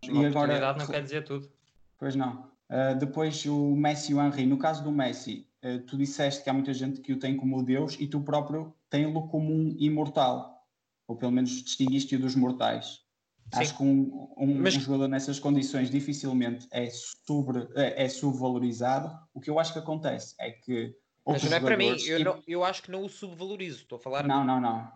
Uma 0.08 0.22
e 0.22 0.26
agora 0.26 0.74
não 0.74 0.86
quer 0.86 1.02
dizer 1.02 1.24
tudo. 1.24 1.48
Pois 1.98 2.14
não. 2.14 2.50
Uh, 2.70 2.98
depois 2.98 3.44
o 3.46 3.74
Messi 3.76 4.12
e 4.12 4.14
o 4.14 4.22
Henry. 4.22 4.46
No 4.46 4.58
caso 4.58 4.82
do 4.82 4.90
Messi, 4.90 5.46
uh, 5.64 5.80
tu 5.80 5.96
disseste 5.96 6.42
que 6.42 6.50
há 6.50 6.52
muita 6.52 6.72
gente 6.72 7.00
que 7.00 7.12
o 7.12 7.18
tem 7.18 7.36
como 7.36 7.62
Deus 7.62 7.96
e 8.00 8.06
tu 8.06 8.20
próprio 8.20 8.74
tens-lo 8.90 9.28
como 9.28 9.52
um 9.52 9.74
imortal. 9.78 10.66
Ou 11.06 11.16
pelo 11.16 11.32
menos 11.32 11.50
distinguiste-o 11.62 12.18
dos 12.18 12.34
mortais. 12.34 13.04
Sim. 13.52 13.60
Acho 13.60 13.76
que 13.76 13.82
um, 13.82 14.28
um, 14.38 14.54
Mas... 14.60 14.76
um, 14.76 14.80
jogador 14.80 15.08
nessas 15.08 15.38
condições 15.38 15.90
dificilmente 15.90 16.66
é, 16.70 16.88
sobre, 16.90 17.68
é, 17.74 18.04
é, 18.04 18.08
subvalorizado. 18.08 19.16
O 19.34 19.40
que 19.40 19.50
eu 19.50 19.58
acho 19.58 19.72
que 19.72 19.78
acontece 19.78 20.34
é 20.40 20.50
que. 20.50 20.94
Mas 21.26 21.42
não 21.42 21.56
é 21.56 21.60
para 21.60 21.76
mim, 21.76 21.96
eu, 22.06 22.22
não, 22.22 22.42
eu 22.46 22.64
acho 22.64 22.82
que 22.82 22.90
não 22.90 23.04
o 23.04 23.08
subvalorizo. 23.08 23.82
Estou 23.82 23.96
a 23.96 24.00
falar. 24.00 24.26
Não, 24.26 24.44
não, 24.44 24.60
não. 24.60 24.90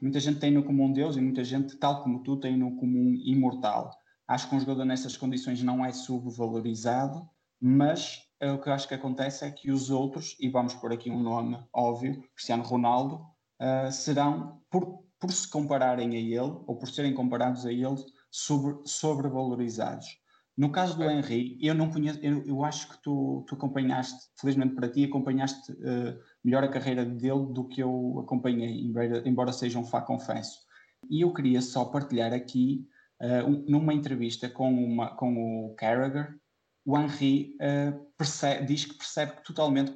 Muita 0.00 0.20
gente 0.20 0.38
tem-no 0.38 0.62
como 0.62 0.82
um 0.82 0.92
Deus 0.92 1.16
e 1.16 1.20
muita 1.20 1.44
gente, 1.44 1.76
tal 1.76 2.02
como 2.02 2.22
tu, 2.22 2.36
tem-no 2.36 2.76
como 2.76 2.98
um 2.98 3.14
imortal. 3.14 3.90
Acho 4.30 4.48
que 4.48 4.54
um 4.54 4.60
jogador 4.60 4.84
nessas 4.84 5.16
condições 5.16 5.62
não 5.62 5.84
é 5.84 5.92
subvalorizado, 5.92 7.28
mas 7.60 8.22
é, 8.38 8.52
o 8.52 8.60
que 8.60 8.68
eu 8.68 8.72
acho 8.72 8.86
que 8.86 8.94
acontece 8.94 9.44
é 9.44 9.50
que 9.50 9.70
os 9.72 9.90
outros, 9.90 10.36
e 10.38 10.48
vamos 10.48 10.72
por 10.74 10.92
aqui 10.92 11.10
um 11.10 11.20
nome 11.20 11.58
óbvio, 11.72 12.22
Cristiano 12.34 12.62
Ronaldo, 12.62 13.16
uh, 13.60 13.90
serão, 13.90 14.62
por 14.70 15.00
por 15.20 15.30
se 15.30 15.48
compararem 15.48 16.16
a 16.16 16.18
ele, 16.18 16.56
ou 16.66 16.76
por 16.76 16.88
serem 16.88 17.12
comparados 17.12 17.66
a 17.66 17.72
ele, 17.72 18.02
sobre, 18.30 18.78
sobrevalorizados. 18.86 20.06
No 20.56 20.72
caso 20.72 20.96
do 20.96 21.04
Henry, 21.04 21.58
eu 21.60 21.74
não 21.74 21.90
conheço, 21.90 22.18
eu, 22.22 22.44
eu 22.46 22.64
acho 22.64 22.88
que 22.88 23.02
tu, 23.02 23.44
tu, 23.46 23.54
acompanhaste, 23.54 24.18
felizmente 24.40 24.74
para 24.74 24.88
ti, 24.88 25.04
acompanhaste 25.04 25.72
uh, 25.72 26.18
melhor 26.42 26.64
a 26.64 26.68
carreira 26.68 27.04
dele 27.04 27.52
do 27.52 27.68
que 27.68 27.82
eu 27.82 28.20
acompanhei, 28.24 28.80
embora, 28.80 29.28
embora 29.28 29.52
seja 29.52 29.78
um 29.78 29.84
fá 29.84 30.00
confesso. 30.00 30.58
E 31.08 31.20
eu 31.20 31.32
queria 31.32 31.60
só 31.60 31.84
partilhar 31.84 32.32
aqui, 32.32 32.86
uh, 33.20 33.46
um, 33.46 33.64
numa 33.68 33.94
entrevista 33.94 34.48
com, 34.48 34.72
uma, 34.72 35.14
com 35.16 35.66
o 35.66 35.74
Carragher, 35.74 36.34
o 36.84 36.98
Henry 36.98 37.56
uh, 37.56 38.06
percebe, 38.16 38.66
diz 38.66 38.84
que 38.84 38.94
percebe 38.94 39.42
totalmente 39.44 39.92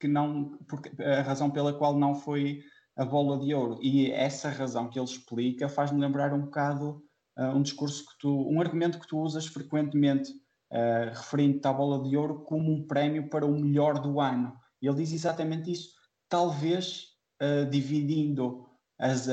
que 0.00 0.08
não, 0.08 0.58
porque, 0.68 0.90
a 1.02 1.22
razão 1.22 1.50
pela 1.50 1.72
qual 1.72 1.96
não 1.96 2.14
foi 2.14 2.62
a 2.96 3.04
bola 3.04 3.38
de 3.38 3.54
ouro. 3.54 3.78
E 3.82 4.10
essa 4.10 4.48
razão 4.50 4.88
que 4.88 4.98
ele 4.98 5.06
explica 5.06 5.68
faz-me 5.68 6.00
lembrar 6.00 6.32
um 6.32 6.42
bocado 6.42 7.02
uh, 7.38 7.56
um 7.56 7.62
discurso 7.62 8.04
que 8.04 8.18
tu, 8.18 8.48
um 8.48 8.60
argumento 8.60 8.98
que 8.98 9.06
tu 9.06 9.18
usas 9.18 9.46
frequentemente, 9.46 10.30
uh, 10.72 11.10
referindo-te 11.10 11.66
à 11.66 11.72
bola 11.72 12.02
de 12.02 12.16
ouro 12.16 12.40
como 12.40 12.72
um 12.72 12.86
prémio 12.86 13.28
para 13.28 13.46
o 13.46 13.58
melhor 13.58 14.00
do 14.00 14.20
ano. 14.20 14.56
E 14.80 14.86
ele 14.86 14.96
diz 14.96 15.12
exatamente 15.12 15.70
isso. 15.70 15.90
Talvez 16.28 17.06
uh, 17.42 17.68
dividindo 17.70 18.66
as, 18.98 19.26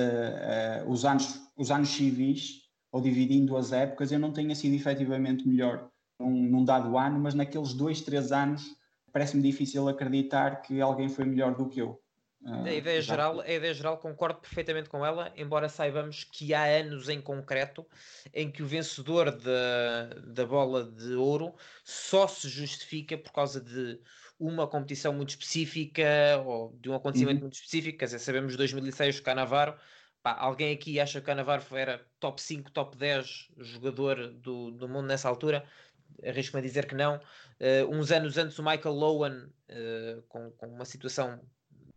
os, 0.87 1.05
anos, 1.05 1.39
os 1.55 1.69
anos 1.69 1.89
civis 1.89 2.61
ou 2.91 3.01
dividindo 3.01 3.55
as 3.55 3.71
épocas, 3.71 4.11
eu 4.11 4.19
não 4.19 4.33
tenha 4.33 4.55
sido 4.55 4.75
efetivamente 4.75 5.47
melhor 5.47 5.89
num, 6.19 6.43
num 6.43 6.63
dado 6.65 6.97
ano, 6.97 7.19
mas 7.19 7.33
naqueles 7.33 7.73
dois, 7.73 8.01
três 8.01 8.31
anos 8.31 8.75
parece-me 9.11 9.41
difícil 9.41 9.87
acreditar 9.87 10.61
que 10.61 10.81
alguém 10.81 11.09
foi 11.09 11.25
melhor 11.25 11.55
do 11.55 11.67
que 11.67 11.79
eu. 11.81 11.99
Ah, 12.45 12.63
a, 12.63 12.73
ideia 12.73 13.01
geral, 13.01 13.41
a 13.41 13.51
ideia 13.51 13.73
geral 13.73 13.97
concordo 13.97 14.39
perfeitamente 14.39 14.87
com 14.87 15.05
ela, 15.05 15.31
embora 15.35 15.67
saibamos 15.67 16.23
que 16.23 16.53
há 16.53 16.63
anos 16.63 17.09
em 17.09 17.21
concreto 17.21 17.85
em 18.33 18.49
que 18.49 18.63
o 18.63 18.65
vencedor 18.65 19.31
da, 19.31 20.13
da 20.25 20.45
bola 20.45 20.85
de 20.85 21.15
ouro 21.15 21.53
só 21.83 22.27
se 22.27 22.47
justifica 22.47 23.17
por 23.17 23.33
causa 23.33 23.59
de 23.59 23.99
uma 24.39 24.65
competição 24.67 25.11
muito 25.11 25.31
específica 25.31 26.41
ou 26.45 26.73
de 26.79 26.89
um 26.89 26.95
acontecimento 26.95 27.37
uhum. 27.37 27.41
muito 27.41 27.55
específico. 27.55 27.99
Quer 27.99 28.05
dizer, 28.05 28.19
sabemos 28.19 28.55
2006 28.55 29.19
o 29.19 29.23
Canavaro. 29.23 29.75
Pá, 30.21 30.35
alguém 30.37 30.73
aqui 30.73 30.99
acha 30.99 31.19
que 31.19 31.23
o 31.23 31.25
Canavaro 31.25 31.63
era 31.71 32.05
top 32.19 32.41
5, 32.41 32.71
top 32.71 32.97
10 32.97 33.49
jogador 33.57 34.27
do, 34.33 34.71
do 34.71 34.87
mundo 34.87 35.07
nessa 35.07 35.29
altura? 35.29 35.65
arrisco-me 36.25 36.59
a 36.61 36.65
dizer 36.65 36.85
que 36.85 36.95
não. 36.95 37.15
Uh, 37.15 37.89
uns 37.89 38.11
anos 38.11 38.37
antes, 38.37 38.57
o 38.59 38.63
Michael 38.63 38.95
Lowen, 38.95 39.33
uh, 39.33 40.21
com, 40.27 40.51
com, 40.51 40.67
uma 40.67 40.85
situação 40.85 41.39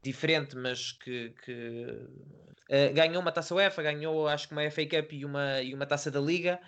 diferente, 0.03 0.57
mas 0.57 0.93
que, 0.93 1.35
que 1.45 1.87
uh, 1.87 2.95
ganhou 2.95 3.23
uma 3.23 3.33
taça 3.33 3.55
UEFA, 3.55 3.83
ganhou 3.83 4.29
acho 4.29 4.49
que 4.49 4.55
uma 4.55 4.69
FA 4.71 4.87
Cup 4.87 5.13
e 5.13 5.25
uma, 5.25 5.61
e 5.61 5.75
uma 5.75 5.87
taça 5.87 6.11
da 6.11 6.21
Liga, 6.21 6.61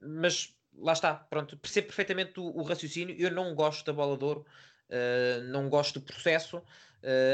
mas 0.00 0.54
lá 0.76 0.92
está, 0.92 1.14
pronto, 1.14 1.56
percebo 1.56 1.88
perfeitamente 1.88 2.38
o, 2.38 2.44
o, 2.44 2.62
raciocínio. 2.62 3.16
Eu 3.18 3.30
não 3.30 3.54
gosto 3.54 3.86
da 3.86 3.92
bola 3.92 4.16
de 4.16 4.24
ouro, 4.24 4.46
não 5.46 5.68
gosto 5.68 5.98
do 5.98 6.04
processo. 6.04 6.62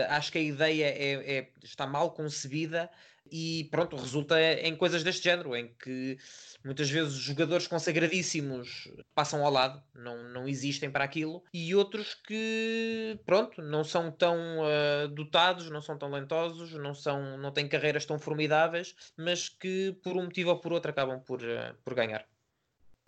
acho 0.08 0.30
que 0.30 0.38
a 0.38 0.42
ideia 0.42 0.86
é, 0.86 1.38
é, 1.38 1.50
está 1.62 1.86
mal 1.86 2.12
concebida 2.12 2.88
e 3.30 3.68
pronto, 3.70 3.96
resulta 3.96 4.40
em 4.40 4.76
coisas 4.76 5.02
deste 5.02 5.24
género, 5.24 5.56
em 5.56 5.68
que 5.74 6.18
muitas 6.64 6.90
vezes 6.90 7.14
jogadores 7.14 7.66
consagradíssimos 7.66 8.90
passam 9.14 9.44
ao 9.44 9.52
lado, 9.52 9.82
não, 9.94 10.22
não 10.30 10.48
existem 10.48 10.90
para 10.90 11.04
aquilo, 11.04 11.42
e 11.52 11.74
outros 11.74 12.14
que, 12.14 13.18
pronto, 13.24 13.60
não 13.62 13.84
são 13.84 14.10
tão 14.10 14.36
uh, 14.60 15.08
dotados, 15.08 15.70
não 15.70 15.80
são 15.80 15.98
tão 15.98 16.10
lentosos, 16.10 16.72
não, 16.72 16.94
são, 16.94 17.36
não 17.38 17.50
têm 17.50 17.68
carreiras 17.68 18.04
tão 18.04 18.18
formidáveis, 18.18 18.94
mas 19.16 19.48
que 19.48 19.96
por 20.02 20.16
um 20.16 20.24
motivo 20.24 20.50
ou 20.50 20.58
por 20.58 20.72
outro 20.72 20.90
acabam 20.90 21.20
por, 21.20 21.40
uh, 21.42 21.74
por 21.84 21.94
ganhar. 21.94 22.26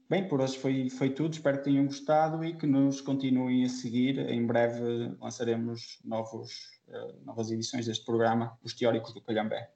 Bem, 0.09 0.29
por 0.29 0.41
hoje 0.41 0.57
foi, 0.57 0.89
foi 0.89 1.11
tudo. 1.11 1.33
Espero 1.35 1.59
que 1.59 1.65
tenham 1.65 1.85
gostado 1.85 2.45
e 2.45 2.57
que 2.57 2.67
nos 2.67 3.01
continuem 3.01 3.65
a 3.65 3.69
seguir. 3.69 4.19
Em 4.31 4.47
breve 4.47 5.13
lançaremos 5.21 5.99
novos, 6.05 6.81
uh, 6.87 7.25
novas 7.25 7.51
edições 7.51 7.87
deste 7.87 8.05
programa, 8.05 8.57
Os 8.63 8.73
Teóricos 8.73 9.13
do 9.13 9.21
Calhambé. 9.21 9.69